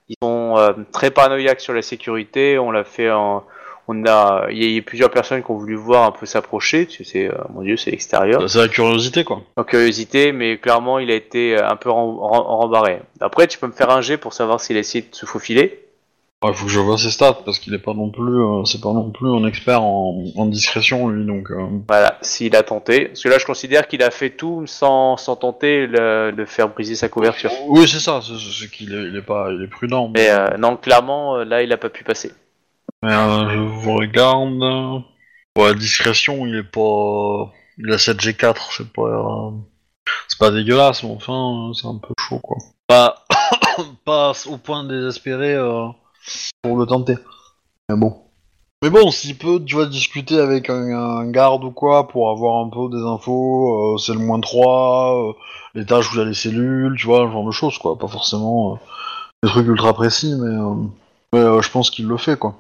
[0.10, 0.58] ils sont
[0.92, 2.60] très paranoïaques sur la sécurité.
[2.60, 3.44] On l'a fait en,
[3.88, 6.86] on a, il y a- a plusieurs personnes qui ont voulu voir un peu s'approcher,
[6.86, 8.50] parce que c'est, euh, mon dieu, c'est l'extérieur.
[8.50, 9.42] C'est la curiosité, quoi.
[9.56, 13.00] En curiosité, mais clairement, il a été un peu rembarré.
[13.22, 15.81] Après, tu peux me faire un jet pour savoir s'il a essayé de se faufiler.
[16.44, 18.82] Il faut que je vois ses stats parce qu'il est pas non plus, euh, c'est
[18.82, 21.52] pas non plus un expert en, en discrétion lui, donc.
[21.52, 21.68] euh.
[21.88, 23.10] Voilà, s'il a tenté.
[23.10, 26.70] Parce que là, je considère qu'il a fait tout sans, sans tenter le- de faire
[26.70, 27.52] briser sa couverture.
[27.68, 28.22] Oui, c'est ça.
[28.24, 30.12] C'est, c'est qu'il est, il est pas, il est prudent.
[30.16, 32.32] Mais euh, non, clairement, euh, là, il a pas pu passer.
[33.04, 35.04] Mais, euh, je vous regarde.
[35.54, 37.52] Pour la discrétion, il est pas.
[37.78, 39.02] Il a 7G4, c'est pas.
[39.04, 39.52] euh,
[40.28, 42.58] C'est pas dégueulasse, mais enfin, c'est un peu chaud, quoi.
[42.88, 43.24] Pas,
[44.06, 45.86] pas au point désespéré euh,
[46.62, 47.16] pour le tenter.
[47.90, 48.22] Mais bon.
[48.84, 52.70] Mais bon, s'il peut, tu vas discuter avec un, garde ou quoi pour avoir un
[52.70, 55.34] peu des infos, euh, c'est le moins 3, euh,
[55.76, 58.00] l'étage où il y a les cellules, tu vois, ce genre de choses, quoi.
[58.00, 58.78] Pas forcément euh,
[59.44, 60.58] des trucs ultra précis, mais,
[61.36, 62.56] euh, je pense qu'il le fait, quoi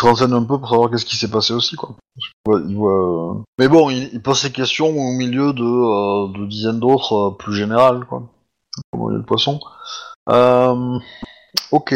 [0.00, 1.96] se renseigne un peu pour savoir qu'est-ce qui s'est passé aussi, quoi.
[2.46, 2.78] Il
[3.58, 8.04] Mais bon, il, il pose ses questions au milieu de, de dizaines d'autres plus générales,
[8.08, 8.22] quoi.
[8.92, 9.58] Comme il y a le poisson.
[11.72, 11.94] Ok.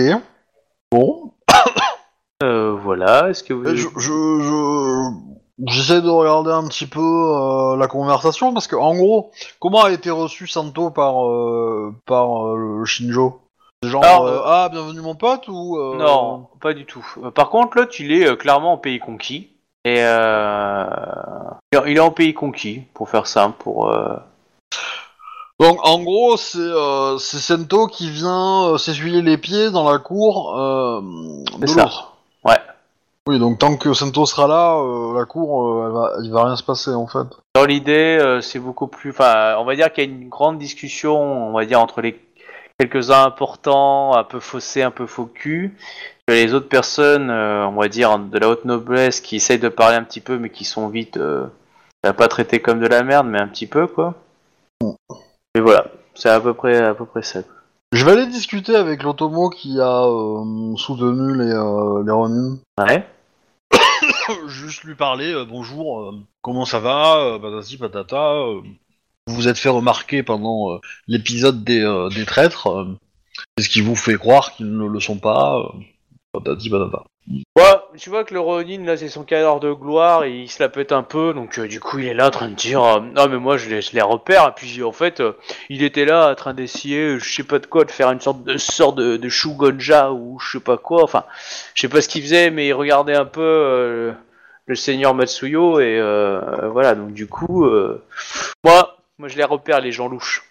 [0.92, 1.32] Bon,
[2.42, 3.64] Euh, voilà, est-ce que vous...
[3.64, 5.10] je, je, je-
[5.72, 9.92] j'essaie de regarder un petit peu euh, la conversation parce que en gros, comment a
[9.92, 13.40] été reçu Santo par euh, par euh, le Shinjo?
[13.82, 17.06] C'est Genre Alors, euh, euh, ah bienvenue mon pote ou euh, Non, pas du tout.
[17.22, 19.48] Euh, Par contre, l'autre, il est euh, clairement en pays conquis.
[19.84, 20.84] Et euh...
[21.86, 23.88] il est en pays conquis, pour faire simple, pour...
[23.88, 24.16] euh,
[25.62, 29.98] Donc en gros, c'est euh, c'est Sento qui vient euh, s'essuyer les pieds dans la
[29.98, 31.00] cour euh,
[31.56, 31.82] de C'est ça.
[31.84, 32.16] l'autre.
[32.44, 32.58] Ouais.
[33.28, 36.44] Oui, donc tant que Sento sera là, euh, la cour, euh, elle va, il va
[36.46, 37.28] rien se passer en fait.
[37.54, 39.10] Dans l'idée, euh, c'est beaucoup plus...
[39.10, 42.20] Enfin, on va dire qu'il y a une grande discussion, on va dire, entre les
[42.80, 45.76] quelques-uns importants, un peu faussés, un peu faux cul,
[46.26, 49.68] que les autres personnes, euh, on va dire, de la haute noblesse, qui essayent de
[49.68, 51.18] parler un petit peu, mais qui sont vite...
[51.18, 51.46] Euh,
[52.16, 54.14] pas traités comme de la merde, mais un petit peu, quoi.
[55.54, 57.40] Et voilà, c'est à peu près, à peu près ça.
[57.92, 62.56] Je vais aller discuter avec l'Otomo qui a euh, soutenu les, euh, les Ronin.
[62.78, 63.06] Ouais.
[64.46, 68.32] Juste lui parler, euh, bonjour, euh, comment ça va, euh, patati patata.
[68.32, 68.60] euh,
[69.26, 72.68] vous vous êtes fait remarquer pendant euh, l'épisode des, euh, des traîtres.
[72.68, 72.96] euh,
[73.56, 75.78] Qu'est-ce qui vous fait croire qu'ils ne le sont pas euh,
[76.32, 77.04] Patati patata.
[77.28, 80.62] Ouais, tu vois que le Ronin, là, c'est son cadre de gloire, et il se
[80.62, 82.82] la pète un peu, donc euh, du coup, il est là en train de dire
[82.82, 85.32] euh, Non, mais moi, je les, je les repère, et puis en fait, euh,
[85.68, 88.20] il était là en train d'essayer, euh, je sais pas de quoi, de faire une
[88.20, 91.24] sorte de sorte de, de ou je sais pas quoi, enfin,
[91.74, 94.12] je sais pas ce qu'il faisait, mais il regardait un peu
[94.66, 96.00] le seigneur Matsuyo, et
[96.70, 97.64] voilà, donc du coup,
[98.64, 100.42] moi, moi, je les repère, les gens louches.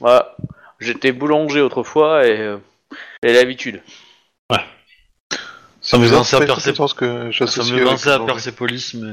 [0.00, 0.36] Voilà.
[0.80, 2.56] J'étais boulanger autrefois, et
[3.22, 3.82] j'ai l'habitude.
[5.84, 6.94] Ça me pensait à Persepolis.
[6.94, 8.26] que Ça me à.
[8.26, 9.12] Persepolis, mais.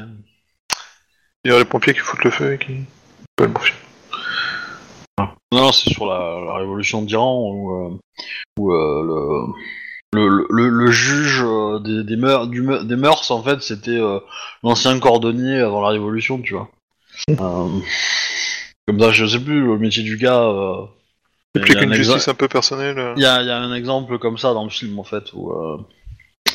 [1.43, 2.85] Il y a les pompiers qui foutent le feu et qui...
[3.35, 3.75] Pas le morphine.
[5.17, 7.99] Non, non, c'est sur la, la révolution d'Iran où, euh,
[8.59, 9.47] où, euh,
[10.13, 13.89] le, le, le, le juge euh, des, des, mœurs, du, des mœurs, en fait, c'était
[13.89, 14.19] euh,
[14.63, 16.69] l'ancien cordonnier avant la révolution, tu vois.
[17.31, 17.67] Euh,
[18.87, 20.43] comme ça, je sais plus le métier du gars.
[20.43, 20.85] Euh,
[21.55, 23.13] C'est il plus y a qu'une un justice un peu personnelle.
[23.17, 25.51] Il y a, y a un exemple comme ça dans le film, en fait, où,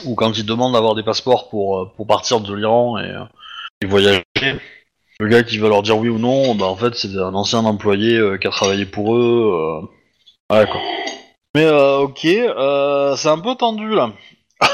[0.04, 3.24] où quand ils demandent d'avoir des passeports pour, euh, pour partir de l'Iran et, euh,
[3.80, 4.22] et voyager,
[5.18, 7.64] le gars qui va leur dire oui ou non, bah en fait c'est un ancien
[7.64, 9.82] employé euh, qui a travaillé pour eux.
[9.82, 9.86] Euh...
[10.48, 10.82] Ah, d'accord.
[11.54, 14.12] Mais euh, ok, euh, c'est un peu tendu là.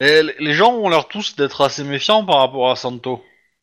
[0.00, 3.22] et les gens ont l'air tous d'être assez méfiants par rapport à Santo.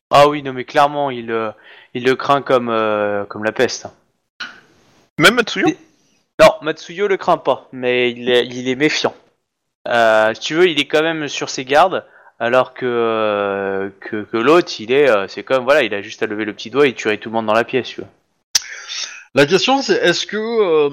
[0.09, 1.51] Ah oui, non mais clairement, il, euh,
[1.93, 3.87] il le craint comme, euh, comme la peste.
[5.17, 5.67] Même Matsuyo?
[6.39, 9.15] Non, Matsuyo le craint pas, mais il est, il est méfiant.
[9.87, 12.05] Euh, si tu veux, il est quand même sur ses gardes,
[12.39, 16.27] alors que, que, que l'autre, il est, euh, c'est comme, voilà, il a juste à
[16.27, 18.09] lever le petit doigt et tuer tout le monde dans la pièce, tu vois.
[19.33, 20.89] La question c'est est-ce que euh,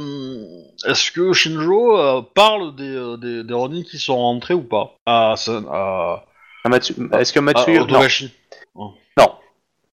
[0.86, 4.94] est-ce que Shinjo euh, parle des, des, des Ronin qui sont rentrés ou pas?
[5.06, 6.24] À, à,
[6.64, 7.78] Ah, Matsu- Est-ce que à Matsuyo...
[7.78, 7.84] non.
[7.84, 8.32] Otogashi
[8.76, 8.94] non.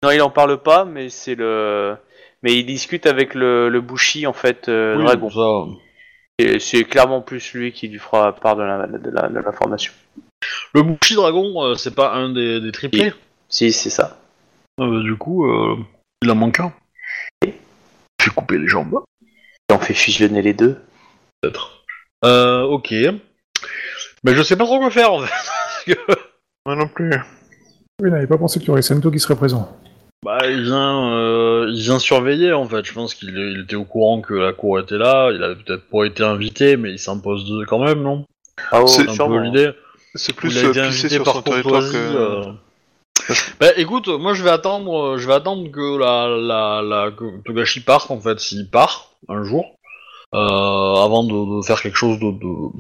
[0.02, 1.98] Non, il en parle pas, mais c'est le...
[2.42, 5.30] Mais il discute avec le, le Bushi, en fait, euh, Oui, Dragon.
[5.30, 5.76] ça,
[6.42, 9.92] Et c'est clairement plus lui qui lui fera part de la- de la- de l'information.
[10.74, 13.12] Le Bushi Dragon, euh, c'est pas un des, des triplés
[13.50, 14.18] Si, c'est ça.
[14.80, 15.76] Euh, Du coup, euh,
[16.22, 16.72] il en manque un.
[17.44, 19.02] Fait couper les jambes,
[19.70, 20.78] Et on fait fusionner les deux.
[21.42, 21.84] peut-être.
[22.26, 22.94] Euh, ok.
[24.24, 25.34] Mais je sais pas trop quoi faire, en fait.
[26.66, 27.12] Moi non plus.
[28.02, 29.78] Oui, n'avais pas pensé qu'il y aurait Sento qui serait présent.
[30.24, 32.86] Bah, il vient, euh, il vient surveiller, en fait.
[32.86, 35.32] Je pense qu'il il était au courant que la cour était là.
[35.34, 38.26] Il avait peut-être pas été invité, mais il s'impose de- quand même, non?
[38.72, 39.72] Ah, oh, C'est un peu l'idée.
[40.16, 41.96] C'est Il plus a euh, été invité sur par son territoire que...
[41.96, 42.44] euh.
[43.60, 47.42] Bah écoute, moi je vais attendre, euh, je vais attendre que la, la, la que
[47.44, 49.66] Togashi parte en fait, s'il part un jour,
[50.34, 52.72] euh, avant de, de faire quelque chose de, de,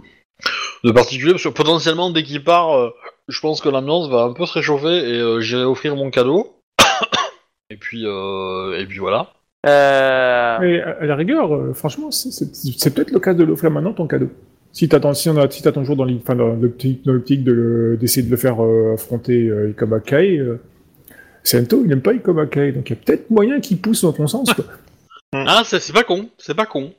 [0.86, 2.90] de particulier, parce que potentiellement dès qu'il part, euh,
[3.28, 6.59] je pense que l'ambiance va un peu se réchauffer et j'irai offrir mon cadeau.
[7.70, 9.32] Et puis euh, et puis voilà.
[9.66, 10.58] Euh...
[10.62, 14.08] Mais à la rigueur, euh, franchement, c'est- c'est c'est peut-être l'occasion de l'offrir maintenant ton
[14.08, 14.30] cadeau.
[14.72, 18.32] Si t'attends, si on a, si toujours dans l'optique, dans l'optique de le- d'essayer de
[18.32, 20.60] le faire euh, affronter euh, Ikoma Kai, euh,
[21.44, 24.14] Sento, il n'aime pas Ikoma Kai, donc il y a peut-être moyen qu'il pousse dans
[24.14, 24.54] ton sens.
[24.54, 24.66] Quoi.
[25.34, 26.91] Ah c'est c'est pas con, c'est pas con,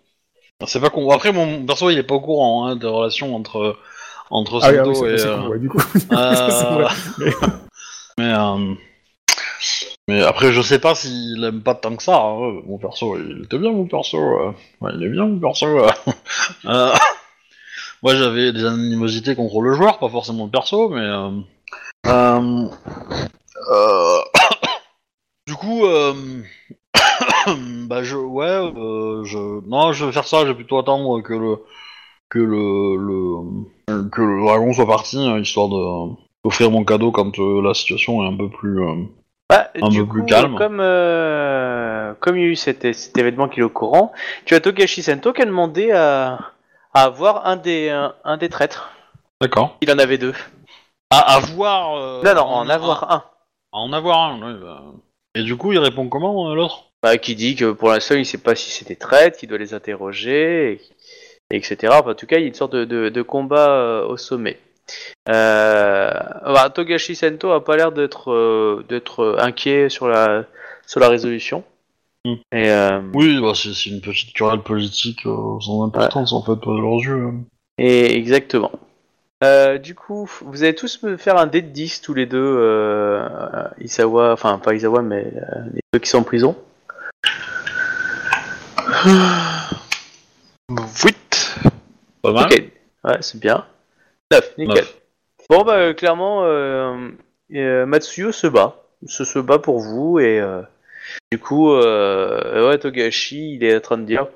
[0.65, 1.11] c'est pas con.
[1.11, 3.77] Après mon perso il est pas au courant hein, des relations entre
[4.31, 5.79] entre Ah, oui, ah oui, c'est et c'est euh, con, ouais, du coup.
[6.13, 6.95] Euh, c'est vrai.
[7.19, 7.33] Mais-
[8.19, 8.75] Mais, euh,
[10.11, 12.16] mais après, je sais pas s'il aime pas tant que ça.
[12.19, 12.61] hein.
[12.66, 14.19] Mon perso, il était bien, mon perso.
[14.19, 14.53] euh.
[14.95, 15.66] Il est bien, mon perso.
[15.66, 15.91] euh.
[16.66, 16.93] Euh,
[18.03, 21.07] Moi, j'avais des animosités contre le joueur, pas forcément le perso, mais.
[25.47, 25.82] Du coup,
[27.89, 28.73] bah je, ouais,
[29.24, 30.41] je, non, je vais faire ça.
[30.43, 31.59] Je vais plutôt attendre que le
[32.28, 37.74] que le, le que le dragon soit parti, hein, histoire d'offrir mon cadeau quand la
[37.74, 38.81] situation est un peu plus.
[39.51, 40.55] Bah, Un du peu coup, plus calme.
[40.56, 44.12] Comme, euh, comme il y a eu cet, cet événement qui est au courant,
[44.44, 46.39] tu as Togashi Sento qui a demandé à,
[46.94, 48.90] à avoir un des, un, un des traîtres.
[49.40, 49.77] D'accord.
[49.81, 50.35] Il en avait deux.
[51.10, 51.97] À avoir.
[51.97, 53.24] euh, non, non, en avoir un.
[53.72, 54.40] À en avoir un.
[54.55, 54.82] ouais, bah.
[55.35, 56.85] Et du coup, il répond comment euh, l'autre?
[57.02, 59.59] Bah, qui dit que pour l'instant, il sait pas si c'est des traîtres, qu'il doit
[59.59, 60.81] les interroger, et,
[61.51, 61.93] et etc.
[61.98, 64.16] Enfin, en tout cas, il y a une sorte de, de, de combat euh, au
[64.16, 64.59] sommet.
[65.29, 66.11] Euh,
[66.45, 70.45] bah, Togashi Sento a pas l'air d'être euh, d'être inquiet sur la
[70.87, 71.62] sur la résolution.
[72.25, 72.35] Hmm.
[72.53, 76.53] Et euh, Oui, bah, c'est c'est une petite querelle politique euh, sans importance en fait
[76.53, 77.27] à leurs yeux.
[77.27, 77.41] hein.
[77.79, 78.73] Et exactement.
[79.43, 82.37] Euh, du coup, vous allez tous me faire un dé de 10 tous les deux,
[82.39, 83.27] euh,
[83.81, 86.55] Isawa, enfin pas Isawa, mais euh, les deux qui sont en prison.
[90.69, 91.61] 8
[92.23, 92.45] Pas mal.
[92.45, 92.62] Ok,
[93.05, 93.65] ouais, c'est bien.
[94.31, 94.85] 9, nickel.
[95.48, 97.11] Bon, bah clairement, euh,
[97.55, 98.77] euh, Matsuyo se bat.
[99.07, 100.62] Se, se bat pour vous, et euh,
[101.32, 104.27] du coup, euh, ouais, Togashi, il est en train de dire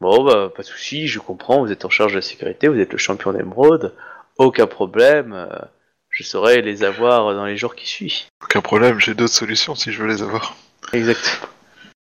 [0.00, 2.78] Bon, bah, pas de souci, je comprends, vous êtes en charge de la sécurité, vous
[2.78, 3.94] êtes le champion d'émeraude,
[4.38, 5.58] aucun problème, euh,
[6.08, 8.24] je saurai les avoir dans les jours qui suivent.
[8.42, 10.56] Aucun problème, j'ai d'autres solutions si je veux les avoir.
[10.92, 11.48] Exactement.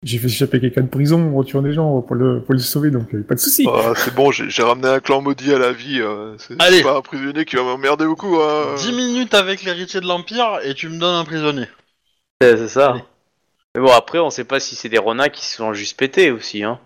[0.05, 2.91] J'ai fait échapper quelqu'un de prison en tuant des gens pour le, pour le sauver,
[2.91, 3.67] donc euh, pas de souci.
[3.69, 6.01] Ah, c'est bon, j'ai ramené un clan maudit à la vie.
[6.01, 6.79] euh, c'est Allez.
[6.79, 8.37] c'est pas un prisonnier qui va m'emmerder beaucoup.
[8.41, 8.77] Hein.
[8.77, 11.67] 10 minutes avec l'héritier de l'Empire et tu me donnes un prisonnier.
[12.41, 12.91] C'est c'est ça.
[12.91, 13.03] Allez.
[13.75, 16.31] Mais bon, après, on sait pas si c'est des renards qui se sont juste pétés
[16.31, 16.79] aussi, hein.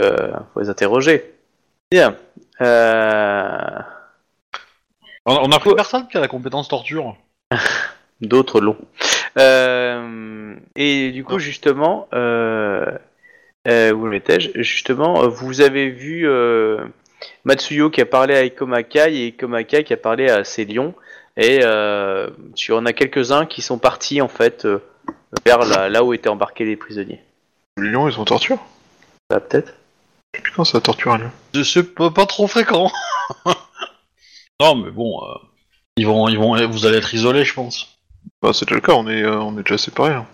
[0.00, 1.32] Euh, faut les interroger.
[1.92, 2.16] Bien.
[2.60, 3.78] Euh...
[5.24, 7.16] On, on a pris personne qui a la compétence torture.
[8.20, 8.76] D'autres longs.
[9.38, 12.84] Euh, et du coup, justement, euh,
[13.66, 16.84] euh, où l'étais-je Justement, euh, vous avez vu euh,
[17.44, 20.94] Matsuyo qui a parlé à Ikomakai et Ikomakai qui a parlé à ses lions.
[21.36, 24.82] Et euh, tu en as quelques-uns qui sont partis en fait euh,
[25.46, 27.22] vers la- là où étaient embarqués les prisonniers.
[27.78, 28.58] Les lions, ils sont torture?
[29.30, 29.74] Ça peut-être
[30.34, 31.30] Je sais plus quand ça torture un lion?
[31.54, 32.90] Je sais pas, pas trop fréquent.
[34.60, 35.34] non, mais bon, euh,
[35.96, 37.96] ils vont, ils vont, vous allez être isolés, je pense.
[38.42, 40.14] Bah, c'est déjà le cas, on est, euh, on est déjà séparés.
[40.14, 40.26] hein.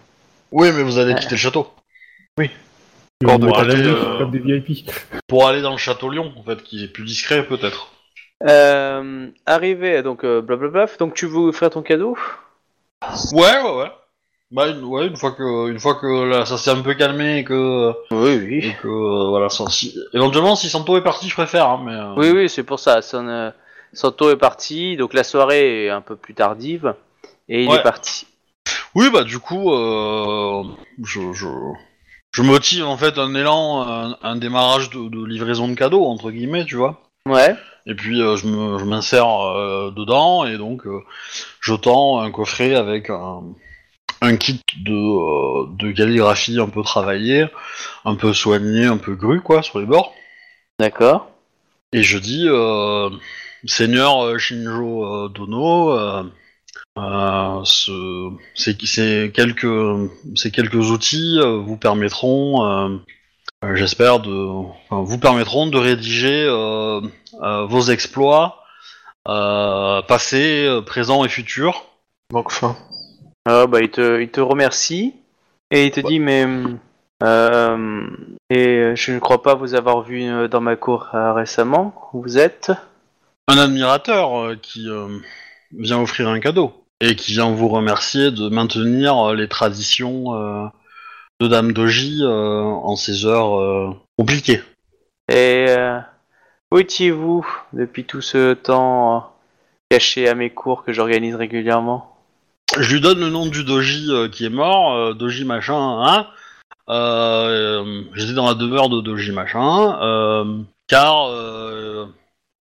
[0.52, 1.20] Oui, mais vous allez Ouais.
[1.20, 1.72] quitter le château
[2.40, 2.50] Et
[3.24, 4.84] Bon, allés, euh, comme des VIP.
[5.26, 7.88] pour aller dans le château Lyon, en fait, qui est plus discret peut-être.
[8.46, 10.86] Euh, arrivé, donc euh, blablabla.
[10.98, 12.16] Donc tu veux offrir ton cadeau?
[13.32, 13.90] Ouais, ouais, ouais.
[14.52, 17.38] Bah, une, ouais, une fois que, une fois que là, ça s'est un peu calmé
[17.38, 18.74] et que, Oui, et oui.
[18.80, 21.92] que euh, voilà, ça, si- éventuellement, si Santo est parti, je préfère, hein, mais.
[21.94, 23.02] euh, Oui, oui, c'est pour ça.
[23.02, 23.50] Son, euh,
[23.92, 26.94] Santo est parti, donc la soirée est un peu plus tardive.
[27.48, 27.77] Et il Ouais.
[27.77, 28.27] est parti.
[28.94, 30.64] Oui, bah du coup, euh,
[31.02, 31.47] je, je,
[32.32, 36.31] je motive en fait un élan, un, un démarrage de, de livraison de cadeaux entre
[36.31, 37.02] guillemets, tu vois.
[37.27, 37.55] Ouais.
[37.86, 40.82] Et puis euh, je m'insère euh, dedans et donc
[41.60, 43.43] je tends un coffret avec un,
[44.23, 47.47] un kit de, de calligraphie un peu travaillé,
[48.05, 50.12] un peu soigné, un peu gru quoi sur les bords.
[50.81, 51.28] D'accord.
[51.93, 52.48] Et je dis,
[53.66, 55.97] Seigneur Shinjo Dono,
[56.98, 59.66] euh, ce- ces, ces quelques,
[60.35, 62.97] ces quelques outils euh, vous permettront, euh,
[63.74, 67.01] j'espère, de, enfin, vous permettront de rédiger euh,
[67.43, 68.62] euh, vos exploits
[69.28, 71.85] euh, passés, présents et futurs.
[72.32, 72.77] Manque fin.
[73.47, 75.14] Ah, bah, il te, il te remercie.
[75.70, 76.47] Et il te dit, mais.
[77.23, 78.06] Euh,
[78.51, 81.94] et je ne crois pas vous avoir vu dans ma cour euh, récemment.
[82.12, 82.70] Vous êtes
[83.48, 85.09] Un admirateur euh, qui euh,
[85.73, 90.66] vient offrir un cadeau et qui vient vous remercier de maintenir euh, les traditions euh,
[91.40, 94.62] de Dame Doji euh, en ces heures compliquées.
[95.31, 95.66] Et
[96.70, 99.32] où étiez-vous depuis tout ce temps
[99.90, 102.16] caché à mes cours que j'organise régulièrement?
[102.78, 106.27] Je lui donne le nom du Doji euh, qui est mort, euh, Doji machin, hein.
[106.89, 111.28] Euh, J'étais dans la demeure de Doji machin, car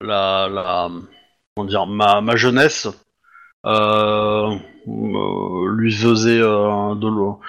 [0.01, 0.89] la, la,
[1.55, 2.87] comment dire, ma, ma jeunesse
[4.85, 7.39] lui faisait euh, de l'eau.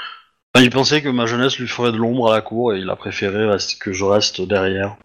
[0.55, 2.89] Enfin, il pensait que ma jeunesse lui ferait de l'ombre à la cour et il
[2.89, 3.49] a préféré
[3.81, 4.97] que je reste derrière.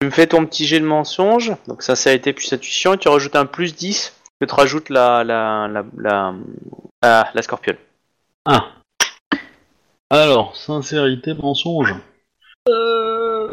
[0.00, 3.36] Tu me fais ton petit jet de mensonge, donc sincérité plus intuition, et tu rajoutes
[3.36, 6.34] un plus 10 que tu rajoutes la, la, la, la,
[7.02, 7.76] ah, la scorpion.
[8.44, 8.70] Ah.
[10.10, 11.94] Alors, sincérité, mensonge.
[12.68, 13.48] Euh...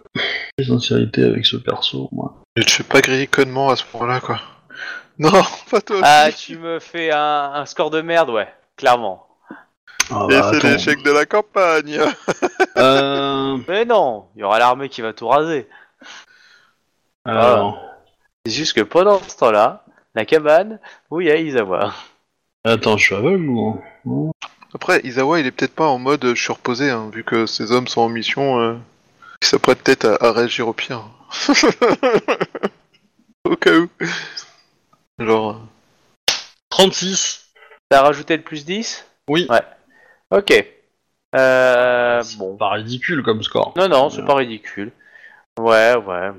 [0.59, 2.43] Sincérité avec ce perso, moi.
[2.55, 4.41] Et je fais pas griller connement à ce moment-là, quoi.
[5.31, 8.47] Non, pas toi Ah, tu me fais un, un score de merde, ouais,
[8.77, 9.27] clairement.
[10.09, 10.67] Ah, Et bah, c'est attends.
[10.69, 11.99] l'échec de la campagne.
[12.77, 13.57] Euh...
[13.67, 15.67] Mais non, il y aura l'armée qui va tout raser.
[17.25, 17.83] Alors...
[18.45, 19.83] C'est juste que pendant ce temps-là,
[20.15, 20.79] la cabane
[21.11, 21.93] où il y a Isawa.
[22.63, 24.31] Attends, je suis aveugle ou
[24.73, 27.45] Après, Isawa, il est peut-être pas en mode euh, je suis reposé, hein, vu que
[27.45, 28.61] ces hommes sont en mission.
[28.61, 28.77] Euh,
[29.41, 31.03] il s'apprête peut-être à, à réagir au pire.
[33.43, 33.89] au cas où.
[35.19, 35.49] Genre.
[35.51, 36.33] euh,
[36.69, 37.45] 36
[37.89, 39.47] T'as rajouté le plus 10 Oui.
[39.49, 39.61] Ouais.
[40.31, 40.53] Ok.
[41.35, 42.55] Euh, bon.
[42.57, 43.73] Pas ridicule comme score.
[43.75, 44.91] Non, non, c'est pas ridicule.
[45.59, 46.29] Ouais, ouais.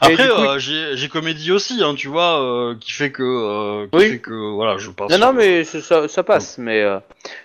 [0.00, 3.86] Après, coup- euh, j'ai j'ai comédie aussi, hein, tu vois, euh, qui fait que, euh,
[3.92, 4.10] qui Oui.
[4.12, 5.10] fait que, voilà, je passe.
[5.10, 6.98] Non, non, mais c'est- ça, ça passe, mais euh,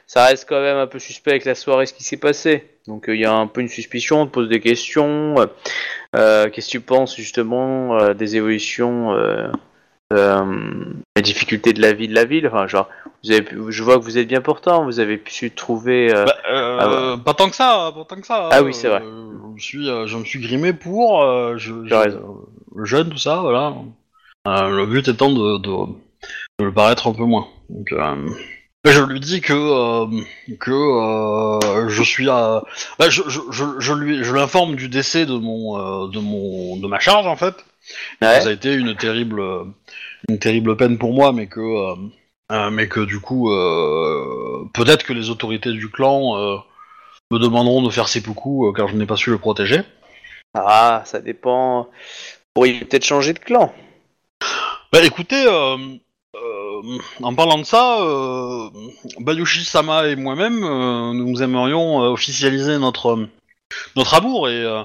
[0.07, 2.67] ça reste quand même un peu suspect avec la soirée, ce qui s'est passé.
[2.87, 5.35] Donc euh, il y a un peu une suspicion, on te pose des questions.
[5.39, 5.45] euh,
[6.15, 9.51] euh, Qu'est-ce que tu penses justement euh, des évolutions, euh,
[10.13, 10.85] euh,
[11.15, 12.89] la difficulté de la vie de la ville Enfin, genre,
[13.23, 16.13] vous avez, pu- je vois que vous êtes bien portant, vous avez pu trouver.
[16.13, 18.49] euh, Bah, euh, Ah Pas tant que ça, pas tant que ça.
[18.51, 19.01] Ah oui, c'est vrai.
[19.03, 21.21] Je, me suis, je me suis grimé pour,
[21.57, 23.73] je, euh, jeune, tout ça, voilà.
[24.45, 25.69] Le but étant de, de,
[26.59, 27.47] de le paraître un peu moins.
[27.69, 27.93] Donc,
[28.85, 30.21] je lui dis que euh,
[30.59, 32.63] que euh, je suis à,
[32.99, 36.77] bah, je, je, je, je lui, je l'informe du décès de mon euh, de mon
[36.77, 37.55] de ma charge en fait.
[38.21, 38.41] ouais.
[38.41, 39.41] Ça a été une terrible,
[40.29, 41.95] une terrible peine pour moi, mais que,
[42.69, 43.49] mais que du coup,
[44.73, 46.63] peut-être que les autorités du clan
[47.31, 49.81] me demanderont de faire seppuku car je n'ai pas su le protéger.
[50.53, 51.89] Ah, ça dépend.
[52.53, 53.73] Pourriez peut-être changer de clan.
[54.91, 55.45] Bah écoutez,
[57.21, 58.69] en parlant de ça, euh,
[59.19, 63.27] Bayushi Sama et moi-même, euh, nous aimerions euh, officialiser notre
[63.95, 64.83] notre amour et euh,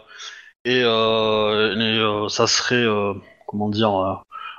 [0.67, 3.15] euh, euh, ça serait euh,
[3.47, 4.15] comment dire euh,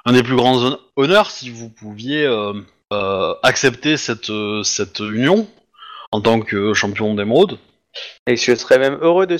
[0.06, 2.54] un des plus grands hon- honneurs si vous pouviez euh,
[2.92, 5.48] euh, accepter cette euh, cette union
[6.12, 7.58] en tant que champion d'émeraude.
[8.28, 9.38] Et je serais même heureux de,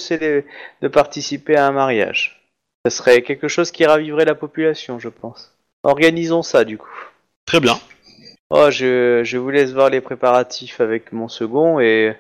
[0.82, 2.42] de participer à un mariage.
[2.86, 5.56] Ce serait quelque chose qui raviverait la population, je pense.
[5.84, 6.94] Organisons ça, du coup.
[7.46, 7.78] Très bien.
[8.50, 12.16] Oh, je, je vous laisse voir les préparatifs avec mon second et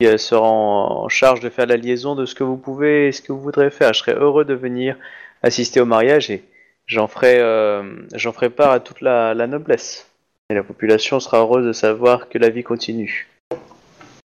[0.00, 3.12] il sera en, en charge de faire la liaison de ce que vous pouvez et
[3.12, 3.92] ce que vous voudrez faire.
[3.92, 4.96] Je serais heureux de venir
[5.42, 6.44] assister au mariage et
[6.86, 7.82] j'en ferai, euh,
[8.14, 10.08] j'en ferai part à toute la, la noblesse.
[10.48, 13.28] Et la population sera heureuse de savoir que la vie continue.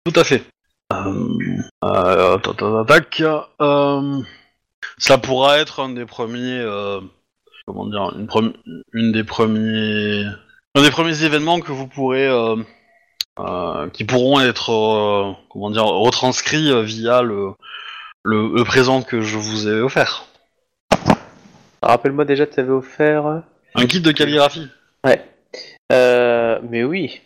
[0.03, 0.43] Tout à fait.
[0.91, 1.27] Euh,
[1.85, 3.21] euh, tac, tac, tac, tac.
[3.61, 4.19] Euh,
[4.97, 6.99] ça pourra être un des premiers, euh,
[7.69, 8.11] comment dire,
[8.93, 10.23] une, des premiers,
[10.73, 12.55] un des premiers événements que vous pourrez, euh,
[13.37, 17.51] euh, qui pourront être, euh, comment dire, retranscrits via le,
[18.23, 20.25] le, le présent que je vous ai offert.
[21.83, 23.43] Rappelle-moi déjà, tu avais offert.
[23.75, 24.67] Un kit de calligraphie.
[25.05, 25.23] Ouais.
[25.91, 27.21] Mais oui,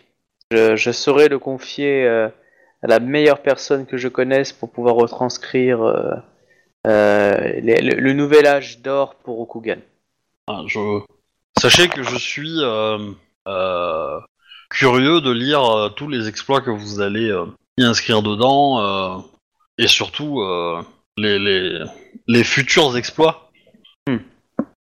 [0.52, 2.32] je, je saurais le confier à
[2.84, 5.82] la meilleure personne que je connaisse pour pouvoir retranscrire
[6.86, 9.80] euh, les- le, le nouvel âge d'or pour Rokugan.
[10.48, 11.00] Ah, je...
[11.60, 12.98] Sachez que je suis euh,
[13.48, 14.20] euh,
[14.70, 17.46] curieux de lire euh, tous les exploits que vous allez euh,
[17.78, 19.18] y inscrire dedans euh,
[19.78, 20.82] et surtout euh,
[21.16, 21.80] les, les,
[22.28, 23.52] les futurs exploits.
[24.08, 24.18] Hmm.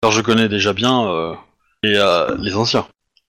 [0.01, 1.35] Car je connais déjà bien euh,
[1.83, 2.87] les, euh, les anciens.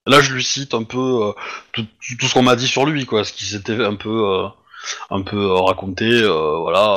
[0.07, 1.31] Là, je lui cite un peu euh,
[1.73, 1.85] tout,
[2.19, 4.47] tout ce qu'on m'a dit sur lui, quoi, ce qui s'était un peu, euh,
[5.09, 6.95] un peu raconté, euh, voilà.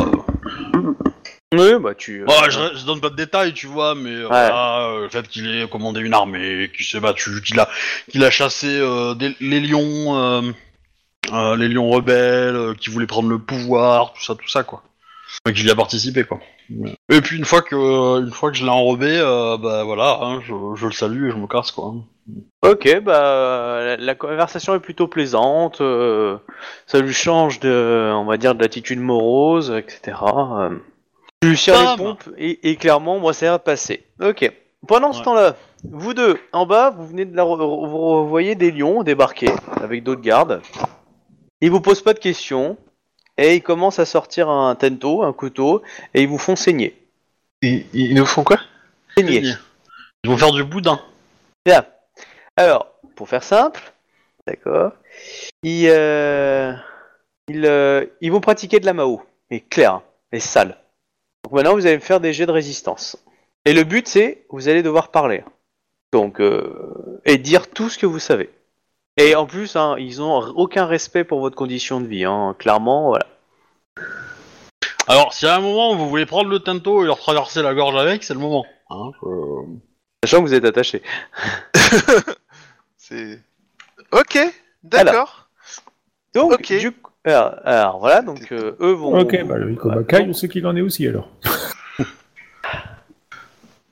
[1.59, 2.23] Oui, bah tu.
[2.23, 5.09] euh, Ouais, je, je donne pas de détails, tu vois, mais euh, voilà, euh, le
[5.09, 7.69] fait qu'il ait commandé une armée, qu'il s'est battu, qu'il a,
[8.11, 10.17] qu'il a chassé euh, des- les lions,
[11.33, 14.83] euh, les lions rebelles, euh, qui voulaient prendre le pouvoir, tout ça, tout ça, quoi.
[15.47, 16.39] Qu'il y a participé, quoi.
[17.11, 20.41] Et puis une fois que, une fois que je l'ai enrobé, euh, bah voilà, hein,
[20.47, 21.93] je, je le salue et je me casse, quoi.
[22.63, 25.81] Ok, bah la, la conversation est plutôt plaisante.
[25.83, 26.39] euh,
[26.87, 30.17] ça lui change de, on va dire, de l'attitude morose, etc.
[30.61, 30.71] Euh,
[31.45, 34.05] lui les pompes et, et clairement, moi, ça va passer.
[34.21, 34.51] Ok.
[34.87, 35.25] Pendant ce Ouais.
[35.25, 35.57] temps-là,
[35.91, 39.51] vous deux, en bas, vous venez de la, re- vous revoyez des lions débarquer
[39.83, 40.61] avec d'autres gardes.
[41.61, 42.77] Ils vous posent pas de questions
[43.39, 46.97] et ils commencent à sortir un tento, un couteau, et ils vous font saigner.
[47.63, 48.59] Ils, ils nous font quoi?
[49.17, 49.43] Saigner.
[50.23, 51.01] Ils vont faire du boudin.
[51.65, 51.85] Bien.
[52.57, 53.93] Alors, pour faire simple,
[54.47, 54.93] d'accord,
[55.63, 56.73] ils, euh,
[57.49, 60.77] ils, euh, ils vont pratiquer de la Mao, mais clair, et sale.
[61.45, 63.17] Donc maintenant, vous allez me faire des jets de résistance.
[63.65, 65.45] Et le but, c'est, vous allez devoir parler.
[66.13, 68.51] Donc, euh, et dire tout ce que vous savez.
[69.17, 73.09] Et en plus, hein, ils ont aucun respect pour votre condition de vie, hein, clairement,
[73.09, 73.27] voilà.
[75.07, 77.95] Alors, si à un moment vous voulez prendre le tento et leur traverser la gorge
[77.97, 78.65] avec, c'est le moment.
[78.91, 79.67] Hein, je-
[80.25, 81.03] Sachant que vous êtes attaché.
[82.97, 83.39] C'est.
[84.13, 84.39] Ok,
[84.83, 85.49] d'accord.
[86.35, 86.73] Donc, Ok.
[86.79, 89.19] du coup- alors, alors, voilà, donc euh, eux vont.
[89.21, 91.29] Ok, bah le Ikomakai, on sait qu'il en est aussi alors.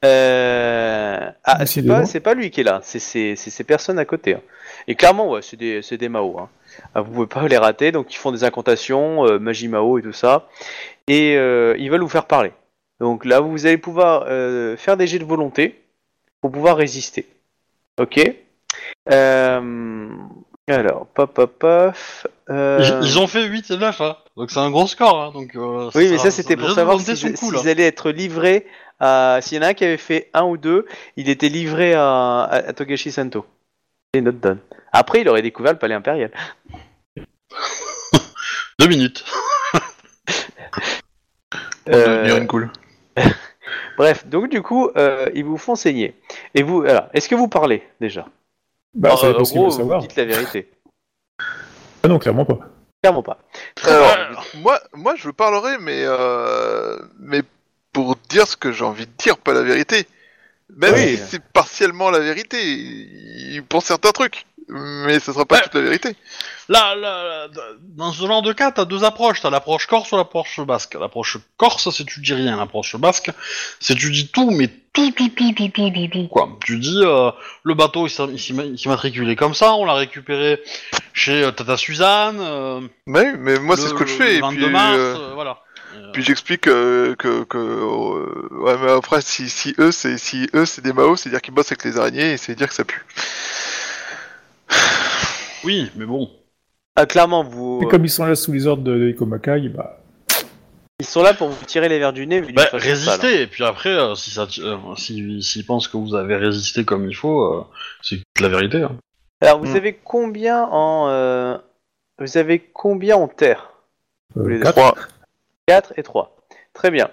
[0.04, 1.30] Euh...
[1.44, 4.04] Ah, c'est pas, c'est pas lui qui est là, c'est c'est- c'est ces personnes à
[4.04, 4.34] côté.
[4.34, 4.40] hein.
[4.88, 6.38] Et clairement, ouais, c'est des, c'est des Mao.
[6.40, 6.48] Hein.
[6.94, 10.02] Ah, vous pouvez pas les rater, donc ils font des incantations, euh, magie Mao et
[10.02, 10.48] tout ça.
[11.06, 12.50] Et euh, ils veulent vous faire parler.
[12.98, 15.80] Donc là, vous allez pouvoir euh, faire des jets de volonté
[16.40, 17.26] pour pouvoir résister.
[18.00, 18.20] Ok?
[19.10, 20.08] Euh,
[20.68, 21.94] Alors, pop, pop, pop.
[22.52, 24.16] Euh, Ils, ils ont fait 8 et 9, hein.
[24.36, 25.20] donc c'est un gros score.
[25.20, 25.30] Hein.
[25.32, 27.66] Donc, euh, Oui, mais ça- ça c'était pour savoir s'ils cool, hein.
[27.66, 28.66] allaient être livrés
[29.00, 29.38] à.
[29.42, 32.42] S'il y en a un qui avait fait un ou deux, il était livré à,
[32.42, 33.44] à, à Togashi Santo.
[34.14, 34.58] Et note donne.
[34.92, 36.30] Après, il aurait découvert le palais impérial.
[38.78, 39.24] Deux minutes.
[41.88, 42.70] Euh, une cool.
[43.98, 46.14] Bref, donc du coup, euh, ils vous font saigner.
[46.54, 48.26] Et vous, alors, est-ce que vous parlez déjà?
[48.94, 50.70] Bah, Alors, ça euh, gros, vous dites la vérité.
[52.02, 52.58] Ah non, clairement pas.
[53.02, 53.38] Clairement pas.
[53.84, 57.42] Alors, moi, moi, je parlerai, mais euh, mais
[57.92, 60.06] pour dire ce que j'ai envie de dire, pas la vérité.
[60.74, 61.16] Même Oui.
[61.16, 65.62] si c'est partiellement la vérité, il- pour certains trucs, mais ce sera pas Ouais.
[65.62, 66.16] toute la vérité.
[66.68, 67.48] Là, là, là,
[67.82, 69.42] dans ce genre de cas, t'as deux approches.
[69.42, 70.94] T'as l'approche corse ou l'approche basque.
[70.94, 72.56] L'approche corse, c'est tu dis rien.
[72.56, 73.30] L'approche basque,
[73.80, 76.48] c'est tu dis tout, mais tout, tout, tout, tout, tout, tout, tout, quoi.
[76.64, 77.30] Tu dis, euh,
[77.64, 80.60] le bateau, il s'est- il s'est il s'est matriculé comme ça, on l'a récupéré
[81.12, 82.36] chez euh, Tata Suzanne.
[82.40, 84.36] euh, Mais, mais moi, c'est le- ce que je le fais.
[84.36, 85.58] Et 22 puis, mars, euh, euh, voilà.
[86.14, 90.82] Puis j'explique que, que euh, ouais, mais après, si, si eux, c'est si eux, c'est
[90.82, 93.04] des Mao, c'est dire qu'ils bossent avec les araignées et c'est dire que ça pue.
[95.64, 96.30] Oui, mais bon.
[96.96, 97.80] Ah, clairement, vous.
[97.82, 100.01] Et comme ils sont là sous les ordres de, de Ikomakai, bah,
[101.02, 102.40] Ils sont là pour vous tirer les verres du nez.
[102.42, 102.78] Bah, sale.
[102.80, 107.08] résister, et puis après, euh, si ça, euh, si, pensent que vous avez résisté comme
[107.10, 107.64] il faut, euh,
[108.02, 108.82] c'est la vérité.
[108.84, 108.92] Hein.
[109.40, 109.76] Alors, vous Hmm.
[109.76, 111.08] avez combien en.
[111.08, 111.58] euh,
[112.20, 113.70] Vous avez combien en terre?
[114.36, 114.62] Euh, les deux.
[114.62, 114.74] quatre.
[114.76, 114.94] 3.
[115.66, 116.36] 4 et 3.
[116.72, 117.10] Très bien.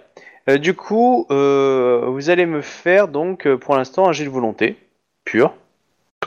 [0.51, 4.29] Euh, du coup, euh, vous allez me faire donc euh, pour l'instant un jet de
[4.29, 4.77] volonté
[5.25, 5.51] pur.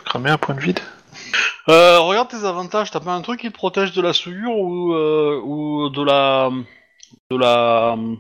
[0.05, 0.81] Cramer un point de vide?
[1.69, 4.95] Euh, regarde tes avantages, t'as pas un truc qui te protège de la souillure ou,
[4.95, 6.51] euh, ou de la...
[7.31, 7.95] de la...
[7.97, 8.19] On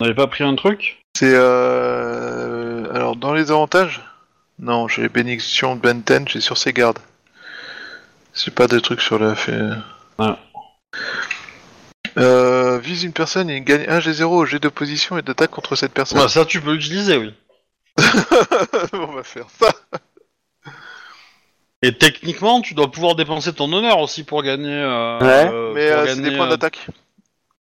[0.00, 1.02] n'avait pas pris un truc?
[1.16, 2.92] C'est euh...
[2.92, 4.02] alors dans les avantages?
[4.58, 6.98] Non, j'ai bénédiction de Benten, j'ai sur ses gardes.
[8.32, 9.58] C'est pas des trucs sur la fait.
[10.18, 10.38] Ah.
[12.18, 15.92] Euh, vise une personne et gagne 1 G0 au jet d'opposition et d'attaque contre cette
[15.92, 16.20] personne.
[16.20, 17.34] Ouais, Ça tu peux l'utiliser, oui.
[18.92, 19.68] On va faire ça.
[21.82, 24.72] Et techniquement, tu dois pouvoir dépenser ton honneur aussi pour gagner...
[24.72, 25.50] euh, Ouais.
[25.52, 26.86] euh, Mais euh, c'est gagner, des points euh, d'attaque.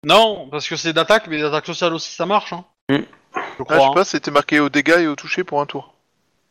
[0.06, 2.64] Non, parce que c'est d'attaque, mais d'attaque sociale aussi, ça marche, hein.
[2.90, 2.96] Mm.
[2.96, 3.02] Je
[3.36, 3.78] Ah, je crois.
[3.78, 3.92] sais hein.
[3.94, 5.94] pas, c'était marqué au dégâts et au toucher pour un tour.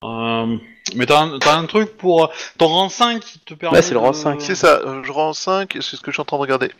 [0.04, 0.56] Euh,
[0.94, 2.24] mais t'as un, t'as un truc pour...
[2.24, 4.40] euh, Ton rang 5 qui te permet Ouais, c'est le rang de- 5.
[4.40, 6.70] C'est ça, euh, je rends 5, c'est ce que je suis en train de regarder.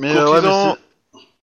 [0.00, 0.76] Mais, euh, ouais, mais Courtisan,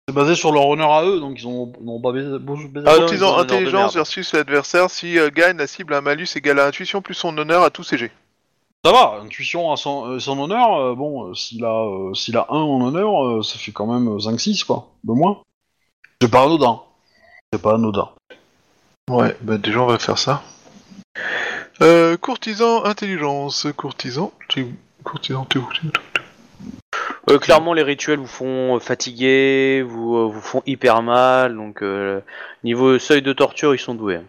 [0.09, 2.67] c'est- basé sur leur honneur à eux, donc ils ont, ils ont pas baisé, baisé-
[2.69, 3.95] baisé- Ah non, ils ont courtisan un honneur de intelligence merde.
[3.95, 7.37] versus l'adversaire, si euh, gagne, la cible a un malus égal à intuition plus son
[7.39, 8.11] honneur à tous ses jets.
[8.85, 12.37] Ça va, intuition à son, euh, son honneur, euh, bon, euh, s'il a, euh, s'il
[12.39, 15.43] a 1 en honneur, euh, ça fait quand même euh, 5-6, quoi, de moins.
[16.23, 16.81] C'est pas anodin.
[17.53, 18.09] C'est pas anodin.
[19.11, 20.43] Ouais, bah déjà on va faire ça.
[21.83, 24.73] Euh, courtisan intelligence, courtisan, t'es où
[25.05, 29.83] Courtisan, t'es où T'es où T'es où Euh, clairement, les rituels vous font euh, fatiguer,
[29.83, 32.21] vous, euh, vous font hyper mal, donc euh,
[32.65, 34.17] niveau seuil de torture, ils sont doués.
[34.17, 34.25] hein.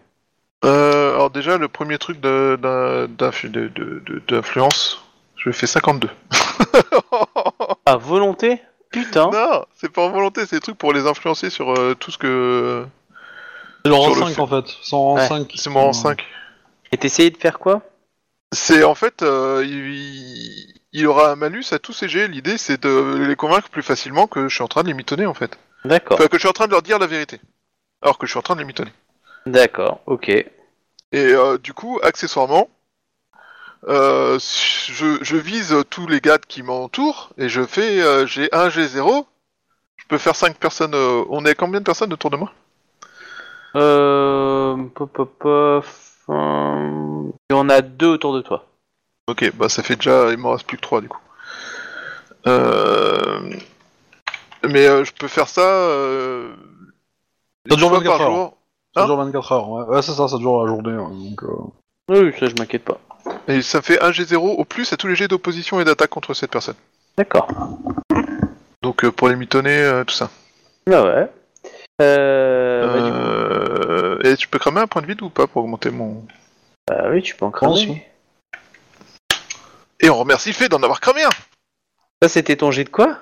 [0.64, 5.02] Euh, alors déjà, le premier truc de- d'un- d'influ- de- de- de- d'influence,
[5.36, 6.08] je fais 52.
[7.86, 8.62] À volonté?
[8.90, 12.10] Putain non, c'est pas en volonté, c'est des trucs pour les influencer sur euh, tout
[12.10, 12.84] ce que...
[13.84, 15.26] C'est le rang Sur le 5 fait- en fait, c'est en rang Ouais.
[15.28, 15.52] 5.
[15.56, 16.22] C'est mon rang 5.
[16.92, 17.82] Et t'essayais de faire quoi?
[18.52, 22.28] C'est en fait, euh, il, il aura un malus à tous ces jets.
[22.28, 25.24] L'idée, c'est de les convaincre plus facilement que je suis en train de les mitonner,
[25.26, 25.58] en fait.
[25.86, 27.40] D'accord, Enfin, que je suis en train de leur dire la vérité.
[28.02, 28.92] Alors que je suis en train de les mitonner.
[29.46, 30.28] D'accord, ok.
[30.28, 30.46] Et
[31.14, 32.68] euh, du coup, accessoirement,
[33.88, 38.68] euh, je, je vise tous les gars qui m'entourent et je fais, euh, j'ai un
[38.68, 39.26] G0.
[39.96, 40.94] Je peux faire 5 personnes.
[40.94, 42.52] euh, on est combien de personnes autour de moi?
[43.74, 44.76] Euh...
[44.94, 45.84] Pop, pop, pop,
[46.28, 48.66] euh, Il y en a deux autour de toi.
[49.28, 51.20] Ok, bah ça fait déjà, il m'en reste plus que 3 du coup.
[52.46, 53.50] Euh...
[54.68, 55.62] Mais euh, je peux faire ça.
[55.62, 56.54] Euh...
[57.70, 58.30] Une fois 24 par heures.
[58.32, 58.56] jour.
[58.94, 61.42] Ça Hein dure 24 heures, ouais, ouais c'est ça, ça dure la journée, ouais, donc...
[61.44, 61.56] euh,
[62.10, 63.00] Oui, ça je m'inquiète pas.
[63.48, 66.34] Et ça fait un G0 au plus à tous les jets d'opposition et d'attaque contre
[66.34, 66.74] cette personne.
[67.16, 67.48] D'accord.
[68.82, 70.30] Donc euh, pour les mitonner, euh, tout ça.
[70.90, 71.30] Ah ouais.
[72.00, 72.86] Euh...
[72.86, 74.18] bah, coup- Euh...
[74.24, 76.24] Et tu peux cramer un point de vide ou pas pour augmenter mon.
[76.88, 77.74] bah oui, tu peux en cramer.
[77.74, 78.02] Oui.
[80.00, 81.30] Et on remercie Fait d'en avoir cramé un
[82.22, 83.18] Ça c'était ton jet de quoi?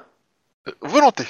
[0.68, 1.24] Euh, Volonté.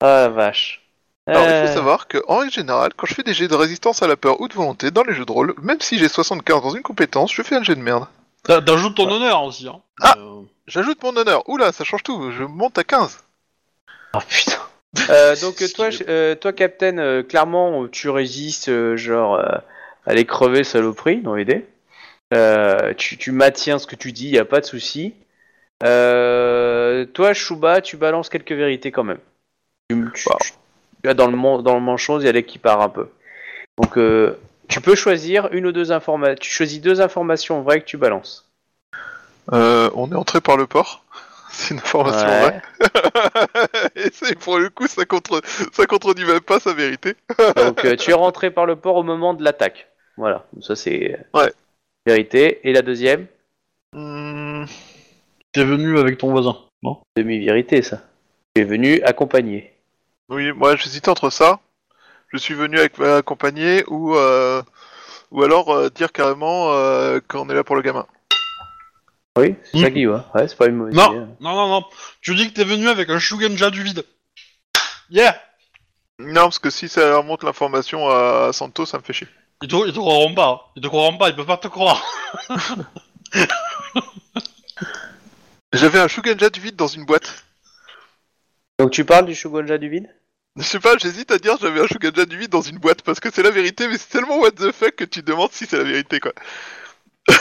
[0.00, 0.83] Ah la vache.
[1.26, 3.54] Alors, il Euh, faut savoir que, en règle générale, quand je fais des jets de
[3.54, 6.08] résistance à la peur ou de volonté dans les jeux de rôle, même si j'ai
[6.08, 8.06] 75 dans une compétence, je fais un jet de merde.
[8.42, 9.66] T'a- T'ajoutes ton honneur aussi.
[9.66, 9.80] Hein.
[10.02, 10.14] Ah.
[10.18, 11.48] Euh, J'ajoute mon honneur.
[11.48, 12.30] Oula, ça change tout.
[12.30, 13.24] Je monte à 15.
[14.14, 14.52] Oh putain.
[15.10, 19.58] Euh, donc euh, toi, je- euh, toi, Captain, euh, clairement, tu résistes, euh, genre, euh,
[20.06, 21.36] aller crever saloperie, non.
[22.32, 25.14] Euh, tu, tu maintiens ce que tu dis, y a pas de souci.
[25.82, 29.18] Euh, toi, Shuba, tu balances quelques vérités quand même.
[29.90, 30.36] Tu, tu- Bah.
[30.40, 30.52] tu-
[31.12, 33.08] dans le dans le manchon, il y a qui part un peu.
[33.78, 36.38] Donc, euh, tu peux choisir une ou deux informations.
[36.40, 38.50] Tu choisis deux informations vraies que tu balances.
[39.52, 41.04] Euh, on est entré par le port.
[41.50, 42.40] C'est une information Ouais.
[42.40, 42.62] vraie.
[44.30, 45.40] Et pour le coup, ça, contre...
[45.72, 47.14] ça contredit même pas sa vérité.
[47.56, 49.88] Donc euh, tu es rentré par le port au moment de l'attaque.
[50.16, 51.52] Voilà, ça c'est Ouais.
[52.06, 52.60] vérité.
[52.68, 53.26] Et la deuxième,
[53.96, 54.64] Hmm,
[55.52, 56.98] T'es venu avec ton voisin, non?
[57.16, 58.00] Demi-vérité ça.
[58.56, 59.72] Tu es venu accompagné.
[60.28, 61.60] Oui, moi j'hésitais entre ça.
[62.32, 64.62] Je suis venu avec accompagné ou euh,
[65.30, 68.06] ou alors euh, dire carrément euh, qu'on est là pour le gamin.
[69.36, 70.30] Oui, c'est ça qui va.
[70.34, 71.18] Ouais, c'est pas une mauvaise Non, idée.
[71.18, 71.28] hein.
[71.40, 71.84] non, non, non.
[72.20, 74.04] Tu dis que t'es venu avec un Shugenja du vide.
[75.10, 75.36] Yeah
[76.18, 79.28] Non, parce que si ça remonte l'information à Santos, ça me fait chier.
[79.62, 80.48] Ils te, ils te croiront pas.
[80.48, 80.60] hein.
[80.76, 82.02] Ils te croiront pas, ils peuvent pas te croire.
[85.72, 87.44] J'avais un Shugenja du vide dans une boîte.
[88.78, 90.08] Donc tu parles du Shogunja du vide?
[90.56, 93.18] Je sais pas, j'hésite à dire j'avais un Shugenja du vide dans une boîte parce
[93.18, 95.66] que c'est la vérité, mais c'est tellement what the fuck que tu te demandes si
[95.66, 96.32] c'est la vérité quoi.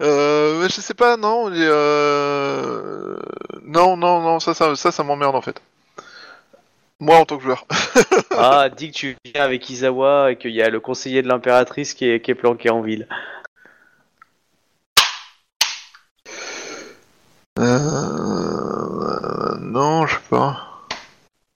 [0.00, 3.16] euh, je sais pas, non, euh...
[3.62, 5.60] non, non, non, ça, ça, ça, ça m'emmerde en fait.
[6.98, 7.66] Moi en tant que joueur.
[8.38, 11.94] Ah, dis que tu viens avec Izawa et qu'il y a le conseiller de l'impératrice
[11.94, 13.08] qui est, qui est planqué en ville.
[17.58, 18.35] Euh...
[19.66, 20.62] Non, je sais pas.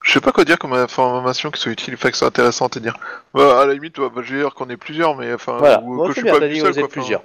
[0.03, 2.81] Je sais pas quoi dire comme information qui soit utile, enfin, qui soit intéressante à
[2.81, 2.97] dire.
[3.35, 5.97] Bah, à la limite, bah, je vais dire qu'on est plusieurs, mais enfin, Voilà, ou
[5.97, 6.93] bon, que je suis bien, pas dit seul, que quoi, enfin.
[6.93, 7.23] plusieurs.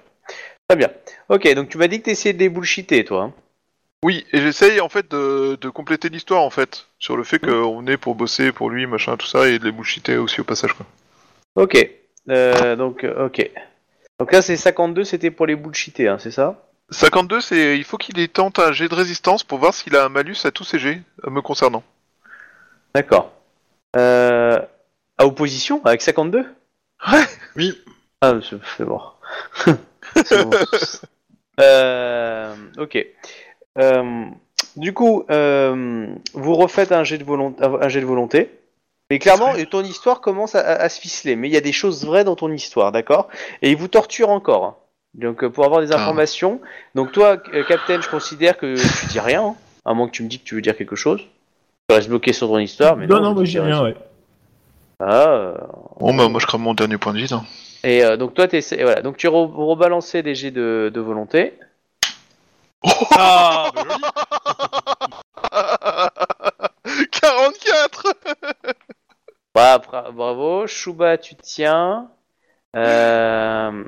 [0.68, 0.90] Très bien.
[1.30, 3.24] Ok, donc tu m'as dit que t'essayais de les bullshiter, toi.
[3.24, 3.34] hein.
[4.04, 7.48] Oui, et j'essaye en fait de, de compléter l'histoire en fait, sur le fait Mm.
[7.50, 10.44] qu'on est pour bosser pour lui, machin, tout ça, et de les bullshiter aussi au
[10.44, 10.86] passage quoi.
[11.56, 11.90] Ok.
[12.30, 13.50] Euh, donc, ok.
[14.20, 16.68] Donc là, c'est 52, c'était pour les bullshiter, hein, c'est ça?
[16.90, 20.06] 52, c'est il faut qu'il ait tente un jet de résistance pour voir s'il a
[20.06, 21.84] un malus à tous ses jets euh, me concernant.
[22.94, 23.32] D'accord.
[23.96, 24.60] Euh,
[25.18, 26.46] à opposition avec 52
[27.56, 27.82] Oui.
[28.22, 29.02] Ah, c'est c'est bon.
[30.26, 30.52] C'est bon.
[31.60, 32.98] Euh, ok.
[33.78, 34.26] Euh,
[34.76, 38.52] du coup, euh, vous refaites un jet de volonté, un jet de volonté.
[39.10, 41.36] Mais clairement, ton histoire commence à, à- à se ficeler.
[41.36, 43.28] Mais il y a des choses vraies dans ton histoire, d'accord?
[43.62, 44.80] Et il vous torture encore.
[45.16, 45.96] Donc, euh, pour avoir des Ah.
[45.96, 46.60] informations.
[46.94, 49.44] Donc, toi, euh, Captain, je considère que tu dis rien.
[49.44, 49.56] hein,
[49.86, 51.22] à moins que tu me dis que tu veux dire quelque chose.
[51.88, 52.96] Tu restes bloqué sur ton histoire.
[52.98, 53.96] Mais non, non, non, je moi dis j'ai rien, ouais.
[55.00, 55.58] Ah, euh,
[56.00, 57.34] Bon bah moi je crame mon dernier point de vide.
[57.34, 57.44] hein.
[57.84, 59.02] et euh, donc toi, t'essaies- voilà.
[59.02, 61.54] Donc tu re- rebalancez des jets de, de volonté.
[63.12, 64.02] Ah, bah joli.
[67.12, 68.04] 44
[69.54, 70.68] Bah, bra- bravo.
[70.68, 72.10] Shuba, tu tiens.
[72.76, 73.84] Euh...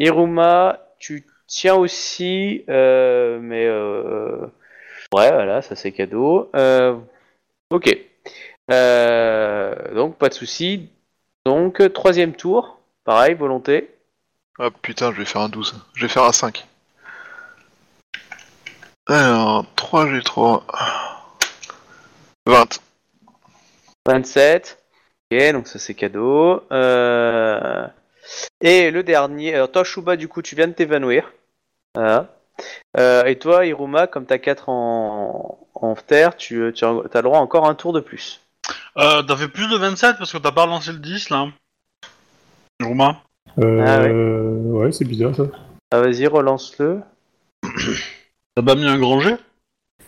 [0.00, 2.64] Iruma, tu tiens aussi.
[2.68, 4.46] euh, mais euh...
[5.14, 6.50] ouais, voilà, ça c'est cadeau.
[6.56, 6.96] Euh...
[7.70, 7.86] Ok.
[9.94, 10.88] Donc pas de souci.
[11.44, 12.80] Donc troisième tour.
[13.04, 13.90] Pareil, volonté.
[14.58, 15.74] Ah putain, je vais faire un 12.
[15.94, 16.66] Je vais faire un 5.
[19.06, 20.62] Alors, 3 G3.
[22.46, 22.80] 20.
[24.06, 24.78] 27.
[25.32, 26.62] Ok, donc ça c'est cadeau.
[26.72, 27.86] Euh...
[28.60, 31.32] Et le dernier, alors toi Shuba du coup tu viens de t'évanouir.
[31.94, 32.36] Voilà.
[32.98, 37.38] Euh, et toi Iruma, comme t'as 4 en, en terre, tu, tu as le droit
[37.38, 38.40] à encore un tour de plus.
[38.98, 41.48] Euh, t'as fait plus de 27 parce que t'as pas relancé le 10 là.
[42.82, 43.16] Romain
[43.58, 45.44] Euh, Ah ouais, c'est bizarre ça.
[45.92, 47.00] Ah vas-y, relance-le.
[48.54, 49.36] T'as pas mis un grand jet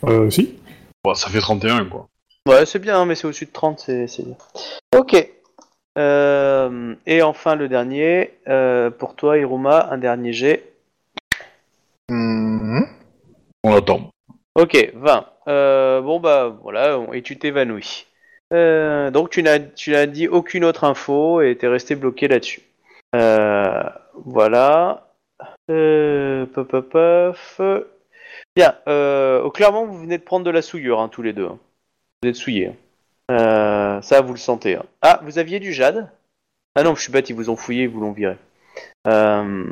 [0.04, 0.58] Euh, si.
[1.04, 2.08] Bah, ça fait 31 quoi.
[2.48, 4.36] Ouais, c'est bien, hein, mais c'est au-dessus de 30, c'est c'est bien.
[4.96, 5.28] Ok.
[5.98, 10.72] Euh, et enfin le dernier, euh, pour toi Iruma, un dernier jet.
[12.08, 12.86] Mhm.
[13.64, 14.10] On attend.
[14.54, 15.26] Ok, 20.
[15.48, 18.06] Euh, bon bah voilà, et tu t'évanouis.
[18.52, 22.62] Euh, donc tu n'as tu n'as dit aucune autre info et t'es resté bloqué là-dessus.
[23.14, 23.82] Euh,
[24.24, 25.08] voilà.
[25.70, 26.88] Euh, pop, pop,
[27.56, 27.88] pop.
[28.56, 28.74] Bien.
[28.88, 31.46] Euh, clairement, vous venez de prendre de la souillure hein, tous les deux.
[31.46, 31.58] hein.
[32.22, 32.68] Vous êtes souillés.
[32.68, 32.74] hein.
[33.32, 34.76] Euh, ça, vous le sentez.
[34.76, 34.84] hein.
[35.00, 36.08] Ah, vous aviez du jade?
[36.76, 38.36] Ah non, je suis bête, ils vous ont fouillé, ils vous l'ont viré.
[39.06, 39.64] Euh,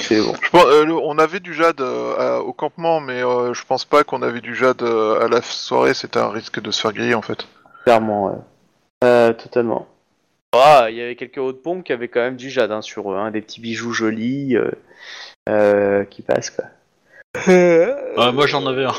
[0.00, 0.34] c'est bon.
[0.42, 3.64] Je pense, euh, le- on avait du jade euh, à- au campement, mais euh, je
[3.64, 5.94] pense pas qu'on avait du jade euh, à la soirée.
[5.94, 7.46] C'était un risque de se faire griller en fait.
[7.84, 8.38] Clairement, ouais.
[9.04, 9.86] Euh, totalement.
[10.56, 13.12] Ah, il y avait quelques autres pompes qui avaient quand même du jade hein, sur
[13.12, 14.70] eux, hein, des petits bijoux jolis euh,
[15.48, 16.64] euh, qui passent quoi.
[17.48, 18.94] Euh, moi j'en avais un.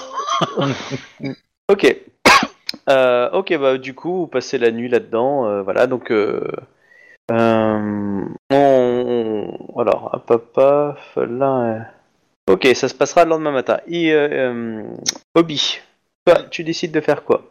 [1.70, 1.96] Ok.
[2.90, 6.12] Euh, ok, bah du coup, vous passez la nuit là-dedans, euh, voilà, donc...
[6.12, 6.48] Euh,
[7.32, 8.22] euh,
[8.52, 10.98] on, on- alors, hop, hop, hop,
[11.30, 11.60] là...
[11.62, 11.80] euh,
[12.54, 13.80] Ok, ça se passera le lendemain matin.
[13.88, 14.84] Et, euh, euh,
[15.34, 15.80] Obi,
[16.28, 17.42] toi, tu décides de faire quoi?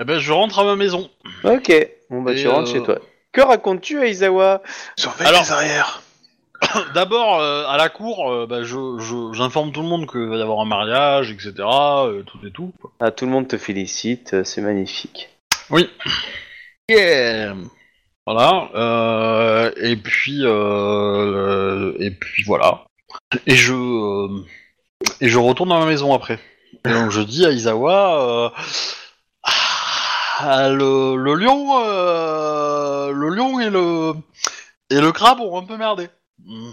[0.00, 1.10] Eh ben je rentre à ma maison.
[1.42, 2.98] Ok, bon bah Et, tu rentres euh, chez toi.
[3.32, 4.62] Que racontes-tu à Izawa
[4.96, 6.02] Surveille Alors- les arrières.
[6.94, 10.36] D'abord euh, à la cour, euh, bah, je, je- j'informe tout le monde qu'il va
[10.36, 11.54] y avoir un mariage, etc.
[11.58, 12.72] euh, tout et tout.
[12.80, 12.90] quoi.
[13.00, 15.30] ah, Tout le monde te félicite, euh, c'est magnifique.
[16.88, 17.54] Yeah.
[18.26, 18.68] Voilà.
[18.74, 22.84] euh, et puis euh, et puis voilà.
[23.46, 24.44] Et je euh,
[25.20, 26.38] et je retourne dans ma maison après.
[26.84, 28.48] Et donc je dis à Isawa, euh,
[30.38, 34.12] ah, le, le lion, euh, le lion et le
[34.90, 36.08] et le crabe ont un peu merdé.
[36.46, 36.70] Hmm.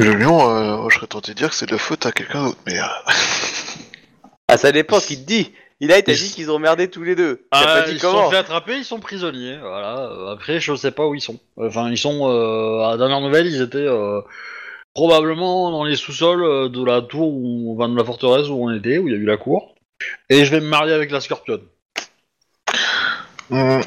[0.00, 2.44] Le lion, euh, je serais tenté de dire que c'est de la faute à quelqu'un
[2.44, 2.78] d'autre, mais...
[2.78, 2.82] euh,
[4.48, 5.52] Ah, ça dépend ce qu'il te dit.
[5.80, 7.46] Il a, Ils- dit qu'ils ont merdé tous les deux.
[7.50, 8.24] Ah, pas dit ils comment.
[8.24, 9.58] sont fait attraper, ils sont prisonniers.
[9.58, 10.08] Voilà.
[10.32, 11.40] Après, je sais pas où ils sont.
[11.56, 12.28] Enfin, ils sont.
[12.30, 14.20] Euh, à la dernière nouvelle, ils étaient euh,
[14.94, 18.98] probablement dans les sous-sols de la tour, où, enfin, de la forteresse où on était,
[18.98, 19.74] où il y a eu la cour.
[20.28, 21.62] Et je vais me marier avec la scorpionne.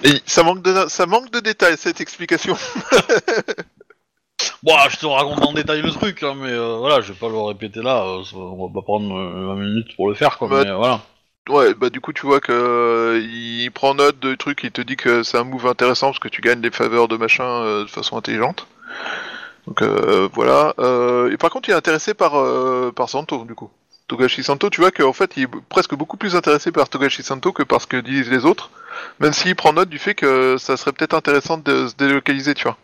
[0.04, 2.56] Et ça manque de ça manque de détails cette explication.
[4.64, 7.28] Bon, je te raconte en détail le truc, hein, mais euh, voilà, je vais pas
[7.30, 8.04] le répéter là.
[8.06, 10.48] euh, ça- on va pas prendre euh, 20 minutes pour le faire, quoi.
[10.48, 11.02] Bah, mais euh, voilà.
[11.50, 14.82] Ouais, bah du coup tu vois que euh, il prend note de trucs, il te
[14.82, 17.84] dit que c'est un move intéressant parce que tu gagnes des faveurs de machin euh,
[17.86, 18.68] de façon intelligente.
[19.66, 20.74] Donc euh, voilà.
[20.80, 23.70] Euh, et par contre il est intéressé par euh, par Santo du coup.
[24.08, 27.52] Togashi Santo, tu vois qu'en fait il est presque beaucoup plus intéressé par Togashi Santo
[27.52, 28.72] que par ce que disent les autres,
[29.20, 32.64] même s'il prend note du fait que ça serait peut-être intéressant de se délocaliser, tu
[32.64, 32.78] vois.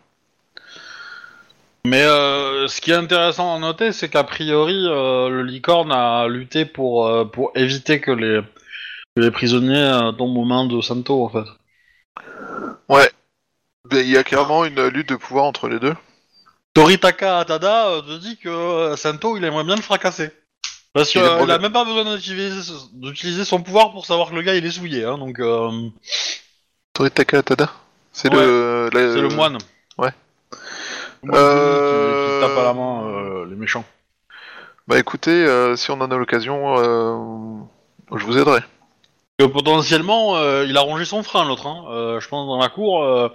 [1.86, 6.26] Mais euh, ce qui est intéressant à noter, c'est qu'a priori, euh, le licorne a
[6.28, 8.40] lutté pour, euh, pour éviter que les,
[9.14, 11.50] que les prisonniers tombent aux mains de Santo, en fait.
[12.88, 13.10] Ouais.
[13.90, 15.94] Ben, Il y a clairement une lutte de pouvoir entre les deux.
[16.72, 20.30] Toritaka Atada te dit que Santo, il aimerait bien le fracasser.
[20.94, 22.04] Parce qu'il Il est a même pas besoin
[22.92, 25.04] d'utiliser son pouvoir pour savoir que le gars, il est souillé.
[25.04, 25.70] Hein, donc, euh,
[26.92, 27.70] Toritaka Tada
[28.12, 29.58] C'est Ouais, le, la- c'est le moine.
[29.98, 30.10] ouais.
[31.24, 33.84] Le moine Euh, qui, qui tape à la main euh, les méchants.
[34.86, 38.60] Bah écoutez, euh, si on en a l'occasion, euh, je vous aiderai.
[39.38, 41.66] Que potentiellement, euh, il a rongé son frein, l'autre.
[41.66, 41.86] Hein.
[41.90, 43.28] Euh, je pense dans la cour, euh,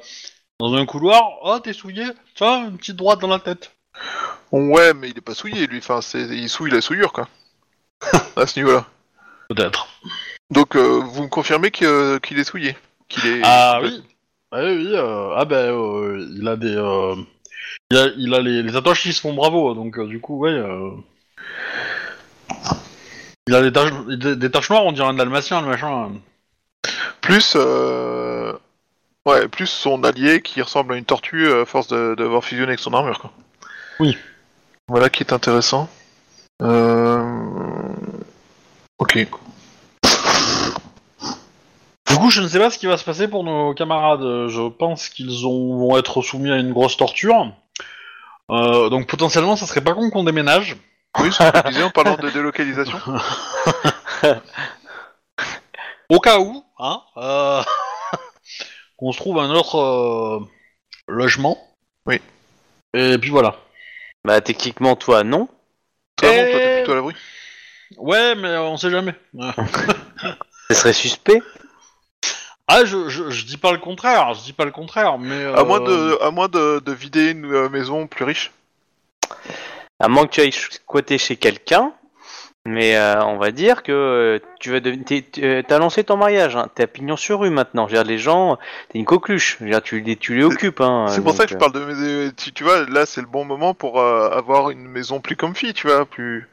[0.62, 1.24] dans un couloir.
[1.44, 2.06] Oh, t'es souillé
[2.36, 3.72] Tiens, une petite droite dans la tête.
[4.54, 5.80] Ouais, mais il est pas souillé, lui.
[5.80, 7.28] Enfin, c'est, il souille la souillure, quoi.
[8.36, 8.86] à ce niveau-là.
[9.50, 9.88] Peut-être.
[10.52, 12.76] Donc, euh, vous me confirmez que- qu'il est souillé
[13.08, 13.42] qu'il est...
[13.44, 14.04] Ah oui
[14.52, 16.76] Ah oui, euh, ah ben, euh, il a des...
[16.76, 17.16] euh,
[17.92, 20.38] il a, il a les, les tatouages qui se font bravo, donc euh, du coup,
[20.40, 20.52] ouais...
[20.52, 20.92] euh,
[23.48, 26.12] Il a des taches, des, des taches noires, on dirait un dalmatien, le machin.
[27.22, 28.54] Plus, euh...
[29.26, 32.70] ouais, plus son allié qui ressemble à une tortue euh, à force de- d'avoir fusionné
[32.70, 33.32] avec son armure, quoi.
[34.00, 34.18] Oui.
[34.88, 35.90] Voilà qui est intéressant.
[36.62, 37.24] Euh...
[39.00, 39.28] Ok.
[42.10, 44.48] Du coup, je ne sais pas ce qui va se passer pour nos camarades.
[44.50, 47.52] Je pense qu'ils ont- vont être soumis à une grosse torture.
[48.52, 50.76] Euh, donc potentiellement, ça serait pas con qu'on déménage.
[51.20, 52.98] Oui, c'est ce que je disais en parlant de délocalisation.
[56.10, 57.62] Au cas où, hein, euh,
[58.98, 60.40] qu'on se trouve un autre euh,
[61.08, 61.58] logement.
[62.08, 62.20] Oui.
[62.96, 63.58] Et puis voilà.
[64.26, 65.48] Bah techniquement toi non.
[66.18, 67.14] Toi, non, toi, t'es plutôt à l'abri.
[67.98, 69.16] Ouais, mais on sait jamais.
[70.70, 71.42] Ce serait suspect.
[72.68, 75.44] Ah, je, je, je dis pas le contraire, je dis pas le contraire, mais...
[75.46, 78.52] À moins euh, de, à moins de, de vider une euh, maison plus riche.
[80.00, 81.94] À moins que tu ailles squatter chez quelqu'un.
[82.66, 85.06] Mais euh, on va dire que euh, tu vas devenir.
[85.06, 86.68] t'es- T'as lancé ton mariage, hein.
[86.76, 87.88] t'es à pignon sur rue maintenant.
[87.88, 88.58] Je veux dire, les gens,
[88.90, 89.58] t'es une coqueluche.
[89.60, 90.82] Je veux dire, tu les, tu les occupes.
[90.82, 92.30] Hein, C'est pour ça que je parle de.
[92.36, 95.74] Tu, tu vois, là, c'est le bon moment pour euh, avoir une maison plus comfy,
[95.74, 96.48] tu vois, plus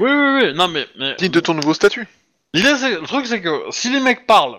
[0.00, 0.86] Oui, oui, oui, non mais...
[0.98, 2.08] mais digne de ton nouveau statut.
[2.54, 4.58] L'idée, c'est, le truc, c'est que si les mecs parlent,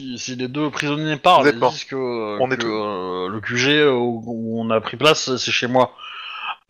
[0.00, 3.88] si, si les deux prisonniers parlent, ils disent que, On est que, euh, le QG
[3.92, 5.92] où, où on a pris place, c'est chez moi.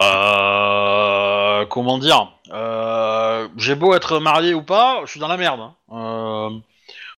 [0.03, 3.04] Euh, comment dire euh,
[3.57, 5.61] J'ai beau être marié ou pas, je suis dans la merde.
[5.61, 5.75] hein.
[5.93, 6.51] Euh,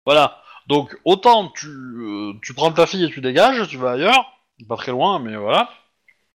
[0.05, 0.43] voilà.
[0.69, 4.33] Donc autant tu, euh, tu prends ta fille et tu dégages, tu vas ailleurs,
[4.69, 5.71] pas très loin, mais voilà.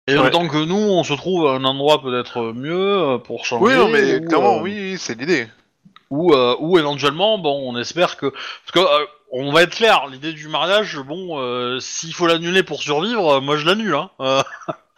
[0.06, 0.28] Et Ouais.
[0.28, 3.64] autant que nous, on se trouve à un endroit peut-être mieux euh, pour changer.
[3.64, 5.46] Oui, non, mais ou, clairement, euh, oui, oui, c'est l'idée.
[6.10, 10.08] ou euh, ou éventuellement, bon, on espère que parce que euh, on va être clair,
[10.08, 14.10] l'idée du mariage, bon, euh, s'il faut l'annuler pour survivre, euh, moi je l'annule, hein.
[14.20, 14.42] Euh,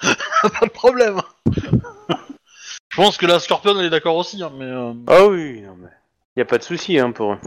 [0.02, 1.20] pas de problème.
[2.92, 5.76] Je pense que la Scorpion elle est d'accord aussi, hein, mais euh, Ah oui, non
[5.80, 5.88] mais.
[6.36, 7.38] Y a pas de souci hein, pour eux.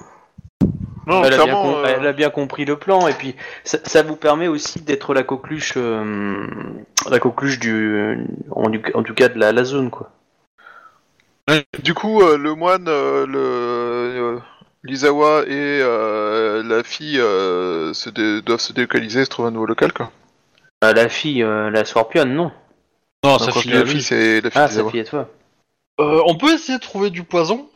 [1.07, 3.35] Non, elle, a bien clairement, com- euh, elle a bien compris le plan et puis
[3.63, 6.47] ça, ça vous permet aussi d'être la coqueluche, euh,
[7.09, 8.17] la coqueluche du,
[8.49, 10.11] en, du- en tout cas de la, la zone quoi.
[11.83, 14.39] Du coup, euh, le moine, euh, le euh,
[14.83, 19.67] l'Isawa et euh, la fille euh, se dé- doivent se délocaliser, se trouver un nouveau
[19.67, 20.11] local, quoi.
[20.83, 22.51] Euh, la fille, euh, la Scorpion, non.
[23.23, 24.91] non, ça à la fille, c'est la fille Ah, sa d'Isawa.
[24.91, 25.29] fille et toi.
[25.99, 27.69] Euh, on peut essayer de trouver du poison,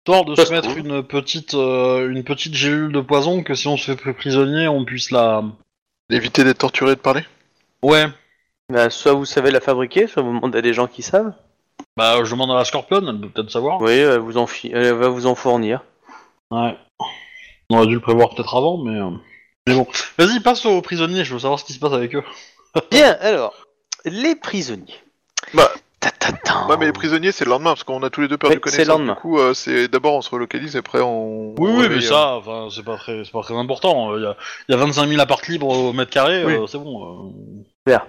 [0.00, 0.78] histoire de Ça se se mettre trouve.
[0.78, 4.84] une petite euh, une petite gélule de poison que si on se fait prisonnier, on
[4.84, 5.42] puisse la.
[6.10, 7.24] Éviter d'être torturé et de parler?
[7.82, 8.06] Ouais.
[8.68, 11.32] Bah, soit vous savez la fabriquer, soit vous demandez à des gens qui savent.
[11.96, 13.80] Bah, je demande à la Scorpion, elle peut peut-être savoir.
[13.80, 15.82] Oui, elle, vous en fi- elle va vous en fournir.
[16.50, 16.76] Ouais.
[17.70, 18.98] On aurait dû le prévoir peut-être avant, mais.
[18.98, 19.10] euh,
[19.68, 19.86] Mais bon.
[20.18, 22.24] Vas-y, passe aux prisonniers, je veux savoir ce qui se passe avec eux.
[22.90, 23.54] Bien, alors,
[24.04, 25.00] les prisonniers.
[25.54, 25.70] Bah.
[26.68, 28.76] Ouais, mais les prisonniers, c'est le lendemain, parce qu'on a tous les deux perdu connaissance.
[28.76, 29.14] c'est le lendemain.
[29.14, 31.54] Du coup, euh, c'est d'abord on se relocalise, et après on.
[31.58, 34.16] Oui, on oui, mais ça, enfin, c'est pas très, c'est pas très important.
[34.16, 34.36] Il y a,
[34.68, 36.54] y a 25 000 apparts libres au mètre carré, Oui.
[36.54, 37.04] euh, c'est bon.
[37.04, 37.32] euh.
[37.86, 38.02] Bien.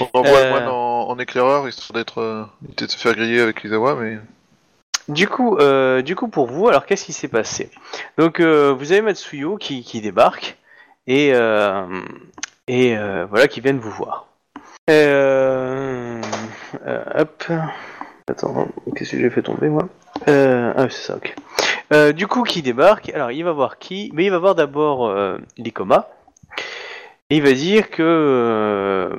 [0.00, 0.44] euh, On envoie Euh.
[0.44, 2.18] le moine en, en éclaireur, histoire d'être.
[2.20, 2.44] Euh,
[2.76, 4.18] de se faire griller avec l'Isawa, mais.
[5.08, 7.70] Du coup, euh, du coup, pour vous, alors qu'est-ce qui s'est passé?
[8.18, 10.58] Donc, euh, vous avez Matsuyo qui, qui débarque
[11.06, 11.86] et euh,
[12.66, 14.26] et euh, voilà qui viennent vous voir.
[14.90, 16.20] Euh, euh,
[17.14, 17.44] hop.
[18.30, 19.88] Attends, qu'est-ce que j'ai fait tomber moi
[20.28, 21.16] euh, Ah, c'est ça.
[21.16, 21.34] Ok.
[21.94, 23.08] Euh, du coup, qui débarque?
[23.14, 24.10] Alors, il va voir qui?
[24.12, 26.08] Mais il va voir d'abord euh, Likoma.
[27.30, 29.10] Et il va dire que euh,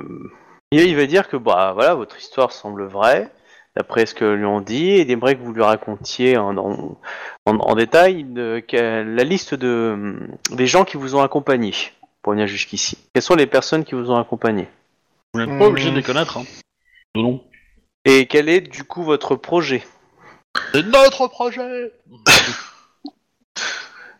[0.72, 3.28] il il va dire que bah voilà, votre histoire semble vraie
[3.76, 6.98] d'après ce que lui ont dit, et il aimerait que vous lui racontiez en, en,
[7.46, 10.16] en- en détail de- que- la liste de,
[10.50, 11.72] des gens qui vous ont accompagné
[12.22, 12.98] pour venir jusqu'ici.
[13.14, 14.68] Quelles sont les personnes qui vous ont accompagné
[15.34, 16.36] Vous n'êtes pas obligé de les connaître.
[16.38, 16.44] Hein.
[17.14, 17.42] Non.
[18.04, 19.82] Et quel est du coup votre projet?
[20.72, 21.92] C'est notre projet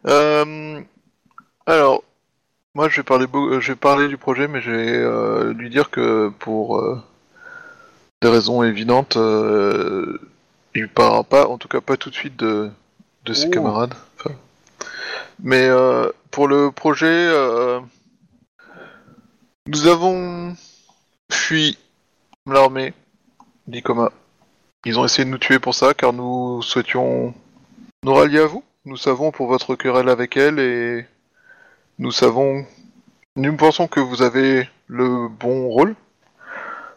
[0.06, 0.80] Euh,
[1.66, 2.02] alors,
[2.74, 5.52] moi je vais parler, beau- euh, je vais parler du projet, mais je vais euh,
[5.52, 6.98] lui dire que pour euh,
[8.22, 10.18] des raisons évidentes, euh,
[10.74, 12.70] il parlera pas, en tout cas pas tout de suite de,
[13.26, 13.92] de ses camarades.
[14.18, 14.34] Enfin,
[15.42, 17.78] mais euh, pour le projet, euh,
[19.66, 20.56] nous avons
[21.30, 21.76] fui
[22.52, 22.92] l'armée
[23.66, 24.12] d'Ikoma.
[24.84, 27.34] Ils ont essayé de nous tuer pour ça, car nous souhaitions
[28.02, 28.64] nous rallier à vous.
[28.84, 31.06] Nous savons pour votre querelle avec elle et
[31.98, 32.64] nous savons,
[33.36, 35.94] nous pensons que vous avez le bon rôle.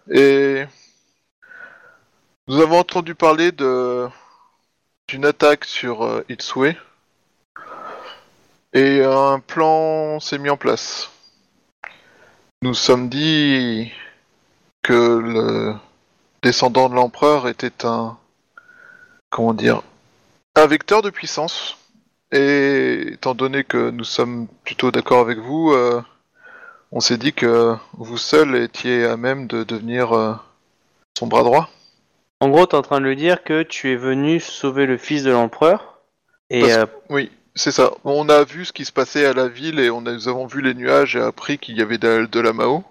[0.10, 0.64] Et
[2.48, 6.76] nous avons entendu parler d'une attaque sur euh, Itsue
[8.74, 11.12] et un plan s'est mis en place.
[12.62, 13.92] Nous sommes dit
[14.84, 15.74] que le
[16.44, 18.18] descendant de l'empereur était un
[19.30, 19.82] comment dire
[20.56, 21.78] un vecteur de puissance.
[22.32, 26.02] Et étant donné que nous sommes plutôt d'accord avec vous, euh,
[26.92, 30.34] on s'est dit que vous seul étiez à même de devenir euh,
[31.18, 31.70] son bras droit.
[32.40, 35.24] En gros, t'es en train de lui dire que tu es venu sauver le fils
[35.24, 36.00] de l'empereur.
[36.50, 37.92] Et Parce- euh, Oui, c'est ça.
[38.04, 40.46] On a vu ce qui se passait à la ville et on a- nous avons
[40.48, 42.84] vu les nuages et appris qu'il y avait de, de la Mao.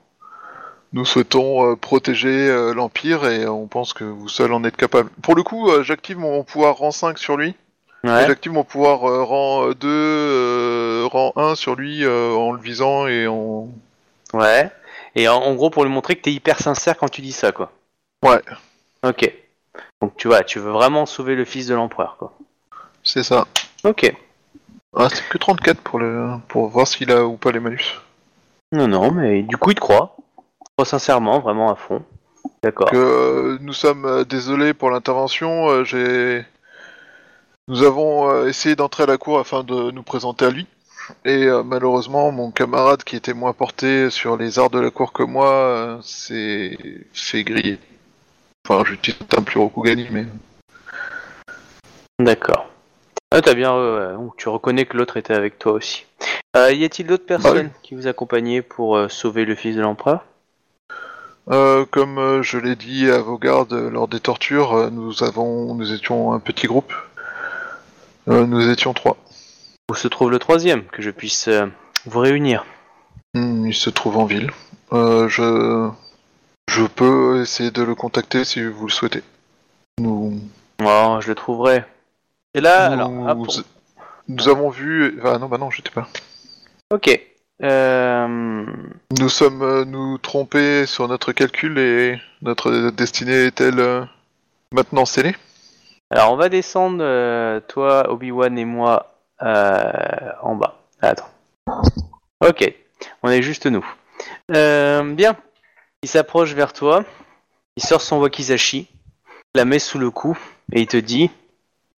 [0.93, 5.09] Nous souhaitons euh, protéger euh, l'Empire et on pense que vous seul en êtes capable.
[5.23, 7.55] Pour le coup, euh, j'active mon pouvoir rang 5 sur lui.
[8.05, 8.27] ouais.
[8.27, 12.61] J'active mon pouvoir euh, rang euh, 2, euh, rang 1 sur lui euh, en le
[12.61, 13.69] visant et en...
[14.35, 14.71] Ouais.
[15.15, 17.53] Et en, en gros, pour lui montrer que t'es hyper sincère quand tu dis ça,
[17.53, 17.73] quoi.
[18.25, 18.41] Ouais,
[19.03, 19.33] Ok.
[20.01, 22.33] Donc tu vois, tu veux vraiment sauver le fils de l'empereur, quoi.
[23.03, 23.47] c'est ça.
[23.85, 24.13] Ok.
[24.95, 26.29] Ah, c'est que 34 pour, le...
[26.49, 27.99] pour voir s'il a ou pas les malus.
[28.73, 30.17] Non, non, mais du coup, il te croit.
[30.85, 32.03] Sincèrement, vraiment à fond.
[32.63, 32.91] D'accord.
[32.91, 35.69] Que euh, nous sommes euh, désolés pour l'intervention.
[35.71, 36.45] euh, J'ai,
[37.69, 40.67] nous avons euh, essayé d'entrer à la cour afin de nous présenter à lui.
[41.25, 45.13] Et euh, malheureusement, mon camarade qui était moins porté sur les arts de la cour
[45.13, 46.77] que moi euh, s'est
[47.13, 47.79] fait griller.
[48.69, 50.27] Enfin, j'utilise un plus Rokugani, mais
[52.21, 52.69] D'accord.
[53.33, 53.75] Ah, t'as bien.
[53.75, 56.07] euh, donc tu reconnais que l'autre était avec toi aussi.
[56.57, 60.25] Euh, y a-t-il d'autres personnes qui vous accompagnaient pour euh, sauver le fils de l'empereur?
[61.51, 65.75] Euh, comme euh, je l'ai dit à vos gardes euh, lors des tortures, nous avons,
[65.75, 66.93] nous étions un petit groupe.
[68.29, 69.17] Euh, nous étions trois.
[69.91, 71.67] Où se trouve le troisième Que je puisse euh,
[72.07, 72.65] vous réunir?
[73.35, 74.51] Hmm, il se trouve en ville.
[74.93, 75.91] Euh, je,
[76.71, 79.23] je peux essayer de le contacter si vous le souhaitez.
[79.99, 80.39] Nous,
[80.85, 81.85] Oh, je le trouverai.
[82.55, 83.57] Et là, nous, alors, ah, pour-
[84.29, 85.21] nous avons vu.
[85.25, 86.09] Ah non, bah non, j'étais pas.
[86.91, 87.21] ok.
[87.63, 88.67] Euh,
[89.19, 94.05] Nous sommes euh, nous trompés sur notre calcul et notre destinée est-elle euh,
[94.73, 95.37] maintenant scellée?
[96.11, 96.99] Alors, on va descendre,
[97.69, 100.83] toi, Obi-Wan et moi, en bas.
[101.01, 101.31] Attends.
[102.41, 102.75] Ok,
[103.23, 103.87] on est juste nous.
[104.51, 105.37] Bien.
[106.03, 107.05] Il s'approche vers toi.
[107.79, 108.89] Il sort son wakizashi,
[109.55, 110.37] la met sous le cou
[110.73, 111.31] et il te dit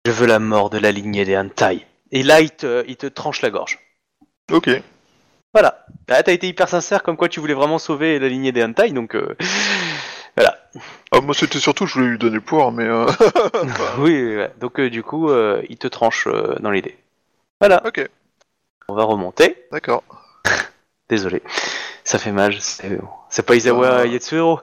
[0.06, 1.88] Je veux la mort de la lignée des Hantai.
[2.12, 3.80] Et là, il te, il te tranche la gorge.
[4.52, 4.70] Ok.
[5.54, 5.86] Voilà.
[6.10, 8.90] Ah, t'as été hyper sincère, comme quoi tu voulais vraiment sauver la lignée des Hantai,
[8.92, 9.36] donc euh,
[10.36, 10.58] voilà.
[11.12, 12.86] Ah, moi c'était surtout, je voulais lui donner le pouvoir, mais.
[12.86, 13.06] euh,
[14.00, 16.98] oui, donc euh, du coup, euh, il te tranche euh, dans l'idée.
[17.60, 17.82] Voilà.
[17.86, 18.08] ok,
[18.90, 19.66] On va remonter.
[19.72, 20.04] d'accord.
[21.10, 21.42] Désolé.
[22.04, 22.56] Ça fait mal.
[22.60, 23.00] C'est
[23.30, 24.06] c'est pas Isawa Ah.
[24.06, 24.60] Yetsuhiro.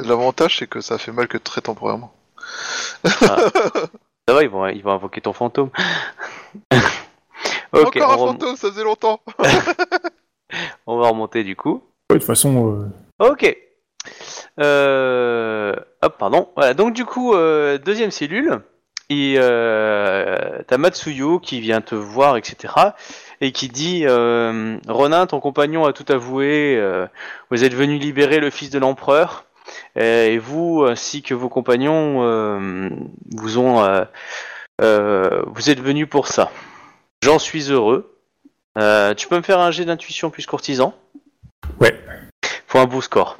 [0.00, 2.14] L'avantage c'est que ça fait mal que très temporairement.
[3.04, 3.50] Ça
[4.28, 5.70] va, ils vont, ils vont invoquer ton fantôme.
[7.72, 9.20] Encore un rem- fantôme, ça faisait longtemps
[10.86, 11.82] on va remonter du coup.
[12.10, 12.76] Ouais, de toute façon,
[13.20, 13.56] euh, Ok.
[14.60, 15.74] Euh...
[16.02, 16.48] Hop, pardon.
[16.56, 18.60] Voilà, donc du coup, euh, deuxième cellule.
[19.10, 22.72] Et euh, t'as Matsuyo qui vient te voir, etc.
[23.42, 26.76] Et qui dit euh, Ronin, ton compagnon a tout avoué.
[26.78, 27.06] euh,
[27.50, 29.44] vous êtes venu libérer le fils de l'empereur.
[29.96, 32.88] Et vous, ainsi que vos compagnons, euh,
[33.36, 34.04] vous ont, euh,
[34.80, 36.50] euh, vous êtes venus pour ça.
[37.22, 38.18] J'en suis heureux.
[38.76, 40.94] Euh, tu peux me faire un jet d'intuition plus courtisan
[41.80, 41.98] Ouais.
[42.66, 43.38] Faut un beau score.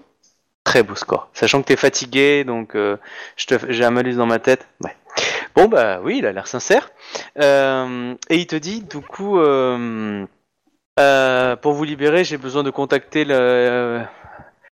[0.62, 1.28] Très beau score.
[1.34, 2.96] Sachant que t'es fatigué, donc euh,
[3.36, 4.68] j'ai un malus dans ma tête.
[4.84, 4.94] Ouais.
[5.56, 6.90] Bon bah oui, il a l'air sincère.
[7.40, 9.36] Euh, et il te dit, du coup,
[11.60, 14.02] pour vous libérer, j'ai besoin de contacter le-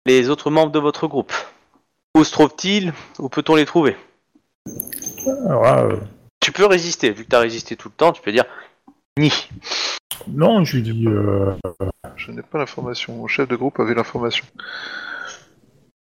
[0.06, 1.34] les autres membres de votre groupe.
[2.16, 2.94] Où se trouvent-ils?
[3.20, 3.96] Où peut-on les trouver?
[5.48, 5.94] Alors
[6.42, 8.46] Tu peux résister, vu que t'as résisté tout le temps, tu peux dire
[9.18, 9.32] ni.
[10.28, 11.54] non, je lui dis, euh,
[12.16, 14.46] Je n'ai pas l'information, mon chef de groupe avait l'information.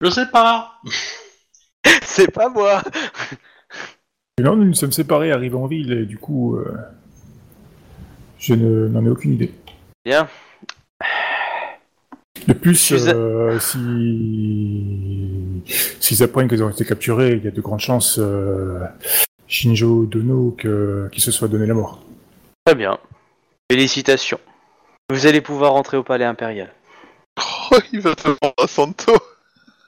[0.01, 0.72] Je sais pas.
[2.02, 2.82] C'est pas moi.
[4.38, 6.74] Et non, nous nous sommes séparés, arrivés en ville, et du coup, euh,
[8.38, 9.52] je ne- n'en ai aucune idée.
[10.05, 10.28] Bien.
[12.47, 15.62] De plus, Je suis a- euh, si
[16.01, 18.78] s'ils apprennent qu'ils ont été capturés, il y a de grandes chances, euh,
[19.48, 21.09] Shinjo Dono, que...
[21.12, 22.02] qu'il se soit donné la mort.
[22.66, 22.98] Très bien.
[23.70, 24.40] Félicitations.
[25.09, 26.72] Vous allez pouvoir rentrer au palais impérial.
[27.72, 29.12] Oh, il va te vendre à Santo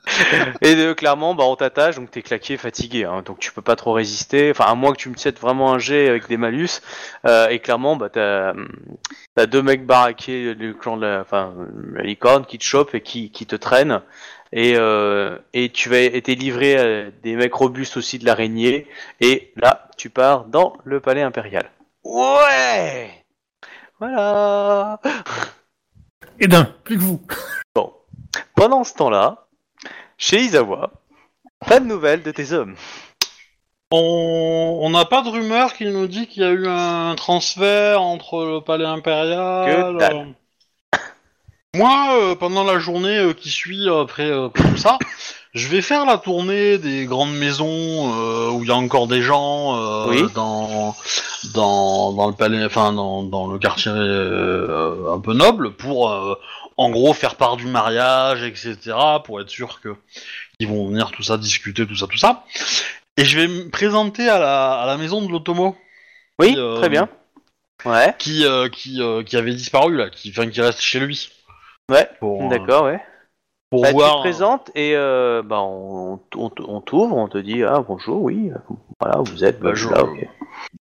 [0.62, 3.76] Et euh, clairement, bah, on t'attache, donc t'es claqué, fatigué, hein, donc tu peux pas
[3.76, 4.50] trop résister.
[4.50, 6.80] Enfin, à moins que tu me cèdes vraiment un jet avec des malus.
[7.24, 8.52] Euh, et clairement, bah, t'as
[9.36, 11.54] as deux mecs baraqués du clan de la, enfin,
[11.92, 14.02] la licorne qui te chopent et qui, qui te traînent.
[14.52, 18.86] Et, euh, et tu vas été livré à des mecs robustes aussi de l'araignée.
[19.20, 21.70] Et là, tu pars dans le palais impérial.
[22.10, 23.24] Ouais
[24.00, 24.98] Voilà
[26.40, 27.20] Et d'un, plus que vous.
[28.54, 29.46] Pendant ce temps-là,
[30.16, 30.90] chez Izawa,
[31.66, 32.76] pas de nouvelles de tes hommes.
[33.90, 38.44] On n'a pas de rumeur qui nous dit qu'il y a eu un transfert entre
[38.44, 39.94] le palais impérial.
[39.94, 40.34] Que dalle.
[40.94, 40.98] euh.
[41.76, 44.98] Moi, euh, pendant la journée euh, qui suit après, euh, après tout ça,
[45.54, 49.22] je vais faire la tournée des grandes maisons euh, où il y a encore des
[49.22, 50.24] gens euh, Oui.
[50.34, 50.94] dans,
[51.54, 56.34] dans dans le palais, enfin dans, dans le quartier euh, un peu noble pour euh,
[56.76, 58.76] en gros faire part du mariage, etc.
[59.24, 59.94] Pour être sûr que
[60.60, 62.44] ils vont venir tout ça discuter, tout ça, tout ça.
[63.16, 65.76] Et je vais me présenter à la, à la maison de l'Automo
[66.38, 67.08] Oui, Euh, très bien.
[67.84, 71.30] Ouais, qui euh, qui, euh, qui avait disparu là, qui enfin qui reste chez lui.
[71.90, 72.08] ouais,
[72.48, 73.00] d'accord, ouais.
[73.70, 74.16] Pour Bah, Tu voir.
[74.16, 78.50] te présentes et euh, bah, on, on, on t'ouvre, on te dit ah bonjour, oui,
[79.00, 80.26] voilà, vous êtes, Bah, bah, je- là, ok.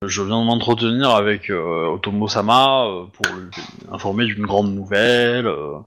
[0.04, 3.50] Je viens de m'entretenir avec euh, Otomo Sama euh, pour lui
[3.92, 5.48] informer d'une grande nouvelle.
[5.48, 5.78] euh.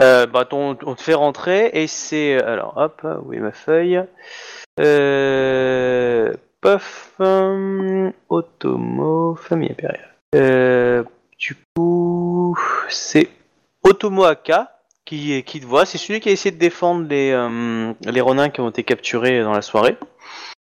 [0.00, 4.02] Euh, bah, ton- on te fait rentrer et c'est alors hop, où est ma feuille?
[4.78, 10.08] Euh, Puff, euh, Otomo, famille impériale.
[10.34, 11.02] Euh,
[11.38, 12.56] du coup,
[12.88, 13.28] c'est
[13.82, 14.79] Otomo Aka
[15.10, 15.84] qui, qui te voit.
[15.84, 19.42] C'est celui qui a essayé de défendre les, euh, les Ronins qui ont été capturés
[19.42, 19.96] dans la soirée.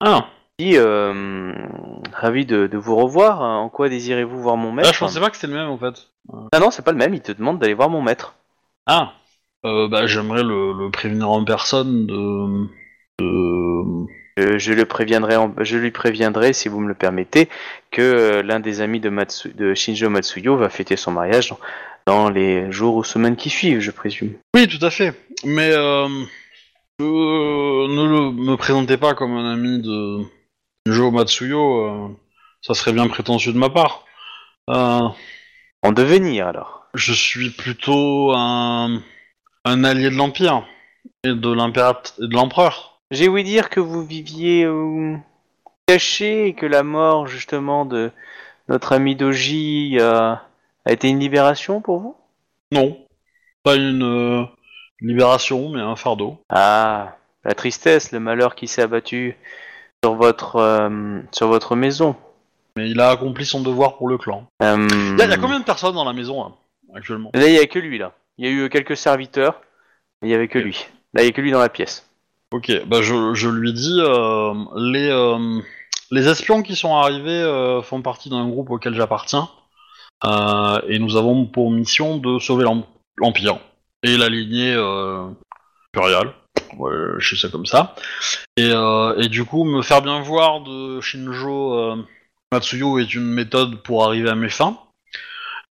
[0.00, 0.26] Ah,
[0.58, 1.54] dit, euh,
[2.12, 3.40] ravi de, de vous revoir.
[3.40, 5.78] En quoi désirez-vous voir mon maître là, je pensais pas que c'était le même en
[5.78, 6.08] fait.
[6.52, 7.14] Ah non, c'est pas le même.
[7.14, 8.34] Il te demande d'aller voir mon maître.
[8.86, 9.12] Ah,
[9.64, 12.66] euh, bah j'aimerais le, le prévenir en personne de.
[13.20, 14.06] de...
[14.36, 17.48] Je, je le préviendrai, en- je lui préviendrai, si vous me le permettez,
[17.92, 21.54] que euh, l'un des amis de, Matsu- de Shinjo Matsuyo va fêter son mariage
[22.06, 24.34] dans, les jours ou semaines qui suivent, je présume.
[24.54, 25.14] Oui, tout à fait.
[25.44, 26.08] Mais euh,
[27.00, 30.20] euh, ne le, me présentez pas comme un ami de
[30.86, 31.86] Joe Matsuyo.
[31.86, 32.08] euh,
[32.62, 34.04] ça serait bien prétentieux de ma part.
[34.70, 35.08] Euh,
[35.82, 36.86] En devenir alors.
[36.94, 39.02] je suis plutôt un,
[39.64, 40.66] un allié de l'Empire
[41.24, 41.52] et de
[42.32, 43.00] l'empereur.
[43.10, 44.66] J'ai ouï dire que vous viviez
[45.86, 48.10] caché et que la mort justement de
[48.68, 49.98] notre ami Doji
[50.84, 52.16] a été une libération pour vous?
[52.72, 52.96] Non,
[53.62, 54.44] pas une euh,
[55.00, 56.38] libération, mais un fardeau.
[56.48, 59.36] Ah, la tristesse, le malheur qui s'est abattu
[60.02, 62.16] sur votre euh, sur votre maison.
[62.76, 64.46] Mais il a accompli son devoir pour le clan.
[64.62, 66.50] Euh, Il y, a- il y a combien de personnes dans la maison là,
[66.96, 67.30] actuellement?
[67.34, 68.12] Là, il y a que lui là.
[68.36, 69.60] Il y a eu quelques serviteurs,
[70.20, 70.86] mais il y avait que lui.
[71.12, 72.08] Là, il y a que lui dans la pièce.
[72.50, 75.36] Ok, bah je, je lui dis, euh, les,
[76.10, 79.48] les espions qui sont arrivés font partie d'un groupe auquel j'appartiens,
[80.24, 82.84] euh, et nous avons pour mission de sauver l'em-
[83.16, 83.58] l'Empire.
[84.02, 85.26] Et la lignée euh,
[85.94, 86.34] impériale,
[87.18, 87.94] je sais ça comme ça,
[88.56, 91.96] et, euh, et du coup me faire bien voir de Shinjo euh,
[92.52, 94.78] Matsuyo est une méthode pour arriver à mes fins,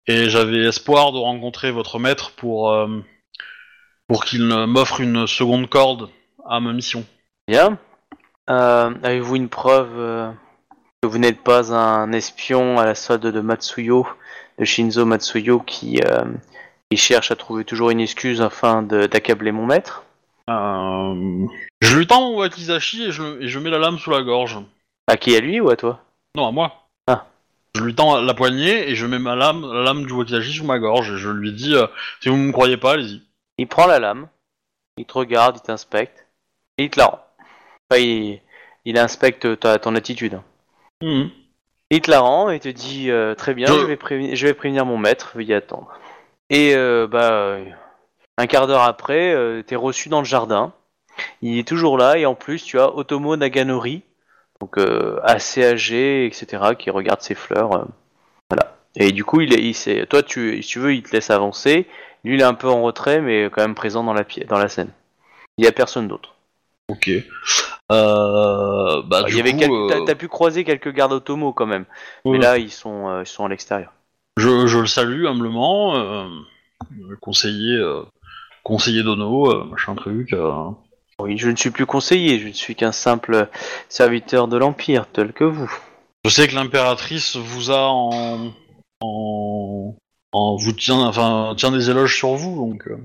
[0.07, 2.75] et j'avais espoir de rencontrer votre maître pour,
[4.07, 6.09] pour qu'il m'offre une seconde corde
[6.49, 7.05] à ma mission.
[7.47, 7.77] Bien.
[8.47, 10.34] Avez-vous une preuve
[11.01, 14.05] que vous n'êtes pas un espion à la solde de Matsuyo,
[14.59, 16.25] de Shinzo Matsuyo, qui, euh,
[16.89, 20.03] qui cherche à trouver toujours une excuse afin d'accabler mon maître
[20.49, 21.47] Euh,
[21.81, 24.59] je lui tends mon wakizashi et je, et je mets la lame sous la gorge.
[25.07, 26.01] À qui À lui ou à toi?
[26.35, 26.88] Non, à moi.
[27.07, 27.25] Ah.
[27.75, 30.65] Je lui tends la poignée et je mets ma lame, la lame du wakizashi sous
[30.65, 31.88] ma gorge et je lui dis euh,
[32.21, 33.21] si vous me croyez pas, allez-y.
[33.57, 34.27] Il prend la lame,
[34.97, 36.25] il te regarde, il t'inspecte,
[36.77, 37.25] et il te la rend.
[37.89, 38.41] Enfin, il,
[38.85, 40.39] il inspecte ta, ton attitude.
[41.01, 41.30] Mhm.
[41.94, 44.53] Il te la rend et te dit euh, très bien, Je- vais prévenir, je vais
[44.53, 45.91] prévenir mon maître, veuillez attendre.
[46.49, 47.57] Et euh, bah
[48.38, 50.74] un quart d'heure après, euh, t'es reçu dans le jardin.
[51.44, 54.02] Il est toujours là et en plus tu as Otomo Naganori,
[54.60, 57.70] donc euh, assez âgé, etc., qui regarde ses fleurs.
[58.49, 58.76] voilà.
[58.95, 61.88] Et du coup, il est, il toi, tu, si tu veux, il te laisse avancer.
[62.24, 64.70] Lui, il est un peu en retrait, mais quand même présent dans la, dans la
[64.70, 64.90] scène.
[65.57, 66.32] Il y a personne d'autre.
[66.94, 67.10] Ok.
[67.91, 71.52] Euh, bah, Il du y avait coup, quelques- euh, t'as, pu croiser quelques gardes Otomo
[71.53, 71.86] quand même,
[72.26, 72.38] mais ouais.
[72.40, 73.91] là, ils sont, euh, ils sont à l'extérieur.
[74.38, 76.26] je, je le salue humblement, euh,
[77.22, 78.02] conseiller, euh,
[78.64, 80.34] conseiller d'Ono, euh, machin truc.
[80.34, 80.52] euh.
[81.20, 83.48] Oui, je ne suis plus conseiller, je ne suis qu'un simple
[83.90, 85.72] serviteur de l'Empire, tel que vous.
[86.26, 88.52] Je sais que l'impératrice vous a en,
[89.02, 89.95] en,
[90.32, 92.88] en vous tient, enfin, tient des éloges sur vous, donc.
[92.88, 92.98] euh,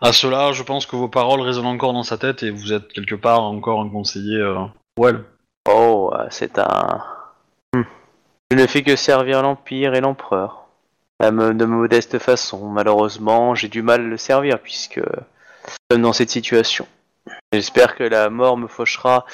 [0.00, 2.92] à cela, je pense que vos paroles résonnent encore dans sa tête et vous êtes
[2.92, 4.64] quelque part encore un conseiller euh.
[5.68, 7.02] Oh, euh, c'est un...
[7.74, 7.82] Hmm.
[8.50, 10.66] Je ne fais que servir l'Empire et l'Empereur.
[11.20, 12.68] De modeste façon.
[12.68, 15.00] Malheureusement, j'ai du mal à le servir, puisque
[15.90, 16.86] nous dans cette situation.
[17.52, 19.24] J'espère que la mort me fauchera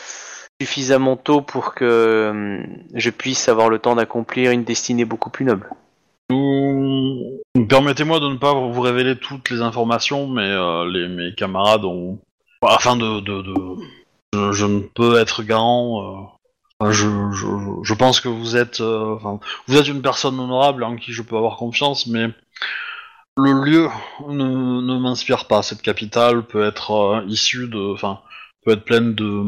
[0.61, 5.45] suffisamment tôt pour que hum, je puisse avoir le temps d'accomplir une destinée beaucoup plus
[5.45, 5.69] noble.
[7.69, 12.19] Permettez-moi de ne pas vous révéler toutes les informations, mais euh, les, mes camarades ont...
[12.63, 13.21] Afin de...
[13.21, 16.31] de, Je, ne peux être garant...
[16.83, 18.81] euh, Je, pense que vous êtes...
[18.81, 19.17] euh,
[19.67, 22.29] vous êtes une personne honorable en qui je peux avoir confiance, mais
[23.37, 23.89] le lieu
[24.29, 25.63] ne, m'inspire pas.
[25.63, 27.93] Cette capitale peut être issue de...
[27.93, 28.21] Enfin,
[28.65, 29.45] peut être pleine de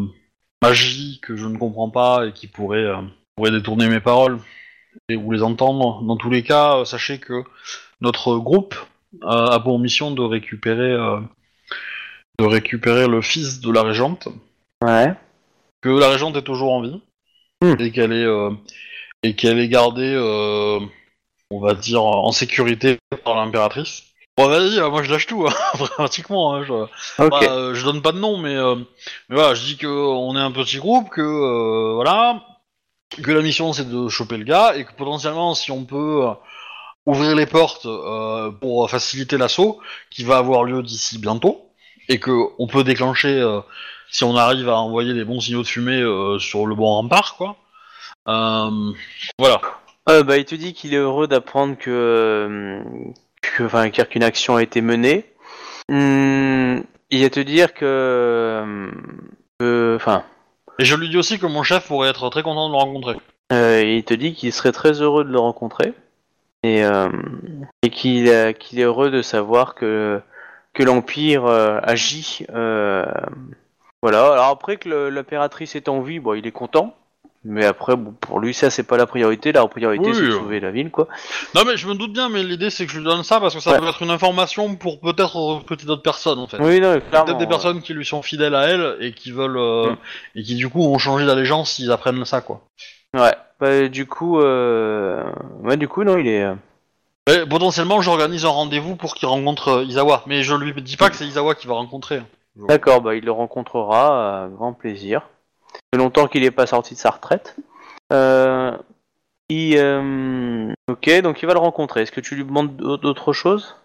[0.62, 2.90] magie que je ne comprends pas et qui pourrait,
[3.36, 4.40] pourrait détourner mes paroles
[5.16, 6.02] ou les entendre.
[6.02, 7.42] Dans tous les cas, euh, sachez que
[8.00, 8.74] notre groupe
[9.22, 11.20] euh, a pour mission de récupérer, euh,
[12.40, 14.28] de récupérer le fils de la régente,
[14.82, 15.14] Ouais.
[15.82, 17.00] que la régente est toujours en vie
[17.62, 17.76] Hmm.
[17.78, 18.50] et qu'elle est euh,
[19.22, 20.80] et qu'elle est gardée, euh,
[21.50, 24.02] on va dire, en sécurité par l'impératrice.
[24.36, 25.54] Bon, vas-y, moi je lâche tout, hein,
[25.96, 26.54] pratiquement.
[26.54, 26.72] hein, je...
[27.22, 27.30] Ok.
[27.30, 28.54] Bah, je donne pas de nom, mais,
[29.28, 32.42] mais voilà, je dis que on est un petit groupe, que voilà,
[33.22, 36.32] que la mission c'est de choper le gars et que potentiellement si on peut euh,
[37.06, 41.70] ouvrir les portes euh, pour faciliter l'assaut, qui va avoir lieu d'ici bientôt,
[42.08, 43.60] et que on peut déclencher euh,
[44.10, 46.02] si on arrive à envoyer des bons signaux de fumée
[46.38, 47.56] sur le bon rempart, quoi.
[48.26, 49.60] Voilà.
[50.06, 52.80] Bah, il te dit qu'il est heureux d'apprendre que,
[53.40, 55.24] qu'une action a été menée.
[55.90, 58.88] Hum, il va te dire que-
[59.96, 60.24] enfin,
[60.78, 63.16] Et je lui dis aussi que mon chef pourrait être très content de le rencontrer.
[63.52, 65.92] euh, il te dit qu'il serait très heureux de le rencontrer
[66.62, 67.08] et, euh,
[67.84, 70.20] euh, qu'il est heureux de savoir que
[70.78, 72.44] l'empire agit.
[72.48, 74.32] voilà.
[74.32, 76.94] Alors après que l'impératrice est en vie, bon, il est content.
[77.46, 79.52] Mais après, bon, pour lui, ça c'est pas la priorité.
[79.52, 80.38] La priorité, Oui, c'est de euh.
[80.38, 81.08] sauver la ville, quoi.
[81.54, 83.54] Non mais je me doute bien, mais l'idée c'est que je lui donne ça parce
[83.54, 83.78] que ça Ouais.
[83.80, 86.56] peut être une information pour peut-être recruter d'autres personnes en fait.
[86.60, 87.26] Oui, non, clairement.
[87.26, 89.96] Peut-être des personnes qui lui sont fidèles à elle et qui veulent euh, Mm.
[90.36, 92.62] et qui du coup ont changé d'allégeance s'ils apprennent ça quoi.
[93.12, 93.34] Ouais.
[93.60, 95.22] Bah, du coup, euh...
[95.62, 96.42] ouais, du coup, non, il est.
[96.42, 96.54] euh,
[97.28, 100.22] Mais potentiellement, j'organise un rendez-vous pour qu'il rencontre euh, Izawa.
[100.26, 102.22] Mais je lui dis pas que c'est Izawa qui va rencontrer.
[102.56, 105.22] D'accord, bah il le rencontrera, grand plaisir.
[105.94, 107.54] Fait longtemps qu'il n'est pas sorti de sa retraite.
[108.12, 108.76] Euh,
[109.48, 112.02] il, euh, Ok, donc il va le rencontrer.
[112.02, 113.76] Est-ce que tu lui demandes d'autres choses?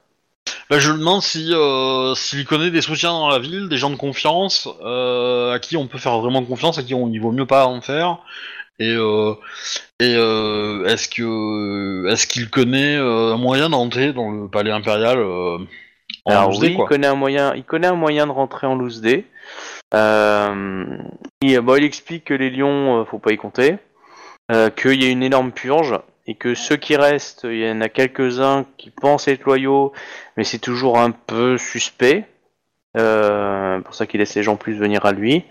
[0.72, 3.92] Bah, je lui demande si euh, s'il connaît des soutiens dans la ville, des gens
[3.92, 7.32] de confiance, euh, à qui on peut faire vraiment confiance, à qui on, il vaut
[7.32, 8.18] mieux pas en faire.
[8.80, 8.96] Et,
[10.00, 15.60] et est-ce que est-ce qu'il connaît un moyen d'entrer dans le palais impérial en
[16.26, 19.28] Alors oui, il connaît un moyen, il connaît un moyen de rentrer en loose day.
[19.94, 20.98] Euh,
[21.42, 23.78] il, bon, il explique que les lions, euh, faut pas y compter,
[24.52, 27.82] euh, qu'il y a une énorme purge et que ceux qui restent, il y en
[27.82, 29.94] a quelques-uns qui pensent être loyaux,
[30.38, 32.26] mais c'est toujours un peu suspect.
[32.98, 35.46] Euh, pour ça qu'il laisse les gens plus venir à lui,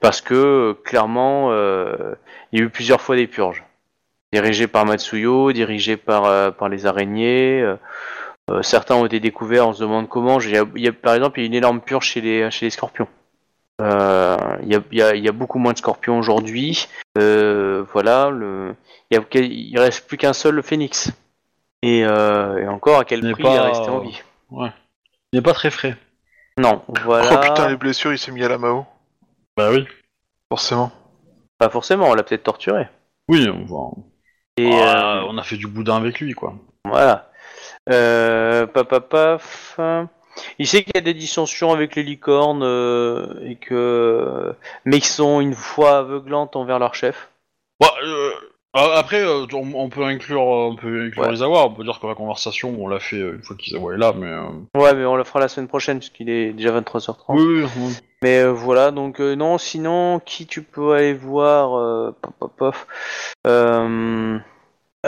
[0.00, 2.14] parce que euh, clairement, euh,
[2.52, 3.64] il y a eu plusieurs fois des purges,
[4.32, 7.60] dirigées par Matsuyo, dirigées par euh, les araignées.
[7.62, 7.76] euh,
[8.50, 10.40] euh, certains ont été découverts, on se demande comment.
[10.40, 13.06] Il il par exemple, il y a une énorme purge chez les, chez les scorpions.
[13.80, 16.88] Euh, il, y a, il, y a, il y a beaucoup moins de scorpions aujourd'hui.
[17.18, 18.74] Euh, voilà, le,
[19.10, 21.10] il, y a, il reste plus qu'un seul, le phénix.
[21.82, 24.22] Et, euh, et encore, à quel Mais prix pas- il est resté en vie?
[24.52, 25.96] Il n'est pas très frais.
[26.58, 27.30] Non, voilà.
[27.32, 28.84] Oh putain, les blessures, il s'est mis à la Mao.
[29.56, 29.86] Bah oui.
[30.50, 30.92] Forcément.
[31.58, 32.88] Pas forcément, on l'a peut-être torturé.
[33.28, 33.96] Oui, on, va-
[34.56, 36.54] Et euh, on a fait du boudin avec lui, quoi.
[36.84, 37.30] voilà.
[37.88, 40.08] Euh, paf, paf, paf.
[40.58, 44.54] Il sait qu'il y a des dissensions avec les licornes euh, et que
[44.84, 47.30] mais qui sont une foi aveuglante envers leur chef.
[47.80, 48.30] Bah, euh,
[48.74, 51.34] après, euh, on, on peut inclure, on peut inclure Ouais.
[51.34, 51.64] Izawa.
[51.66, 54.32] On peut dire que la conversation, on l'a fait une fois qu'Izawa est là, mais.
[54.80, 57.16] Ouais, mais on le fera la semaine prochaine puisqu'il est déjà 23h30.
[57.30, 57.92] Oui, oui, oui.
[58.22, 62.76] Mais voilà, donc non, sinon, qui tu peux aller voir pop, pop, pop.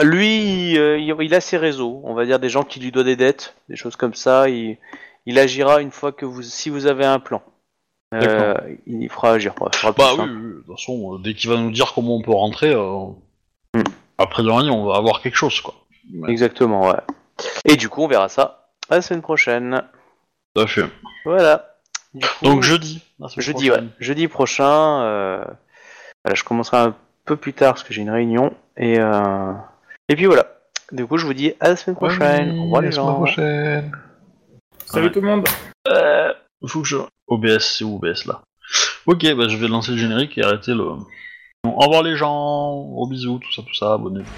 [0.01, 3.15] Lui, il, il a ses réseaux, on va dire des gens qui lui doivent des
[3.15, 4.49] dettes, des choses comme ça.
[4.49, 4.77] Il,
[5.25, 7.41] il agira une fois que vous, si vous avez un plan.
[8.13, 8.53] Euh,
[8.85, 9.55] il fera agir.
[9.57, 9.69] Bah
[10.19, 13.07] oui, de toute façon, euh, dès qu'il va nous dire comment on peut rentrer, euh,
[13.75, 13.81] Hmm.
[14.19, 15.73] après dernier, on va avoir quelque chose, quoi.
[16.13, 16.29] Ouais.
[16.29, 16.99] Exactement, ouais.
[17.65, 19.81] Et du coup, on verra ça la semaine prochaine.
[20.53, 20.85] Tout à fait.
[21.25, 21.77] Voilà.
[22.13, 23.01] Du coup, Donc jeudi.
[23.37, 23.79] Jeudi, ouais.
[23.99, 25.01] Jeudi prochain.
[25.01, 25.43] euh,
[26.23, 26.95] Voilà, je commencerai un
[27.25, 28.53] peu plus tard parce que j'ai une réunion.
[28.77, 29.53] Et, euh,
[30.09, 30.45] et puis voilà.
[30.91, 32.59] Du coup, je vous dis à la semaine prochaine.
[32.59, 33.91] Au revoir les la semaine prochaine.
[34.93, 35.47] Salut tout le monde
[35.87, 36.31] Euh,
[36.67, 36.97] faut que je.
[37.27, 38.41] OBS, c'est où OBS là
[39.07, 40.83] Ok, bah je vais lancer le générique et arrêter le.
[41.63, 44.29] Bon, au revoir les gens, au bisous, tout ça, tout ça, abonnez-vous.